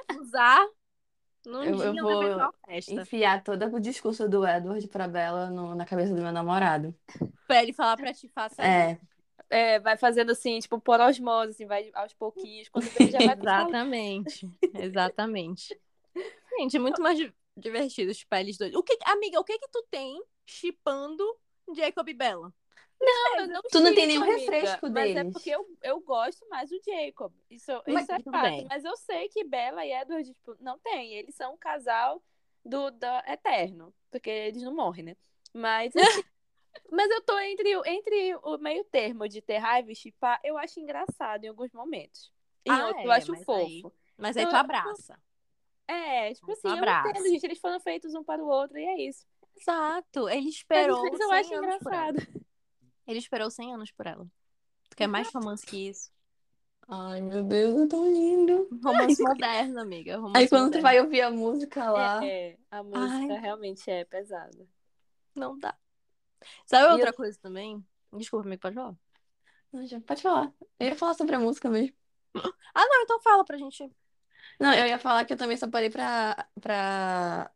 [0.09, 0.67] eu usar
[1.45, 2.53] Num Eu- dia eu eu vou uma.
[2.89, 6.93] Enfiar todo o discurso do Edward pra Bella no- na cabeça do meu namorado.
[7.47, 8.99] Pra ele falar pra ti, faça É,
[9.51, 12.69] É, vai fazendo assim, tipo, por osmose, assim, vai aos pouquinhos.
[12.69, 13.35] Quando vê, já vai.
[13.37, 14.49] Exatamente.
[14.73, 15.79] Exatamente.
[16.57, 18.73] Gente, é muito mais di- divertido chipar eles dois.
[18.73, 21.23] O que, amiga, o que que tu tem chipando
[21.75, 22.53] Jacob e Bella?
[22.99, 25.33] Não, eu não Tu não tem chipo, nenhum amiga, refresco Mas é deles.
[25.33, 27.33] porque eu, eu gosto mais do Jacob.
[27.49, 28.41] Isso, Mas isso é fato.
[28.43, 28.67] bem.
[28.69, 31.13] Mas eu sei que Bella e Edward, tipo, não tem.
[31.15, 32.21] Eles são um casal
[32.63, 33.93] do, da eterno.
[34.11, 35.17] Porque eles não morrem, né?
[35.53, 36.23] Mas, assim,
[36.91, 40.39] mas eu tô entre, o- entre o meio termo de ter raiva e chipar.
[40.43, 42.31] Eu acho engraçado em alguns momentos.
[42.65, 43.65] Em Ah, outros é, eu acho mas fofo.
[43.65, 43.83] aí-
[44.17, 45.19] Mas aí Eu- tu abraça.
[45.87, 47.09] É, tipo Mas assim, eu abraça.
[47.09, 47.43] entendo, gente.
[47.43, 49.25] Eles foram feitos um para o outro e é isso.
[49.57, 50.29] Exato.
[50.29, 52.17] Ele Mas esperou vezes eu 100 acho engraçado.
[53.07, 54.25] Ele esperou 100 anos por ela.
[54.89, 56.11] Tu quer mais romance que isso?
[56.87, 58.67] Ai, meu Deus, é tão lindo.
[58.83, 60.17] Romance moderno, amiga.
[60.17, 60.81] Romance Aí quando tu moderno.
[60.83, 62.25] vai ouvir a música lá.
[62.25, 64.67] É, a música realmente é pesada.
[65.35, 65.75] Não dá.
[66.65, 67.85] Sabe E outra eu- coisa também?
[68.13, 68.95] Desculpa, amigo, pode falar.
[69.71, 70.51] Não, já pode falar.
[70.79, 71.95] Eu ia falar sobre a música mesmo.
[72.73, 73.91] Ah, não, então fala pra gente.
[74.59, 77.51] Não, eu ia falar que eu também só parei pra, pra,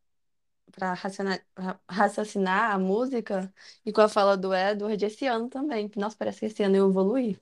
[0.72, 3.54] pra raciona- ra- raciocinar a música
[3.86, 5.90] e com a fala do Edward esse ano também.
[5.96, 7.40] Nossa, parece que esse ano eu evoluí.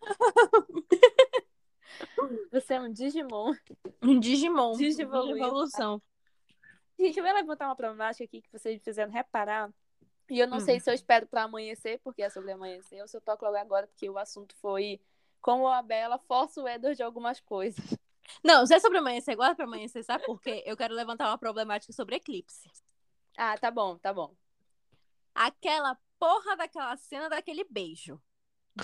[2.50, 3.54] Você é um Digimon.
[4.02, 4.76] Um Digimon.
[4.76, 5.34] Digivoluiu.
[5.34, 6.02] Digivolução.
[6.98, 9.70] Gente, eu vou levantar uma problemática aqui que vocês fizeram reparar.
[10.30, 10.60] E eu não Hum.
[10.60, 13.56] sei se eu espero pra amanhecer, porque é sobre amanhecer, ou se eu toco logo
[13.56, 15.00] agora, porque o assunto foi
[15.40, 17.84] como a Bela força o Edward de algumas coisas.
[18.44, 20.62] Não, se é sobre amanhecer, guarda pra amanhecer, sabe por quê?
[20.64, 22.70] Eu quero levantar uma problemática sobre eclipse.
[23.36, 24.34] Ah, tá bom, tá bom.
[25.34, 28.20] Aquela porra daquela cena daquele beijo.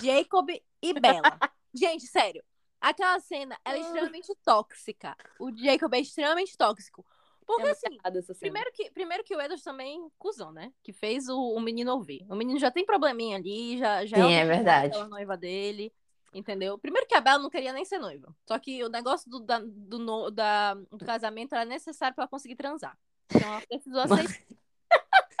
[0.01, 0.49] Jacob
[0.81, 1.39] e Bella.
[1.73, 2.43] Gente, sério.
[2.81, 5.15] Aquela cena, ela é extremamente tóxica.
[5.39, 7.05] O Jacob é extremamente tóxico.
[7.47, 7.97] Porque, é assim.
[8.39, 10.71] Primeiro que, primeiro que o Edward também cuzão, né?
[10.83, 12.25] Que fez o, o menino ouvir.
[12.29, 14.87] O menino já tem probleminha ali, já, já Sim, é falar verdade.
[14.89, 15.93] daquela noiva dele,
[16.33, 16.77] entendeu?
[16.77, 18.35] Primeiro que a Bella não queria nem ser noiva.
[18.45, 22.29] Só que o negócio do, da- do, no- da- do casamento era necessário pra ela
[22.29, 22.97] conseguir transar.
[23.33, 24.01] Então ela precisou
[24.35, 24.45] aceitar.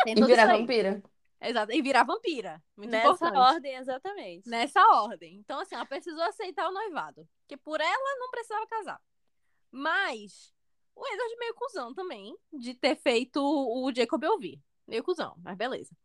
[0.05, 1.03] E virar vampira.
[1.41, 1.71] Exato.
[1.73, 2.63] E virar vampira.
[2.77, 3.37] Muito Nessa importante.
[3.37, 4.49] ordem, exatamente.
[4.49, 5.35] Nessa ordem.
[5.35, 7.27] Então, assim, ela precisou aceitar o noivado.
[7.41, 8.99] Porque por ela não precisava casar.
[9.71, 10.53] Mas
[10.97, 14.61] o Edward meio cuzão também de ter feito o Jacob ouvir.
[14.87, 15.95] Meio cuzão, mas beleza.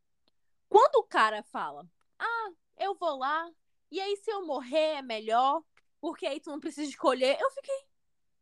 [0.68, 1.86] Quando o cara fala,
[2.18, 3.50] ah, eu vou lá,
[3.90, 5.62] e aí se eu morrer é melhor,
[6.00, 7.86] porque aí tu não precisa escolher, eu fiquei,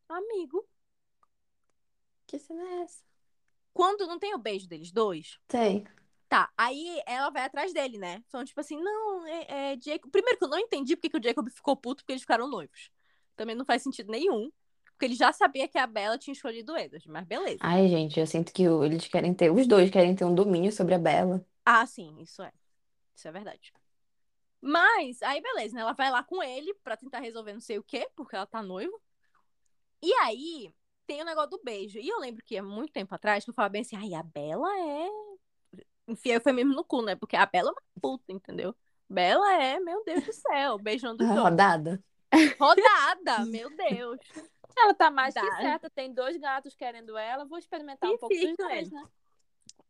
[0.08, 0.66] amigo,
[2.26, 3.02] Que cena é essa?
[3.72, 5.86] quando não tem o beijo deles dois, Tem.
[6.28, 8.22] Tá, aí ela vai atrás dele, né?
[8.28, 10.12] Então, tipo assim, não, é, é Jacob.
[10.12, 12.88] Primeiro que eu não entendi porque que o Jacob ficou puto porque eles ficaram noivos.
[13.34, 14.48] Também não faz sentido nenhum.
[15.00, 17.62] Porque ele já sabia que a Bella tinha escolhido o Edward, mas beleza.
[17.62, 20.70] Ai, gente, eu sinto que o- eles querem ter, os dois querem ter um domínio
[20.72, 21.44] sobre a Bella.
[21.64, 22.52] Ah, sim, isso é.
[23.16, 23.72] Isso é verdade.
[24.60, 25.82] Mas, aí beleza, né?
[25.82, 28.62] Ela vai lá com ele pra tentar resolver não sei o quê, porque ela tá
[28.62, 28.96] noiva.
[30.02, 30.74] E aí,
[31.06, 31.98] tem o negócio do beijo.
[31.98, 34.22] E eu lembro que há muito tempo atrás, que eu falava bem assim, ai, a
[34.22, 35.08] Bella é...
[36.08, 37.16] Enfia o mesmo no cu, né?
[37.16, 38.74] Porque a Bella é uma puta, entendeu?
[39.08, 41.42] Bella é, meu Deus do céu, beijando dois.
[41.42, 42.02] rodada.
[42.58, 44.20] Rodada, meu Deus.
[44.76, 45.90] Ela tá mais que certa.
[45.90, 47.44] Tem dois gatos querendo ela.
[47.44, 49.04] Vou experimentar um E pouco dos dois, né?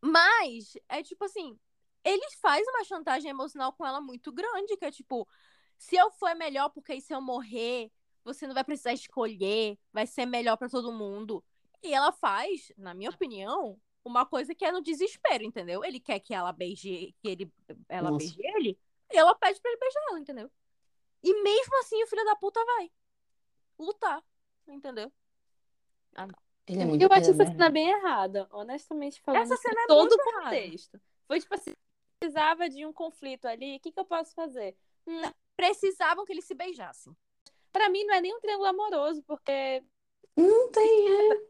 [0.01, 1.59] Mas, é tipo assim,
[2.05, 5.29] eles fazem uma chantagem emocional com ela muito grande, que é tipo,
[5.77, 7.93] se eu for é melhor, porque aí se eu morrer,
[8.25, 11.45] você não vai precisar escolher, vai ser melhor pra todo mundo.
[11.83, 15.85] E ela faz, na minha opinião, uma coisa que é no desespero, entendeu?
[15.85, 17.53] Ele quer que ela beije, que ele,
[17.89, 18.19] ela Nossa.
[18.19, 18.79] beije ele,
[19.13, 20.51] e ela pede pra ele beijar ela, entendeu?
[21.23, 22.91] E mesmo assim o filho da puta vai
[23.79, 24.23] lutar,
[24.73, 25.13] entendeu?
[26.67, 29.43] Ele é muito Eu acho essa cena bem errada, honestamente falando.
[29.43, 31.01] Essa cena é todo muito o contexto.
[31.27, 31.73] Foi tipo assim,
[32.19, 34.77] precisava de um conflito ali, o que, que eu posso fazer?
[35.07, 35.23] Hum,
[35.57, 37.15] Precisavam que eles se beijassem.
[37.73, 39.83] pra mim não é nem um triângulo amoroso, porque
[40.37, 41.41] Não tem, é.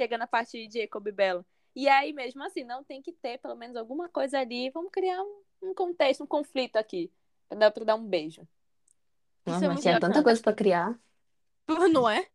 [0.00, 1.44] chega na parte de Jacob e Bella.
[1.74, 4.70] E aí, mesmo assim, não tem que ter pelo menos alguma coisa ali.
[4.70, 7.10] Vamos criar um, um contexto, um conflito aqui.
[7.48, 8.46] Pra dar, pra dar um beijo.
[9.46, 10.98] Nossa, é mas muito tinha tanta coisa pra criar.
[11.92, 12.28] Não é?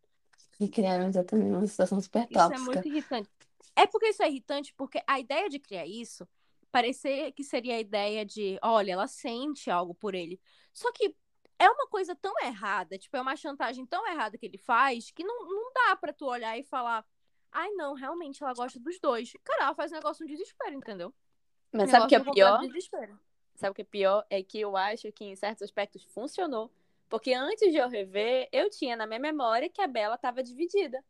[0.58, 2.58] E criaram exatamente uma situação super Isso é tóxica.
[2.58, 3.28] muito irritante.
[3.74, 6.26] É porque isso é irritante, porque a ideia de criar isso
[6.70, 10.40] parecer que seria a ideia de, olha, ela sente algo por ele.
[10.72, 11.14] Só que
[11.58, 15.24] é uma coisa tão errada, tipo, é uma chantagem tão errada que ele faz que
[15.24, 17.04] não, não dá pra tu olhar e falar,
[17.50, 19.32] ai não, realmente ela gosta dos dois.
[19.44, 21.14] Cara, ela faz um negócio no desespero, entendeu?
[21.72, 22.60] Mas Um sabe o que é pior?
[23.54, 24.26] Sabe o que é pior?
[24.28, 26.70] É que eu acho que em certos aspectos funcionou.
[27.08, 31.02] Porque antes de eu rever, eu tinha na minha memória que a Bela estava dividida.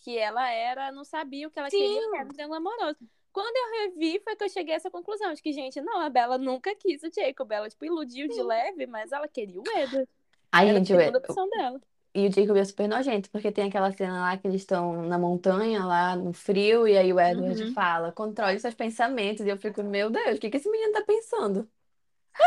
[0.00, 1.78] que ela era, não sabia o que ela Sim.
[1.78, 2.98] queria, que era um triângulo amoroso.
[3.32, 6.10] Quando eu revi, foi que eu cheguei a essa conclusão, de que, gente, não, a
[6.10, 7.50] Bella nunca quis o Jacob.
[7.52, 10.08] Ela, tipo, iludiu de leve, mas ela queria o Edward.
[10.52, 11.80] Ai, Era a segunda opção dela.
[12.14, 15.18] e o Jacob é super nojento, porque tem aquela cena lá que eles estão na
[15.18, 17.66] montanha, lá no frio, e aí o Edward Uhum.
[17.66, 21.02] fala, controle seus pensamentos, e eu fico, meu Deus, o que que esse menino tá
[21.06, 21.70] pensando?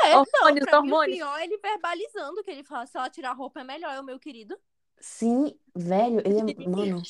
[0.04, 1.18] É, não, Hormônios, mim o hormônios.
[1.18, 4.00] pior é ele verbalizando, que ele fala, se ela tirar a roupa é melhor, é
[4.00, 4.58] o meu querido.
[5.00, 7.02] Sim, velho, ele é, mano,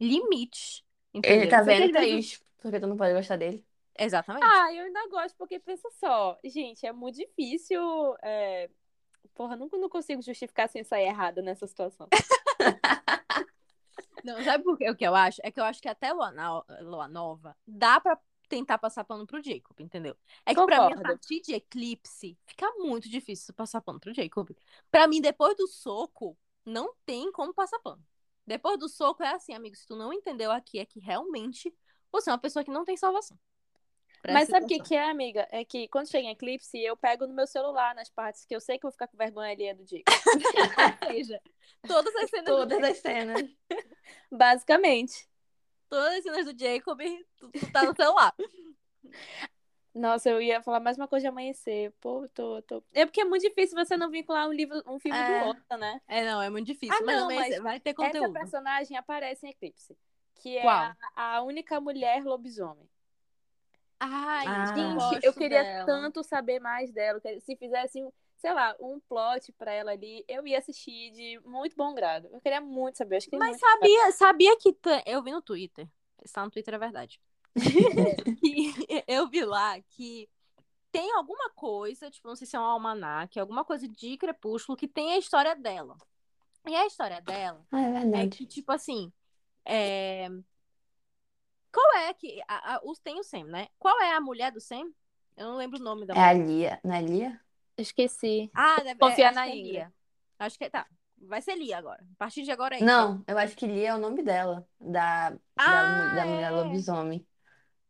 [0.00, 0.82] Limites.
[1.22, 3.64] ele tá vendo, vezes- Thaís, porque tu não pode gostar dele.
[3.98, 4.44] Exatamente.
[4.44, 7.80] Ah, eu ainda gosto, porque pensa só, gente, é muito difícil.
[8.22, 8.68] é,
[9.34, 12.06] Porra, nunca não consigo justificar sem sair errada nessa situação.
[14.24, 14.88] Não, sabe por quê?
[14.90, 15.40] O que eu acho?
[15.42, 18.16] É que eu acho que até Lua, Lua Nova dá pra
[18.52, 20.14] tentar passar pano pro Jacob, entendeu?
[20.44, 21.02] É que pra mim, a Concordo.
[21.08, 24.50] partir de Eclipse, fica muito difícil passar pano pro Jacob.
[24.90, 28.04] Pra mim, depois do soco, não tem como passar pano.
[28.46, 31.74] Depois do soco é assim, amigo, se tu não entendeu aqui, é que realmente
[32.10, 33.38] você é uma pessoa que não tem salvação.
[34.20, 35.48] Presta Mas sabe o que, que é, amiga?
[35.50, 38.60] É que quando chega em Eclipse, eu pego no meu celular nas partes que eu
[38.60, 40.20] sei que eu vou ficar com vergonha ali é do Jacob.
[40.76, 41.40] Ou seja,
[41.86, 43.50] todas as cenas Todas as cenas.
[44.30, 45.31] Basicamente.
[45.92, 47.00] Todas as cenas do Jacob,
[47.36, 48.34] tu, tu tá no celular.
[49.94, 51.92] Nossa, eu ia falar mais uma coisa de amanhecer.
[52.00, 52.82] Pô, tô, tô.
[52.94, 55.40] É porque é muito difícil você não vincular um livro, um filme É.
[55.40, 56.00] do outro, né?
[56.08, 56.96] É, não, é muito difícil.
[56.98, 58.32] Ah, mas não, mas vai ter Essa conteúdo.
[58.32, 59.94] personagem aparece em Eclipse.
[60.36, 62.88] Que é a, a única mulher lobisomem.
[64.00, 64.64] Ai, Ah.
[64.70, 65.84] eu Gente, gosto eu queria dela.
[65.86, 67.20] tanto saber mais dela.
[67.40, 68.02] Se fizesse,
[68.42, 72.28] sei lá, um plot pra ela ali, eu ia assistir de muito bom grado.
[72.32, 73.18] Eu queria muito saber.
[73.18, 75.88] Acho que Mas sabia, sabia que t- eu vi no Twitter.
[76.24, 77.20] Está no Twitter, é verdade.
[78.40, 78.74] Que
[79.06, 80.28] eu vi lá que
[80.90, 84.88] tem alguma coisa, tipo, não sei se é um almanac, alguma coisa de Crepúsculo que
[84.88, 85.96] tem a história dela.
[86.66, 89.12] E a história dela Ah, é é que, tipo assim,
[89.64, 90.28] é...
[91.72, 92.42] qual é que.
[92.48, 93.68] A, a, os, tem o Sam, né?
[93.78, 94.92] Qual é a mulher do Sam?
[95.36, 96.46] Eu não lembro o nome da É a mulher.
[96.46, 97.40] Lia, não é Lia?
[97.82, 98.50] Esqueci.
[98.54, 99.72] Ah, deve, é, na que é Ingrid.
[99.72, 99.94] Lia.
[100.38, 100.86] Acho que é, tá.
[101.18, 102.02] Vai ser Lia agora.
[102.02, 102.86] A partir de agora é Lia.
[102.86, 106.42] Não, eu acho que Lia é o nome dela, da, da, Ah, mu- da mulher
[106.46, 106.50] é.
[106.50, 107.26] lobisomem.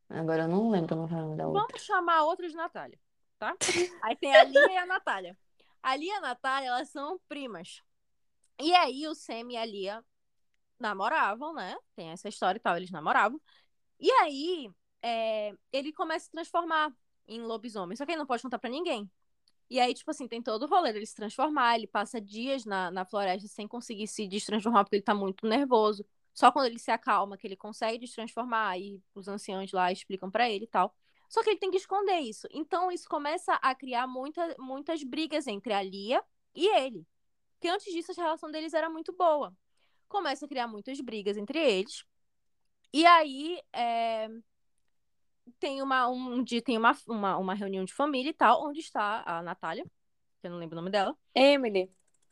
[0.09, 1.63] Agora eu não lembro o nome da outra.
[1.63, 2.99] Vamos chamar a outra de Natália,
[3.39, 3.57] tá?
[4.03, 5.39] Aí tem a Lia e a Natália.
[5.83, 7.83] A Lia e a Natália, elas são primas.
[8.61, 10.05] E aí o Sam e a Lia
[10.79, 11.75] namoravam, né?
[11.97, 13.41] Tem essa história e tal, eles namoravam.
[13.99, 14.71] E aí
[15.01, 16.93] é, ele começa a se transformar
[17.27, 17.97] em lobisomem.
[17.97, 19.11] Só que ele não pode contar pra ninguém.
[19.71, 21.77] E aí, tipo assim, tem todo o rolê dele se transformar.
[21.77, 26.05] Ele passa dias na, na floresta sem conseguir se destransformar porque ele tá muito nervoso.
[26.35, 28.79] Só quando ele se acalma que ele consegue destransformar.
[28.79, 30.95] E os anciãos lá explicam pra ele e tal.
[31.29, 32.47] Só que ele tem que esconder isso.
[32.51, 36.23] Então, isso começa a criar muita, muitas brigas entre a Lia
[36.55, 37.07] e ele.
[37.55, 39.57] Porque antes disso, a relação deles era muito boa.
[40.09, 42.05] Começa a criar muitas brigas entre eles.
[42.93, 44.29] E aí, é,
[45.59, 49.23] tem uma, um dia tem uma, uma, uma reunião de família e tal, onde está
[49.27, 49.85] a Natália,
[50.41, 51.17] que eu não lembro o nome dela.
[51.35, 51.91] Emily.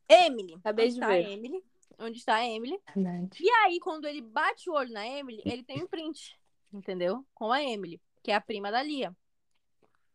[0.08, 0.54] Emily.
[0.54, 1.26] Acabei onde de está ver.
[1.26, 1.64] A Emily.
[1.98, 2.80] Onde está a Emily.
[2.94, 3.38] Verdade.
[3.40, 6.38] E aí, quando ele bate o olho na Emily, ele tem um print,
[6.72, 7.24] entendeu?
[7.34, 9.14] Com a Emily, que é a prima da Lia.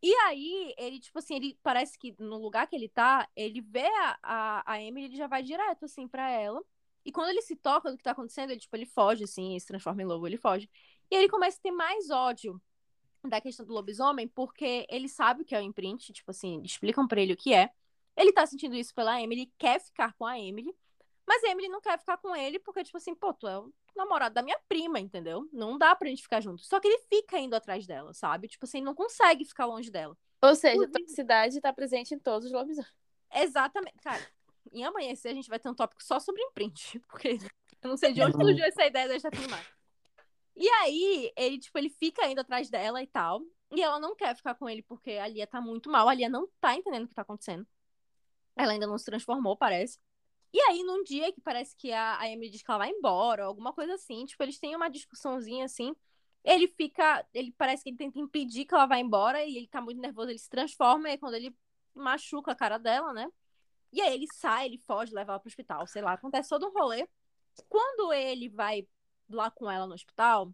[0.02, 3.88] E aí, ele, tipo assim, ele parece que no lugar que ele tá, ele vê
[3.88, 6.62] a, a, a Emily, ele já vai direto, assim, pra ela.
[7.04, 9.68] E quando ele se toca do que tá acontecendo, ele, tipo, ele foge, assim, se
[9.68, 10.70] transforma em lobo, ele foge.
[11.10, 12.62] E ele começa a ter mais ódio
[13.30, 17.08] da questão do lobisomem, porque ele sabe o que é o imprint, tipo assim, explicam
[17.08, 17.70] pra ele o que é.
[18.18, 20.74] Ele tá sentindo isso pela Emily, quer ficar com a Emily,
[21.28, 23.74] mas a Emily não quer ficar com ele, porque, tipo assim, pô, tu é o
[23.96, 25.50] namorado da minha prima, entendeu?
[25.52, 26.64] Não dá pra gente ficar junto.
[26.64, 28.48] Só que ele fica indo atrás dela, sabe?
[28.48, 30.16] Tipo assim, não consegue ficar longe dela.
[30.42, 32.94] Ou seja, a Inclusive- toxicidade tá presente em todos os lobisomens.
[33.34, 33.98] Exatamente.
[34.02, 34.22] Cara,
[34.72, 37.00] em amanhecer a gente vai ter um tópico só sobre imprint.
[37.10, 37.40] Porque
[37.82, 39.66] eu não sei de onde surgiu essa ideia desta filmagem.
[40.56, 43.42] E aí, ele, tipo, ele fica indo atrás dela e tal.
[43.72, 46.08] E ela não quer ficar com ele porque a Lia tá muito mal.
[46.08, 47.68] A Lia não tá entendendo o que tá acontecendo.
[48.56, 50.00] Ela ainda não se transformou, parece.
[50.54, 53.44] E aí, num dia que parece que a, a Emily diz que ela vai embora,
[53.44, 55.94] ou alguma coisa assim, tipo, eles têm uma discussãozinha assim.
[56.44, 57.26] Ele fica.
[57.34, 60.30] Ele parece que ele tenta impedir que ela vá embora e ele tá muito nervoso,
[60.30, 61.54] ele se transforma, e aí quando ele
[61.94, 63.30] machuca a cara dela, né?
[63.92, 66.72] E aí ele sai, ele foge, leva ela pro hospital, sei lá, acontece todo um
[66.72, 67.08] rolê.
[67.70, 68.88] Quando ele vai
[69.30, 70.54] lá com ela no hospital,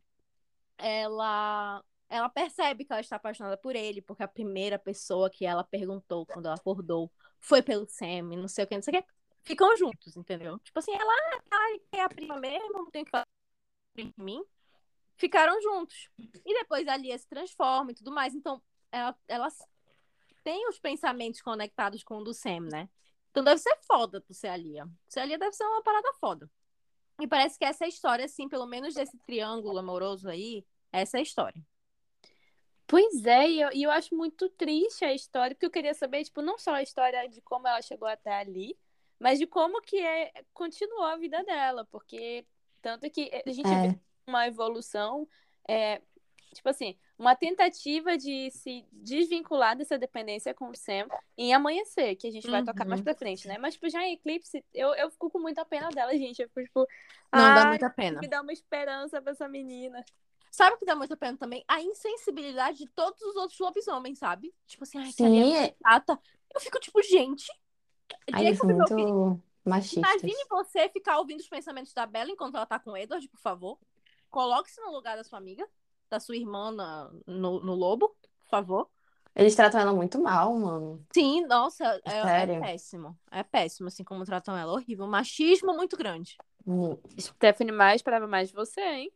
[0.77, 5.63] ela ela percebe que ela está apaixonada por ele, porque a primeira pessoa que ela
[5.63, 7.09] perguntou quando ela acordou
[7.39, 9.09] foi pelo Sam, não sei o que, não sei o que.
[9.43, 10.59] Ficam juntos, entendeu?
[10.59, 11.13] Tipo assim, ela
[11.49, 13.25] ai, é a prima mesmo, não tem que fazer
[13.97, 14.43] em mim.
[15.15, 16.09] Ficaram juntos.
[16.45, 18.35] E depois a Lia se transforma e tudo mais.
[18.35, 18.61] Então,
[18.91, 19.57] ela, elas
[20.43, 22.89] têm os pensamentos conectados com o do Sam, né?
[23.29, 24.85] Então deve ser foda tu ser a Lia.
[25.07, 26.49] Ser a Lia deve ser uma parada foda.
[27.21, 31.17] E parece que essa é a história, assim, pelo menos desse triângulo amoroso aí, essa
[31.17, 31.63] é a história.
[32.87, 36.23] Pois é, e eu, e eu acho muito triste a história, porque eu queria saber,
[36.25, 38.77] tipo, não só a história de como ela chegou até ali,
[39.19, 42.45] mas de como que é, continuou a vida dela, porque
[42.81, 43.81] tanto que a gente É.
[43.87, 43.95] vê
[44.27, 45.27] uma evolução,
[45.67, 46.01] é,
[46.53, 52.27] tipo assim, uma tentativa de se desvincular dessa dependência com o Sam em Amanhecer, que
[52.27, 53.05] a gente vai tocar mais Uhum.
[53.05, 53.57] pra frente, né?
[53.57, 56.41] Mas, tipo, já em Eclipse, eu, eu fico com muita pena dela, gente.
[56.41, 56.79] Eu fico, tipo,
[57.33, 58.19] Não dá ai, muita pena.
[58.19, 60.03] me dá uma esperança pra essa menina.
[60.51, 61.63] Sabe o que dá muita pena também?
[61.67, 64.53] A insensibilidade de todos os outros lobisomens, sabe?
[64.67, 66.19] Tipo assim, ai, Sim, é é- chata.
[66.53, 67.45] Eu fico tipo, gente.
[68.33, 69.97] ai, filho, muito machistas.
[70.21, 73.39] imagine você ficar ouvindo os pensamentos da Bella enquanto ela tá com o Edward, por
[73.39, 73.79] favor.
[74.29, 75.67] Coloque-se no lugar da sua amiga,
[76.11, 78.09] da sua irmã na- no, no lobo,
[78.41, 78.89] por favor.
[79.33, 81.05] Eles tratam ela muito mal, mano.
[81.13, 83.17] Sim, nossa, é, é péssimo.
[83.31, 84.73] É péssimo, assim, como tratam ela.
[84.73, 85.07] Horrível.
[85.07, 86.37] Machismo muito grande.
[86.67, 89.11] Hum, Stephanie mais esperava mais de você, hein?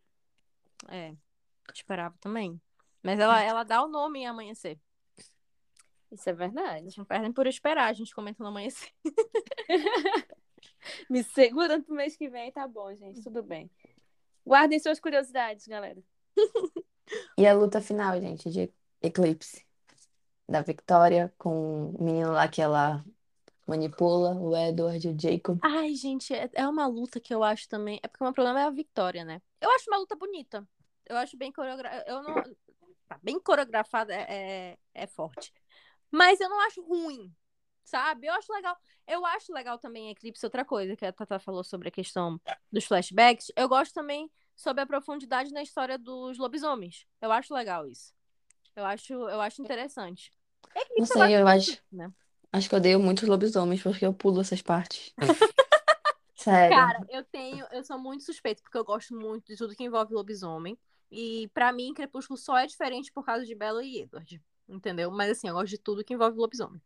[0.88, 1.14] É,
[1.74, 2.60] esperava também.
[3.04, 4.80] Mas ela, ela dá o nome em amanhecer.
[6.10, 6.84] Isso é verdade.
[6.86, 8.90] Eles não perdem por esperar, a gente comenta no amanhecer.
[11.10, 13.22] Me segurando pro mês que vem, tá bom, gente.
[13.22, 13.70] Tudo bem.
[14.46, 16.02] Guardem suas curiosidades, galera.
[17.38, 19.66] E a luta final, gente, de Eclipse.
[20.48, 23.04] Da Victoria com o menino lá que ela
[23.68, 25.60] manipula, o Edward e o Jacob.
[25.64, 28.00] Ai, gente, é, é uma luta que eu acho também.
[28.04, 29.42] É porque o meu problema é a vitória, né?
[29.60, 30.68] Eu acho uma luta bonita.
[31.06, 32.04] Eu acho bem coreografada.
[32.08, 32.36] Eu não.
[33.08, 35.54] Tá, bem coreografada é, é, é forte.
[36.12, 37.32] Mas eu não acho ruim,
[37.84, 38.28] sabe?
[38.28, 38.78] Eu acho legal.
[39.08, 42.40] Eu acho legal também Eclipse, outra coisa que a Tata falou sobre a questão
[42.72, 43.52] dos flashbacks.
[43.56, 47.06] Eu gosto também sobre a profundidade na história dos lobisomens.
[47.22, 48.14] Eu acho legal isso.
[48.76, 50.32] Eu acho, eu acho interessante.
[50.74, 52.12] Não Eclipse eu sei, eu muito, acho, né?
[52.52, 55.14] acho que eu odeio muitos lobisomens porque eu pulo essas partes.
[56.36, 56.76] Sério.
[56.76, 60.14] Cara, eu tenho, eu sou muito suspeita porque eu gosto muito de tudo que envolve
[60.14, 60.78] lobisomem.
[61.10, 65.10] E pra mim, Crepúsculo só é diferente por causa de Bella e Edward, entendeu?
[65.12, 66.82] Mas assim, eu gosto de tudo que envolve lobisomem.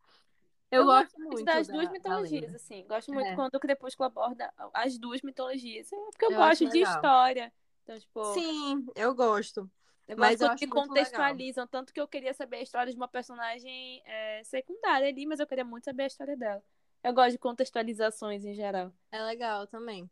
[0.71, 2.55] Eu, gosto muito das da- duas da mitologias, lenda.
[2.57, 2.85] assim.
[2.87, 3.35] Gosto muito É.
[3.35, 5.91] quando o Crepúsculo aborda as duas mitologias.
[5.91, 6.95] É porque eu, Eu gosto de legal.
[6.95, 7.53] história.
[7.83, 9.69] Então, tipo, Sim, eu gosto.
[10.07, 11.65] eu mas gosto eu muito contextualizam.
[11.67, 15.47] Tanto que eu queria saber a história de uma personagem é, secundária ali, mas eu
[15.47, 16.63] queria muito saber a história dela.
[17.03, 18.93] Eu gosto de contextualizações em geral.
[19.11, 20.09] É legal também.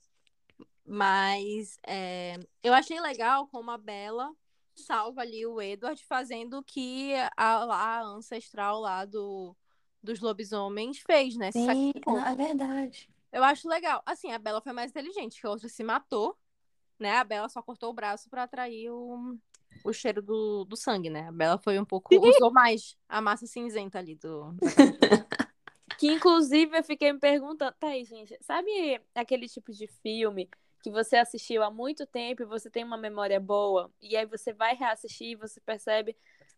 [0.86, 4.34] Mas é, eu achei legal como a Bella
[4.74, 7.64] salva ali o Edward fazendo o que a,
[7.98, 9.56] a ancestral lá do,
[10.02, 11.52] dos lobisomens fez, né?
[11.52, 12.18] Se Sim, sacrificou.
[12.20, 13.10] é verdade.
[13.32, 14.02] Eu acho legal.
[14.06, 16.38] Assim, a Bella foi mais inteligente, que a outra se matou,
[17.00, 17.18] né?
[17.18, 19.38] A Bella só cortou o braço pra atrair o,
[19.84, 21.28] o cheiro do, do sangue, né?
[21.28, 22.16] A Bella foi um pouco.
[22.16, 24.56] usou mais a massa cinzenta ali do.
[25.98, 30.48] Que inclusive eu fiquei me perguntando, tá aí, gente, sabe aquele tipo de filme
[30.84, 34.54] que você assistiu há muito tempo e você tem uma memória boa, e aí você
[34.54, 36.16] vai reassistir e você percebe,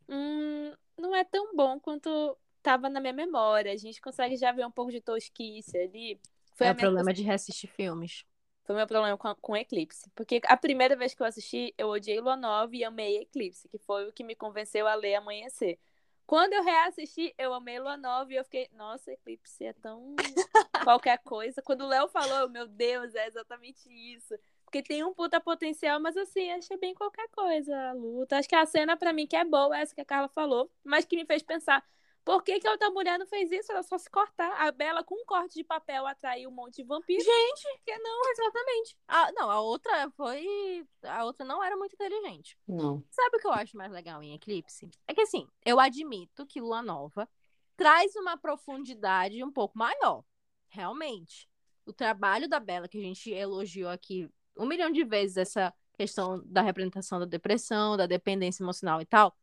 [0.09, 2.37] hum, não é tão bom quanto
[2.69, 3.71] tava na minha memória.
[3.71, 6.19] A gente consegue já ver um pouco de tosquice ali.
[6.53, 8.23] Foi é o minha problema de reassistir filmes.
[8.63, 10.07] Foi o meu problema com, com Eclipse.
[10.13, 13.79] Porque a primeira vez que eu assisti, eu odiei Lua Nova e amei Eclipse, que
[13.79, 15.79] foi o que me convenceu a ler Amanhecer.
[16.27, 20.15] Quando eu reassisti, eu amei Lua Nova e eu fiquei, nossa, Eclipse é tão
[20.83, 21.63] qualquer coisa.
[21.63, 24.37] Quando o Léo falou, eu, meu Deus, é exatamente isso.
[24.63, 28.37] Porque tem um puta potencial, mas assim, achei bem qualquer coisa a luta.
[28.37, 31.05] Acho que a cena pra mim que é boa, essa que a Carla falou, mas
[31.05, 31.83] que me fez pensar,
[32.29, 33.71] por que, que a outra mulher não fez isso?
[33.71, 34.51] Era só se cortar.
[34.61, 37.23] A Bela, com um corte de papel, atraiu um monte de vampiro.
[37.23, 38.95] Gente, que não, exatamente.
[39.07, 40.87] A, não, a outra foi.
[41.01, 42.55] A outra não era muito inteligente.
[42.67, 43.03] Não.
[43.09, 44.91] Sabe o que eu acho mais legal em Eclipse?
[45.07, 47.27] É que assim, eu admito que Lua Nova
[47.75, 50.23] traz uma profundidade um pouco maior.
[50.67, 51.49] Realmente.
[51.83, 56.43] O trabalho da Bela, que a gente elogiou aqui um milhão de vezes, essa questão
[56.45, 59.35] da representação da depressão, da dependência emocional e tal,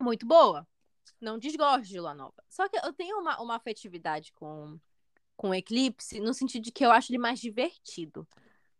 [0.00, 0.66] muito boa.
[1.20, 2.42] Não desgosto de Lua Nova.
[2.48, 4.78] Só que eu tenho uma, uma afetividade com,
[5.36, 8.26] com Eclipse, no sentido de que eu acho ele mais divertido.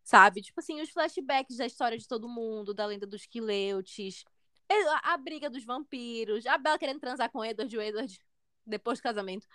[0.03, 0.43] Sabe?
[0.43, 4.25] Tipo assim, os flashbacks da história de todo mundo, da lenda dos Quileutes,
[4.71, 8.21] a, a briga dos vampiros, a Bella querendo transar com o Edward e o Edward
[8.65, 9.47] depois do casamento.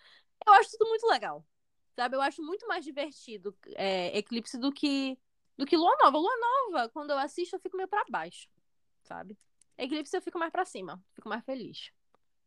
[0.45, 1.45] Eu acho tudo muito legal.
[1.95, 2.15] Sabe?
[2.15, 5.17] Eu acho muito mais divertido é, Eclipse do que
[5.57, 6.17] do que Lua Nova.
[6.17, 8.49] Lua Nova, quando eu assisto, eu fico meio pra baixo.
[9.03, 9.38] Sabe?
[9.78, 11.03] Eclipse eu fico mais pra cima.
[11.13, 11.91] Fico mais feliz.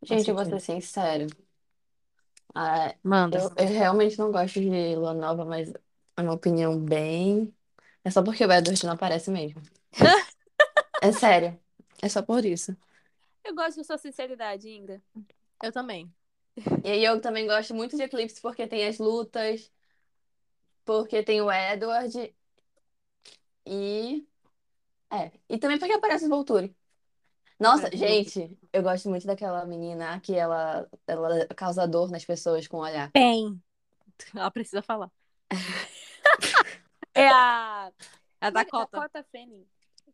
[0.05, 1.27] Gente, eu vou ser sincero.
[2.55, 3.39] Ah, Manda.
[3.39, 5.73] eu, eu realmente não gosto de Lua Nova, mas
[6.17, 7.53] é uma opinião bem.
[8.05, 9.61] É só porque o Edward não aparece mesmo.
[11.03, 11.61] É sério.
[12.01, 12.75] É só por isso.
[13.45, 15.03] Eu gosto da sua sinceridade, Ingra.
[15.63, 16.11] Eu também.
[16.83, 19.71] E aí eu também gosto muito de Eclipse porque tem as lutas,
[20.85, 22.35] porque tem o Edward.
[23.67, 24.27] E.
[25.11, 25.31] É.
[25.49, 26.75] E também porque aparece o Volturi.
[27.65, 32.77] Nossa, gente, eu gosto muito daquela menina que ela, ela causa dor nas pessoas com
[32.77, 33.11] o olhar.
[33.13, 33.61] Tem.
[34.35, 35.11] Ela precisa falar.
[37.15, 37.91] É a
[38.41, 38.89] A Dakota.
[39.01, 39.67] Dakota Fanning.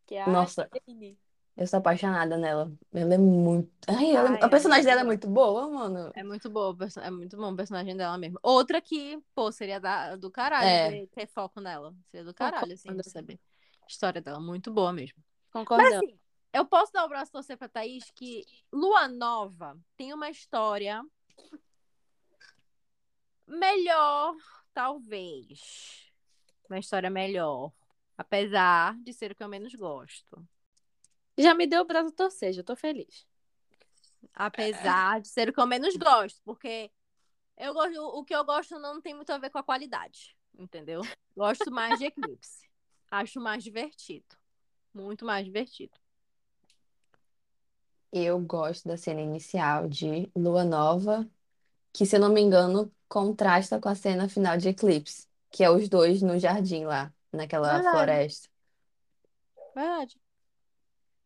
[0.07, 0.69] Que é a Nossa.
[0.89, 1.19] Jane.
[1.57, 2.73] Eu sou apaixonada nela.
[2.93, 3.71] Ela é muito.
[3.89, 6.11] Ai, ela- Ai, a personagem ela é dela é muito boa, mano.
[6.15, 8.39] É muito boa, é muito bom o personagem dela mesmo.
[8.43, 11.07] Outra que, pô, seria da, do caralho É.
[11.09, 11.95] ter, foco nela.
[12.11, 13.03] Seria do caralho, assim, Concordo.
[13.03, 13.41] de saber.
[13.89, 15.19] História dela, muito boa mesmo.
[15.19, 15.97] Mas Concordando.
[15.97, 16.19] assim,
[16.53, 21.05] eu posso dar o braço torcer pra Thaís que Lua Nova tem uma história
[23.47, 24.35] melhor,
[24.73, 26.11] talvez.
[26.69, 27.73] Uma história melhor.
[28.17, 30.47] Apesar de ser o que eu menos gosto.
[31.37, 33.27] Já me deu o braço torcer, já tô feliz.
[34.35, 36.91] Apesar de ser o que eu menos gosto, porque
[37.57, 41.03] eu gosto, o que eu gosto não tem muito a ver com a qualidade, entendeu?
[41.37, 42.69] Gosto mais de Eclipse.
[43.11, 44.37] Acho mais divertido.
[44.95, 46.00] Muito mais divertido.
[48.13, 51.29] Eu gosto da cena inicial de Lua Nova,
[51.93, 55.71] que, se eu não me engano, contrasta com a cena final de Eclipse, que é
[55.71, 57.97] os dois no jardim lá, naquela Verdade.
[57.97, 58.49] floresta.
[59.75, 60.21] Verdade.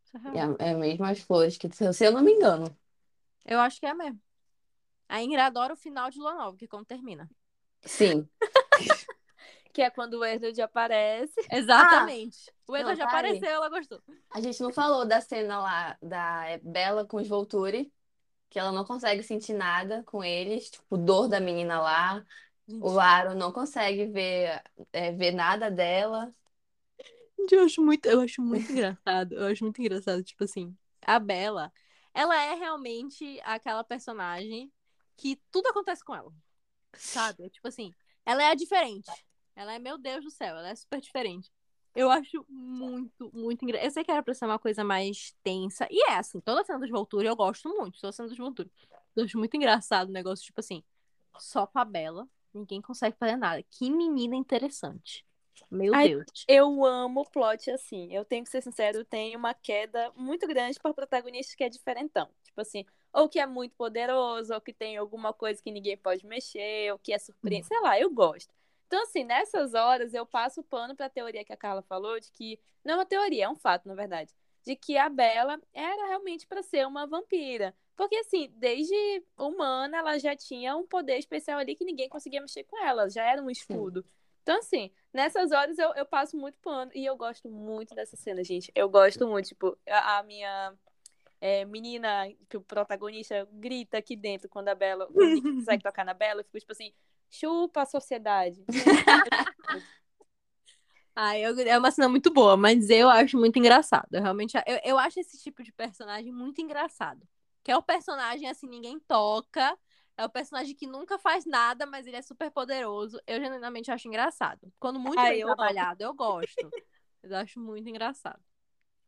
[0.04, 0.56] Isso é real.
[0.58, 2.74] É, é mesmo as flores, que, se eu não me engano.
[3.44, 4.20] Eu acho que é mesmo.
[5.08, 7.28] A Ingrid adora o final de Lua Nova, que é quando termina.
[7.84, 8.28] Sim.
[9.74, 11.34] Que é quando o Edward aparece.
[11.50, 12.50] Exatamente.
[12.66, 13.26] o Edward não, já tá aí.
[13.26, 14.00] apareceu, ela gostou.
[14.30, 17.92] A gente não falou da cena lá da Bella com os Volturi,
[18.48, 22.24] que ela não consegue sentir nada com eles, tipo, dor da menina lá.
[22.80, 24.62] O Aro não consegue ver,
[24.92, 26.32] é, ver nada dela.
[27.38, 29.34] Gente, eu acho muito, eu acho muito engraçado.
[29.34, 30.74] Eu acho muito engraçado, tipo assim,
[31.06, 31.72] a Bella,
[32.12, 34.72] ela é realmente aquela personagem
[35.16, 36.32] que tudo acontece com ela.
[36.96, 37.50] Sabe?
[37.50, 37.92] Tipo assim,
[38.24, 39.10] ela é a diferente.
[39.56, 41.50] Ela é, meu Deus do céu, ela é super diferente.
[41.94, 43.86] Eu acho muito, muito engraçado.
[43.86, 45.86] Eu sei que era pra ser uma coisa mais tensa.
[45.90, 48.00] E é assim, toda cena dos Volturi eu gosto muito.
[48.00, 48.70] Toda cena dos Volturi.
[49.14, 50.82] Eu acho muito engraçado o negócio, tipo assim,
[51.38, 53.62] só com a Bella, ninguém consegue fazer nada.
[53.70, 55.24] Que menina interessante.
[55.70, 56.44] Meu Ai, Deus.
[56.48, 58.12] Eu amo plot assim.
[58.12, 61.68] Eu tenho que ser sincero, eu tenho uma queda muito grande por protagonista que é
[61.68, 62.28] diferentão.
[62.42, 66.26] Tipo assim, ou que é muito poderoso, ou que tem alguma coisa que ninguém pode
[66.26, 67.68] mexer, ou que é surpreendente.
[67.68, 68.52] Sei lá, eu gosto.
[68.86, 72.30] Então, assim, nessas horas eu passo o pano pra teoria que a Carla falou, de
[72.30, 72.58] que.
[72.84, 74.32] Não é uma teoria, é um fato, na verdade.
[74.62, 77.74] De que a Bella era realmente pra ser uma vampira.
[77.96, 82.64] Porque, assim, desde humana, ela já tinha um poder especial ali que ninguém conseguia mexer
[82.64, 83.08] com ela.
[83.08, 84.04] Já era um escudo.
[84.42, 86.90] Então, assim, nessas horas eu, eu passo muito pano.
[86.94, 88.70] E eu gosto muito dessa cena, gente.
[88.74, 89.48] Eu gosto muito.
[89.48, 90.74] Tipo, a, a minha
[91.40, 95.06] é, menina, que o protagonista grita aqui dentro quando a Bela
[95.42, 96.90] consegue tocar na Bela, eu fico tipo assim,
[97.34, 98.64] chupa a sociedade.
[101.16, 104.08] Ah, eu, é uma cena muito boa, mas eu acho muito engraçado.
[104.10, 107.22] Eu realmente eu, eu acho esse tipo de personagem muito engraçado.
[107.62, 109.78] Que é o personagem assim, ninguém toca.
[110.16, 113.20] É o personagem que nunca faz nada, mas ele é super poderoso.
[113.26, 114.72] Eu genuinamente acho engraçado.
[114.78, 115.56] Quando muito Ah, bem eu amo.
[115.56, 116.46] trabalhado, eu gosto.
[117.22, 118.38] Eu acho muito engraçado.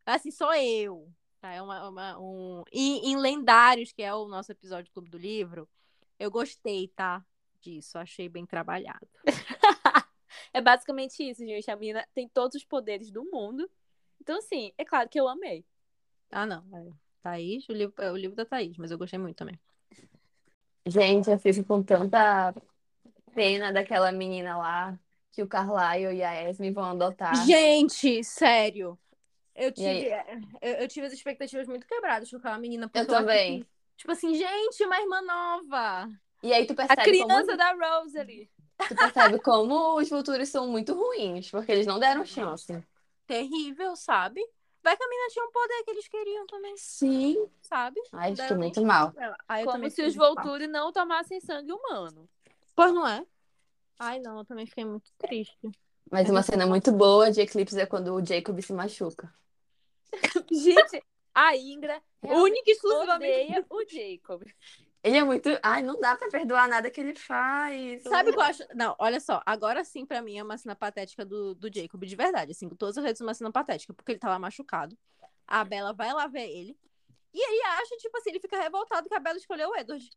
[0.06, 1.12] Assim, sou eu.
[1.38, 1.52] Tá?
[1.52, 2.62] É uma, uma- um...
[2.72, 5.68] E em Lendários, que é o nosso episódio do Clube do Livro,
[6.18, 7.22] eu gostei, tá?
[7.66, 7.98] Disso.
[7.98, 9.06] Achei bem trabalhado.
[10.52, 11.70] É basicamente isso, gente.
[11.70, 13.68] A menina tem todos os poderes do mundo.
[14.20, 15.66] Então, assim, é claro que eu amei.
[16.30, 16.64] Ah, não.
[16.74, 16.90] É.
[17.22, 19.58] Thaís, o livro, é o livro da Thaís, mas eu gostei muito também.
[20.86, 22.54] Gente, eu fico com tanta
[23.34, 24.98] pena daquela menina lá
[25.30, 27.34] que o Carlyle e a Esme vão adotar.
[27.44, 28.98] Gente, sério.
[29.54, 30.08] Eu tive,
[30.62, 32.88] eu, eu tive as expectativas muito quebradas com aquela menina.
[32.88, 33.60] porque Eu também.
[33.60, 36.10] que, tipo assim, gente, uma irmã nova.
[36.42, 38.50] E aí tu A percebe criança como, da Rose ali.
[38.88, 42.84] tu percebe como os futuros são muito ruins, porque eles não deram chance.
[43.26, 44.40] Terrível, sabe?
[44.82, 47.48] Vai que a menina tinha um poder que eles queriam também, Sim.
[47.62, 48.00] sabe?
[48.12, 49.12] Ai, fiquei deram muito mal.
[49.48, 50.14] Aí Como se os.
[50.14, 52.28] Volturi não tomassem sangue humano.
[52.74, 53.26] Pois não é?
[53.98, 55.58] Ai, não, eu também fiquei muito triste.
[56.10, 59.32] Mas uma cena muito boa de Eclipse é quando o Jacob se machuca.
[60.52, 61.02] Gente,
[61.34, 63.42] a Ingra Única e exclusivamente.
[63.42, 64.42] odeia o Jacob.
[65.06, 65.48] Ele é muito.
[65.62, 68.02] Ai, não dá pra perdoar nada que ele faz.
[68.02, 68.64] Sabe o que eu acho?
[68.74, 69.40] Não, olha só.
[69.46, 72.50] Agora sim, pra mim, é uma cena patética do, do Jacob, de verdade.
[72.50, 73.94] Assim, com todas as redes, uma cena patética.
[73.94, 74.98] Porque ele tava machucado.
[75.46, 76.76] A Bela vai lá ver ele.
[77.32, 80.10] E ele acha, tipo assim, ele fica revoltado que a Bela escolheu o Edward.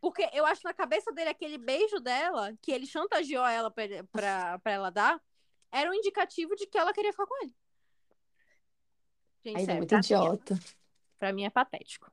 [0.00, 4.58] Porque eu acho na cabeça dele aquele beijo dela, que ele chantageou ela pra, pra,
[4.58, 5.22] pra ela dar,
[5.70, 7.54] era um indicativo de que ela queria ficar com ele.
[9.44, 10.58] Gente, Ai, é sério, muito pra, idiota.
[11.20, 12.10] pra mim é patético.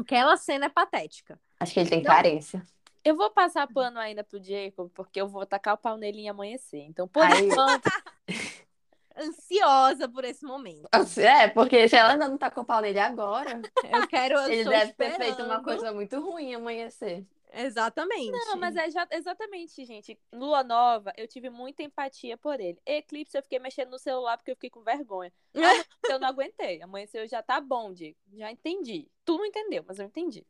[0.00, 1.38] Aquela cena é patética.
[1.58, 2.62] Acho que ele tem carência.
[3.04, 6.28] Eu vou passar pano ainda pro Jacob, porque eu vou tacar o pau nele em
[6.28, 6.80] amanhecer.
[6.80, 7.88] Então, por Aí- enquanto,
[9.16, 10.88] ansiosa por esse momento.
[11.18, 14.34] É, porque se ela ainda não tá com o pau nele agora, Eu quero.
[14.34, 15.64] Eu ele deve ter feito uma esperando.
[15.64, 17.24] coisa muito ruim amanhecer.
[17.52, 18.30] Exatamente.
[18.30, 20.18] Não, mas é já- exatamente, gente.
[20.32, 22.78] Lua Nova, eu tive muita empatia por ele.
[22.86, 25.32] Eclipse, eu fiquei mexendo no celular porque eu fiquei com vergonha.
[26.14, 26.80] Eu não aguentei.
[26.82, 28.16] Amanheceu já tá bom, Diego.
[28.32, 29.08] Já entendi.
[29.24, 30.44] Tu não entendeu, mas eu entendi.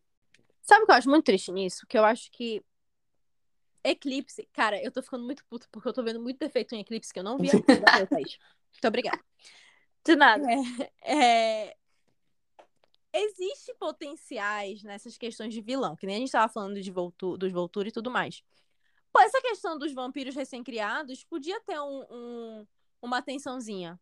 [0.62, 1.86] Sabe o que eu acho muito triste nisso?
[1.86, 2.62] Que eu acho que
[3.82, 7.12] Eclipse, cara, eu tô ficando muito puta porque eu tô vendo muito defeito em Eclipse
[7.12, 7.64] que eu não vi ainda.
[8.72, 9.20] Muito obrigada.
[10.04, 10.46] De nada.
[11.02, 11.76] É,
[13.12, 17.36] Existe potenciais nessas questões de vilão, que nem a gente tava falando de Voltu...
[17.36, 18.42] dos Volturi e tudo mais.
[19.12, 22.66] Pô, essa questão dos vampiros recém-criados podia ter um, um-
[23.02, 23.98] uma atençãozinha,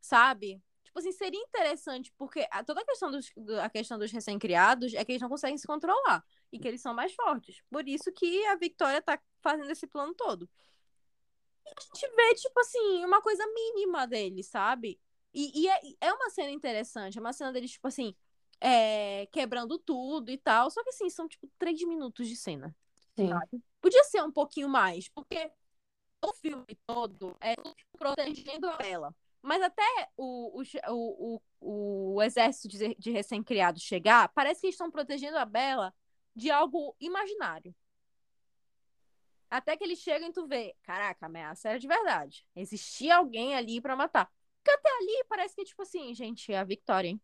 [0.00, 0.62] sabe?
[0.84, 4.94] Tipo assim, seria interessante, porque a- toda a questão dos, do- a questão dos recém-criados
[4.94, 7.62] é que eles não conseguem se controlar e que eles são mais fortes.
[7.70, 10.48] Por isso que a Victoria tá fazendo esse plano todo.
[11.66, 15.00] E a gente vê, tipo assim, uma coisa mínima deles, sabe?
[15.34, 18.14] E, e é, é uma cena interessante, é uma cena deles, tipo assim,
[18.62, 20.70] é, quebrando tudo e tal.
[20.70, 22.74] Só que assim, são tipo três minutos de cena.
[23.16, 23.30] Sim.
[23.80, 25.50] Podia ser um pouquinho mais, porque
[26.24, 27.54] o filme todo é
[27.98, 29.14] protegendo ela.
[29.42, 29.82] Mas até
[30.16, 35.44] o, o, o, o, exército de, de recém-criados chegar, parece que eles estão protegendo a
[35.44, 35.92] Bela
[36.34, 37.74] de algo imaginário.
[39.50, 42.46] Até que eles chegam e tu vê, caraca, ameaça era de verdade.
[42.54, 44.32] Existia alguém ali pra matar.
[44.62, 47.20] Porque até ali parece que, tipo assim, gente, é a Victoria, hein?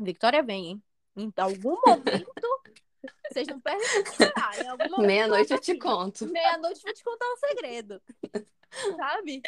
[0.00, 0.82] Victoria vem, hein?
[1.16, 2.32] Em algum momento,
[3.30, 4.58] vocês não perdem de esperar.
[4.64, 6.26] Em algum momento, Meia-noite eu te assim, conto.
[6.26, 8.02] Meia-noite vou te contar um segredo.
[8.96, 9.42] Sabe?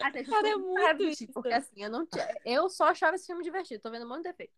[0.00, 1.26] Até Cara, é muito isso.
[1.32, 3.82] Porque assim, eu, não tinha- eu só achava esse filme divertido.
[3.82, 4.52] Tô vendo um monte de defeito.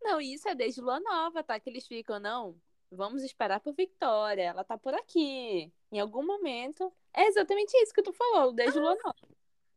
[0.00, 1.58] Não, isso é desde Lua Nova, tá?
[1.58, 2.56] Que eles ficam, não.
[2.90, 4.44] Vamos esperar por Victoria.
[4.44, 5.72] Ela tá por aqui.
[5.92, 6.92] Em algum momento.
[7.14, 9.16] É exatamente isso que tu falou, desde Lua Nova.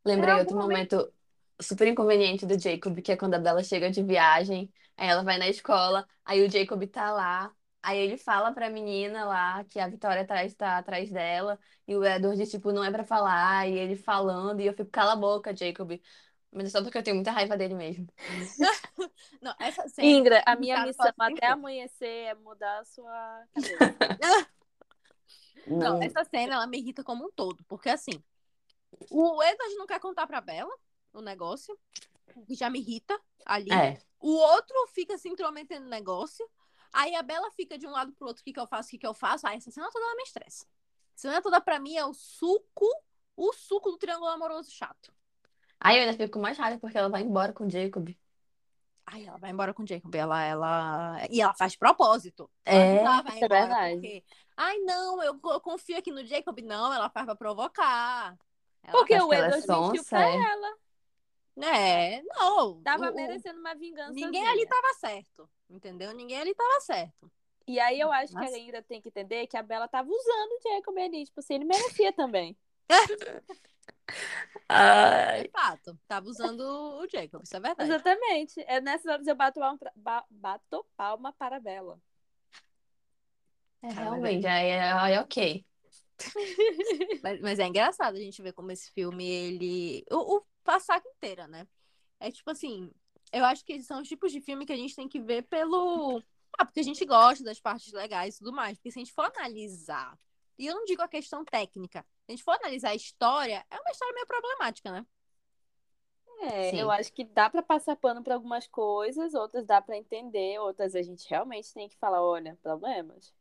[0.05, 1.11] Lembrei outro momento
[1.61, 5.37] super inconveniente do Jacob, que é quando a Bella chega de viagem, aí ela vai
[5.37, 7.51] na escola, aí o Jacob tá lá,
[7.81, 12.03] aí ele fala pra menina lá que a Vitória atrás tá atrás dela, e o
[12.03, 15.55] Edward, tipo, não é pra falar, e ele falando, e eu fico, cala a boca,
[15.55, 15.99] Jacob.
[16.51, 18.07] Mas é só porque eu tenho muita raiva dele mesmo.
[19.41, 20.07] Não, essa cena.
[20.07, 24.47] Ingra, a minha missão posso até amanhecer é mudar a sua cabeça.
[25.65, 27.63] Não, essa cena ela me irrita como um todo.
[27.69, 28.21] Porque assim,
[29.09, 30.73] o Edward não quer contar pra Bella
[31.13, 31.77] o negócio,
[32.47, 33.71] que já me irrita ali.
[33.71, 36.47] É, O outro fica se intrometendo no negócio.
[36.93, 38.91] Aí a Bela fica de um lado pro outro, o que, que eu faço, o
[38.91, 39.47] que, que eu faço.
[39.47, 40.65] Aí essa cena toda ela me estressa.
[41.15, 42.87] Essa cena toda pra mim é o suco,
[43.35, 45.13] o suco do triângulo amoroso chato.
[45.79, 48.09] aí eu ainda fico mais raiva porque ela vai embora com o Jacob.
[49.05, 50.13] Aí ela vai embora com o Jacob.
[50.15, 51.17] Ela, ela...
[51.29, 52.49] E ela faz propósito.
[52.65, 53.93] É, Ela vai isso é verdade.
[53.95, 54.23] porque,
[54.55, 56.59] Ai, não, eu, eu confio aqui no Jacob.
[56.61, 58.37] Não, ela faz pra provocar.
[58.83, 60.35] Ela Porque o Edward mentiu pra é.
[60.35, 60.77] ela.
[61.57, 62.81] É, não.
[62.81, 64.13] Tava o- merecendo uma vingança.
[64.13, 65.49] Ninguém ali tava certo.
[65.69, 66.13] Entendeu?
[66.13, 67.31] Ninguém ali tava certo.
[67.67, 68.53] E aí eu acho que Nossa.
[68.53, 71.25] a ainda tem que entender que a Bela tava usando o Jacob ali.
[71.25, 72.57] Tipo assim, ele merecia também.
[74.67, 75.97] Ai, É fato.
[76.07, 77.89] Tava usando o Jacob, isso é verdade.
[77.89, 78.61] Exatamente.
[78.67, 81.99] É nessas horas eu bato palma, pra- ba- bato palma para a Bela.
[83.81, 85.65] é, mas realmente, aí é, é ok.
[87.23, 90.05] Mas, mas é engraçado a gente ver como esse filme, ele.
[90.11, 91.67] O, o a saga inteira, né?
[92.19, 92.91] É tipo assim.
[93.31, 96.21] Eu acho que são os tipos de filme que a gente tem que ver pelo.
[96.57, 98.77] Ah, porque a gente gosta das partes legais e tudo mais.
[98.77, 100.17] Porque se a gente for analisar.
[100.57, 102.05] E eu não digo a questão técnica.
[102.25, 105.05] Se a gente for analisar a história, é uma história meio problemática, né?
[106.41, 106.79] É, Sim.
[106.79, 110.95] eu acho que dá pra passar pano pra algumas coisas, outras dá pra entender, outras
[110.95, 113.31] a gente realmente tem que falar, olha, problemas.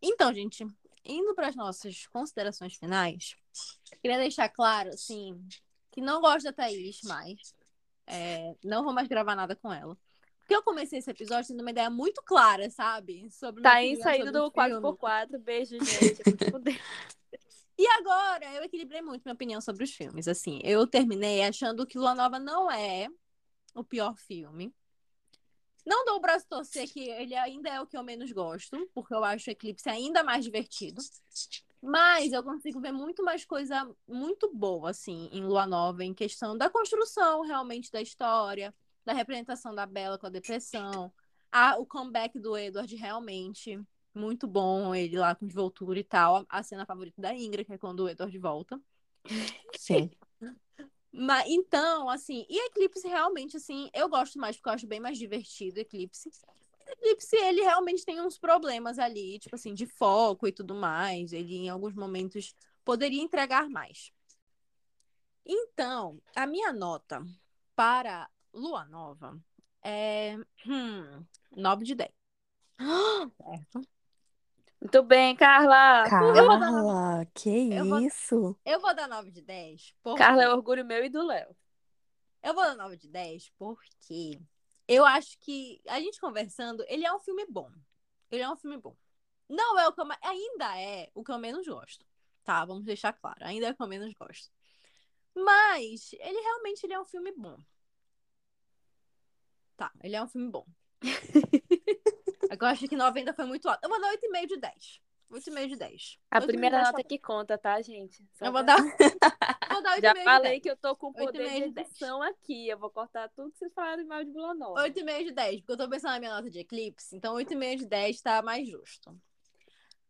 [0.00, 0.66] Então, gente,
[1.04, 3.36] indo para as nossas considerações finais,
[4.00, 5.40] queria deixar claro, assim,
[5.90, 7.54] que não gosto da Thaís mais.
[8.06, 9.96] É, não vou mais gravar nada com ela.
[10.38, 13.30] Porque eu comecei esse episódio tendo uma ideia muito clara, sabe?
[13.30, 14.86] Sobre Tá opinião saindo do filme.
[14.86, 15.38] 4x4.
[15.38, 16.22] Beijo, gente.
[17.76, 20.26] E agora eu equilibrei muito minha opinião sobre os filmes.
[20.26, 23.08] Assim, eu terminei achando que Lua Nova não é
[23.74, 24.74] o pior filme.
[25.88, 29.14] Não dou o braço torcer que ele ainda é o que eu menos gosto, porque
[29.14, 31.00] eu acho o Eclipse ainda mais divertido.
[31.80, 36.58] Mas eu consigo ver muito mais coisa muito boa, assim, em Lua Nova, em questão
[36.58, 41.10] da construção realmente da história, da representação da Bela com a depressão,
[41.50, 43.80] a, o comeback do Edward realmente
[44.14, 46.44] muito bom, ele lá com Voltura e tal.
[46.50, 48.78] A cena favorita da Ingra, que é quando o Edward volta.
[49.74, 50.10] Sim.
[51.12, 55.18] Mas, então, assim, e Eclipse realmente, assim, eu gosto mais porque eu acho bem mais
[55.18, 56.30] divertido Eclipse.
[56.86, 61.32] Eclipse, ele realmente tem uns problemas ali, tipo assim, de foco e tudo mais.
[61.32, 62.54] Ele, em alguns momentos,
[62.84, 64.12] poderia entregar mais.
[65.44, 67.24] Então, a minha nota
[67.74, 69.38] para Lua Nova
[69.82, 70.36] é
[70.66, 71.24] hum,
[71.56, 72.10] 9 de 10.
[73.36, 73.97] Certo?
[74.80, 76.04] Muito bem, Carla.
[76.08, 78.56] Vou Carla, que Eu vou- isso?
[78.64, 79.94] Eu vou dar 9 de 10.
[80.02, 80.18] Porque...
[80.18, 81.54] Carla é orgulho meu e do Léo.
[82.42, 84.40] Eu vou dar 9 de 10 porque
[84.86, 87.70] eu acho que, a gente conversando, ele é um filme bom.
[88.30, 88.96] Ele é um filme bom.
[89.48, 90.06] Não é o que eu.
[90.22, 92.06] Ainda é o que eu menos gosto.
[92.44, 93.38] Tá, vamos deixar claro.
[93.40, 94.50] Ainda é o que eu menos gosto.
[95.34, 97.58] Mas ele realmente ele é um filme bom.
[99.76, 100.66] Tá, ele é um filme bom.
[102.64, 103.80] eu acho que 90 foi muito alto.
[103.82, 105.00] Eu vou dar 8,5 de 10.
[105.30, 106.18] 8,5 de 10.
[106.30, 108.24] A 8,5 primeira de 10 nota que conta, tá, gente?
[108.32, 108.76] Só Eu vou dar,
[109.70, 110.62] vou dar 8,5 Já de falei 10.
[110.62, 112.68] que eu tô com poder de de edição aqui.
[112.68, 114.82] Eu vou cortar tudo que vocês falaram mal de Vila Nova.
[114.82, 117.86] 8,5 de 10, porque eu tô pensando na minha nota de Eclipse, então 8,5 de
[117.86, 119.14] 10 tá mais justo.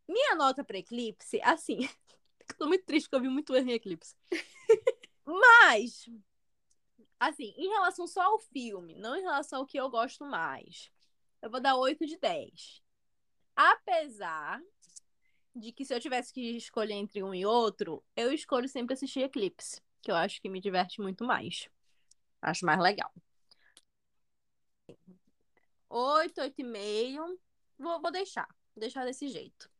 [0.08, 1.88] Minha nota pra Eclipse, assim, eu
[2.56, 4.14] tô muito triste porque eu vi muito erro em Eclipse.
[5.26, 6.08] Mas,
[7.20, 10.90] assim, em relação só ao filme, não em relação ao que eu gosto mais,
[11.42, 12.82] eu vou dar 8 de 10.
[13.54, 14.60] Apesar
[15.54, 19.20] de que se eu tivesse que escolher entre um e outro, eu escolho sempre assistir
[19.20, 21.68] Eclipse, que eu acho que me diverte muito mais.
[22.40, 23.12] Acho mais legal.
[25.88, 27.38] 8, 8,5.
[27.78, 28.46] Vou, vou deixar.
[28.74, 29.70] Vou deixar desse jeito.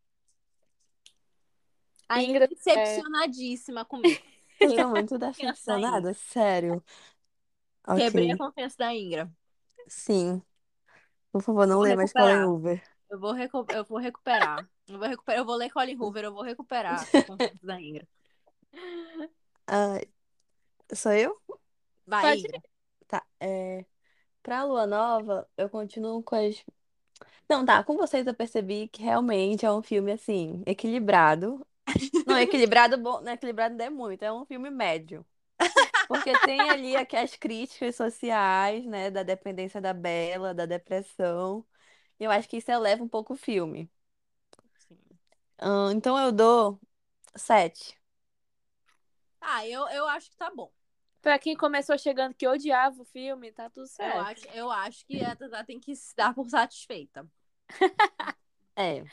[2.08, 4.20] Ainda Ingrid, decepcionadíssima comigo.
[4.60, 6.82] Eu tô muito decepcionada, sério.
[7.96, 9.30] Quebrei a confiança da Ingra.
[9.86, 10.42] sim.
[11.32, 12.12] Por favor, não lê mais.
[12.12, 12.82] Colin Hoover.
[13.10, 14.68] Eu vou, recu- eu vou recuperar.
[14.86, 15.40] Eu vou recuperar.
[15.40, 17.04] Eu vou ler Colin Hoover, eu vou recuperar
[17.62, 18.06] da Ingra.
[19.66, 19.98] Ah,
[20.94, 21.40] sou eu?
[22.06, 22.62] Vai, Pode Ingra.
[23.06, 23.84] Tá, é...
[24.42, 26.64] Pra Lua Nova, eu continuo com as...
[27.48, 31.66] Não, tá, com vocês eu percebi que realmente é um filme, assim, equilibrado.
[32.26, 35.24] Não, equilibrado, bom, não, equilibrado não é muito, é um filme médio.
[36.08, 41.64] Porque tem ali aqui as críticas sociais, né, da dependência da Bela, da depressão.
[42.18, 43.90] E eu acho que isso eleva um pouco o filme.
[44.88, 44.98] Sim.
[45.94, 46.80] Então eu dou
[47.36, 47.98] sete.
[49.40, 50.72] Ah, eu, eu acho que tá bom.
[51.20, 54.20] Pra quem começou chegando que odiava o filme, tá tudo Eu certo.
[54.20, 57.26] acho, eu acho que a Tata tem que se dar por satisfeita.
[58.76, 59.04] É.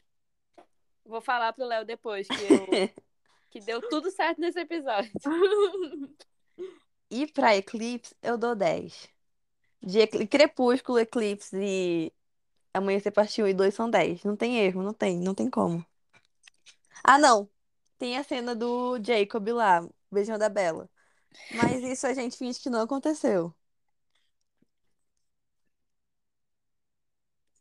[1.05, 2.67] Vou falar pro Léo depois que, eu-
[3.51, 5.11] que deu tudo certo nesse episódio.
[7.09, 9.07] E pra Eclipse, eu dou 10.
[9.81, 12.13] De Ecl- Crepúsculo, Eclipse e
[12.73, 14.23] Amanhecer Parte 1 e 2 são 10.
[14.25, 15.85] Não tem erro, não tem, não tem como.
[17.03, 17.49] Ah, não.
[17.97, 20.89] Tem a cena do Jacob lá, beijando a Bella.
[21.51, 23.55] Mas isso a gente finge que não aconteceu.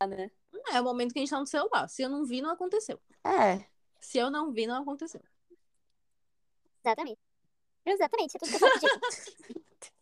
[0.08, 0.30] né?
[0.72, 1.88] É o momento que a gente tá no celular.
[1.88, 3.00] Se eu não vi, não aconteceu.
[3.24, 3.66] É.
[4.00, 5.20] Se eu não vi, não aconteceu.
[6.84, 7.23] Exatamente.
[7.86, 8.86] Exatamente, é tudo que eu falo de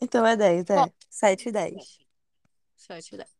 [0.00, 0.76] Então é 10, é.
[0.76, 0.92] Bom.
[1.08, 1.98] 7 e 10.
[2.76, 3.30] 7 e 10.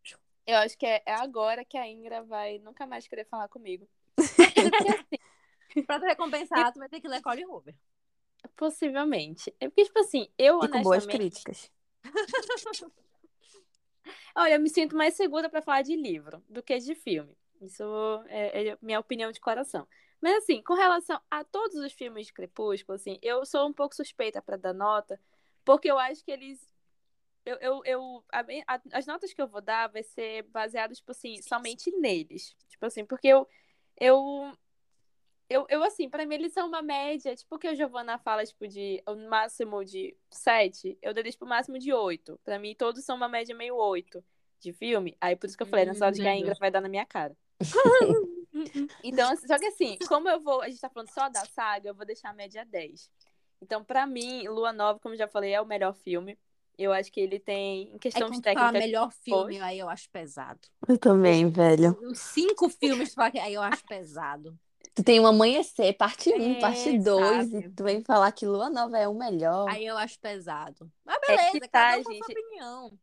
[0.46, 3.88] Eu acho que é, é agora que a Ingra vai nunca mais querer falar comigo.
[4.16, 5.16] Assim,
[5.86, 7.74] Pra te recompensar, tu vai ter que ler Colin Hoover.
[8.56, 9.54] possivelmente.
[9.60, 11.42] É porque, tipo assim, eu E com boas honestamente.
[11.42, 11.70] críticas.
[14.34, 17.36] Olha, eu me sinto mais segura pra falar de livro do que de filme.
[17.60, 17.82] Isso
[18.28, 19.86] é, é minha opinião de coração.
[20.20, 23.94] Mas assim, com relação a todos os filmes de Crepúsculo, assim, eu sou um pouco
[23.94, 25.20] suspeita pra dar nota,
[25.64, 26.60] porque eu acho que eles
[27.44, 28.40] eu, eu, eu a
[28.74, 32.56] a- as notas que eu vou dar vai ser baseadas, tipo assim, somente neles.
[32.68, 33.46] Tipo assim, porque eu
[34.00, 34.52] eu
[35.48, 38.44] eu, eu assim, pra mim eles são uma média, tipo o que a Giovanna fala,
[38.44, 42.36] tipo, de o máximo de 7, eu daria, tipo, o máximo de 8.
[42.44, 44.24] Pra mim, todos são uma média meio 8
[44.58, 45.16] de filme.
[45.20, 46.42] Aí por isso que eu falei, Hum, nessa hora de que a entendi.
[46.42, 47.36] Ingra vai dar na minha cara.
[49.02, 51.88] Então, assim, só que assim, como eu vou, a gente tá falando só da saga,
[51.88, 53.10] eu vou deixar a média 10.
[53.60, 56.38] Então, pra mim, Lua Nova, como eu já falei, é o melhor filme.
[56.78, 59.60] Eu acho que ele tem, em É questão quando de tu fala técnica, melhor filme,
[59.60, 60.60] aí eu acho pesado.
[60.86, 61.96] Eu também, velho.
[62.14, 64.58] Cinco filmes, aí eu acho pesado.
[64.94, 67.66] Tu tem um Amanhecer, parte 1, É, parte 2, sabe?
[67.66, 69.68] e tu vem falar que Lua Nova é o melhor.
[69.70, 70.90] Aí eu acho pesado.
[71.04, 72.38] Mas É beleza, cada tá, um com a sua gente.
[72.38, 72.98] opinião.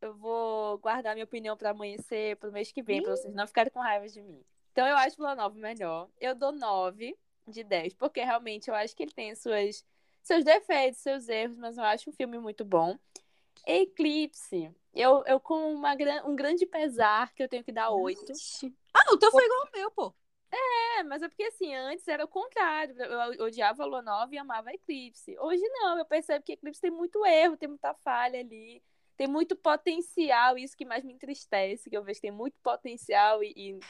[0.00, 3.70] eu vou guardar minha opinião pra amanhecer pro mês que vem, pra vocês não ficarem
[3.72, 4.42] com raiva de mim.
[4.76, 6.06] Então, eu acho Lua Nova melhor.
[6.20, 7.16] Eu dou 9
[7.48, 9.82] de 10, porque realmente eu acho que ele tem suas,
[10.22, 12.94] seus defeitos, seus erros, mas eu acho um filme muito bom.
[13.66, 15.96] Eclipse, eu, eu com uma,
[16.26, 18.20] um grande pesar que eu tenho que dar 8.
[18.92, 20.14] Ah, o teu foi igual ao meu, pô.
[20.52, 22.94] É, mas é porque assim, antes era o contrário.
[23.02, 25.38] Eu odiava a Lua Nova e amava a Eclipse.
[25.38, 28.82] Hoje não, eu percebo que Eclipse tem muito erro, tem muita falha ali.
[29.16, 33.42] tem muito potencial, isso que mais me entristece, que eu vejo que tem muito potencial
[33.42, 33.80] e, e,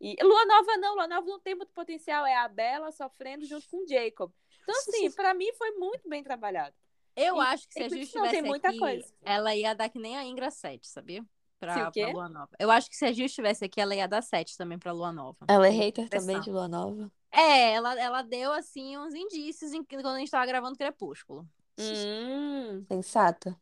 [0.00, 0.16] e...
[0.22, 3.78] Lua Nova não, Lua Nova não tem muito potencial, é a Bela sofrendo junto com
[3.84, 4.30] o Jacob.
[4.62, 6.74] Então, assim, pra mim foi muito bem trabalhado.
[7.16, 9.12] Eu E- acho que se a isso não, tem estivesse muita aqui, coisa.
[9.24, 11.24] ela ia dar que nem a Ingra 7, sabia?
[11.58, 12.50] Pra, pra Lua Nova.
[12.60, 15.10] Eu acho que se a Gil estivesse aqui, ela ia dar 7 também pra Lua
[15.10, 15.38] Nova.
[15.48, 17.10] Ela é hater também de Lua Nova.
[17.32, 21.44] É, ela, ela deu, assim, uns indícios em, quando a gente tava gravando Crepúsculo.
[21.80, 22.84] Hum.
[22.86, 23.60] Sensata.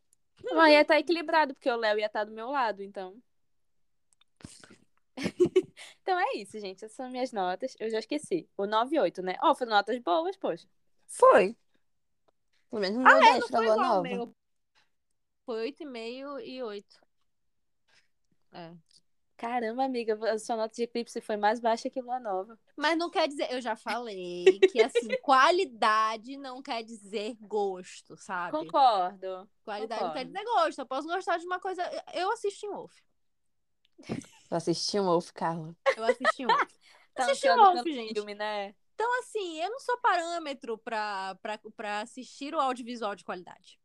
[0.52, 3.16] Mas ia estar equilibrado, porque o Léo ia estar do meu lado, então.
[6.02, 6.84] então é isso, gente.
[6.84, 7.74] Essas são minhas notas.
[7.78, 8.48] Eu já esqueci.
[8.56, 9.36] O 9 e 8, né?
[9.42, 10.66] Ó, foram notas boas, poxa.
[11.06, 11.56] Foi.
[12.70, 14.02] Pelo menos não Ah, deu é, 10 não pra foi Nova.
[14.02, 14.34] meu.
[15.44, 17.00] Foi 8,5 e 8.
[18.52, 18.72] É.
[19.36, 22.58] Caramba, amiga, a sua nota de eclipse foi mais baixa que Lua Nova.
[22.74, 28.52] Mas não quer dizer, eu já falei que assim, qualidade não quer dizer gosto, sabe?
[28.52, 29.46] Concordo.
[29.62, 30.32] Qualidade não quer concordo.
[30.32, 30.78] dizer gosto.
[30.78, 31.82] Eu posso gostar de uma coisa.
[32.14, 32.94] Eu assisti um Wolf.
[34.50, 35.74] Eu assisti um Wolf, Carla.
[35.96, 36.48] Eu assisti um.
[37.16, 38.12] Tá Assisti o Wolf, gente.
[38.12, 38.74] filme, né?
[38.94, 43.80] Então, assim, eu não sou parâmetro pra, pra, pra assistir o audiovisual de qualidade.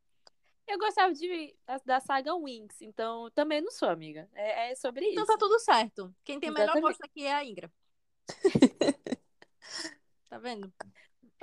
[0.67, 4.27] Eu gostava de, da, da saga Winx, então também não sou, amiga.
[4.33, 5.31] É, é sobre Então isso.
[5.31, 6.13] tá tudo certo.
[6.25, 6.83] Quem tem melhor Exatamente.
[6.89, 7.71] gosto aqui é a Ingra.
[10.29, 10.71] tá vendo?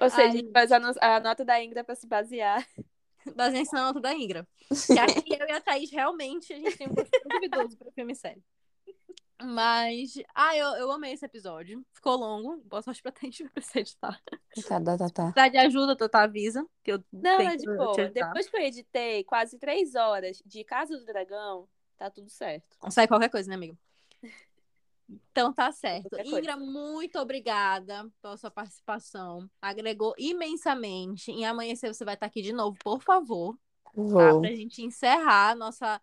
[0.01, 0.33] Ou seja, a Ai.
[0.33, 2.67] gente faz a, no- a nota da Ingra pra se basear.
[3.35, 4.47] Baseia-se na nota da Ingra.
[4.87, 8.13] Que aqui eu e a Thaís realmente a gente tem um gosto duvidoso pra filme
[8.13, 8.43] e série.
[9.43, 11.85] Mas, ah, eu, eu amei esse episódio.
[11.93, 12.61] Ficou longo.
[12.65, 14.21] Boa sorte pra Thaís pra você editar.
[14.69, 15.33] Tá, tá, tá, tá.
[15.33, 16.67] Precisar de ajuda, Tata avisa.
[16.83, 18.09] Que eu Não, tenho é de boa.
[18.09, 22.77] Depois que eu editei quase três horas de Casa do Dragão, tá tudo certo.
[22.91, 23.79] Sai qualquer coisa, né, amigo?
[25.33, 26.11] Então tá certo.
[26.11, 26.39] Qualquer coisa.
[26.39, 29.49] Ingra, muito obrigada pela sua participação.
[29.59, 31.31] Agregou imensamente.
[31.31, 33.57] Em amanhecer você vai estar aqui de novo, por favor.
[33.85, 33.91] Tá?
[33.95, 34.43] Vou.
[34.43, 35.99] Pra gente encerrar nossa.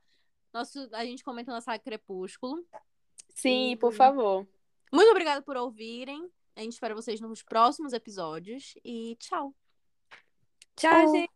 [0.51, 2.65] Nosso, a gente comenta nossa Crepúsculo.
[3.35, 4.47] Sim, por favor.
[4.91, 6.31] Muito obrigada por ouvirem.
[6.55, 8.73] A gente espera vocês nos próximos episódios.
[8.83, 9.53] E tchau.
[10.75, 11.13] Tchau, Tchau.
[11.13, 11.34] gente.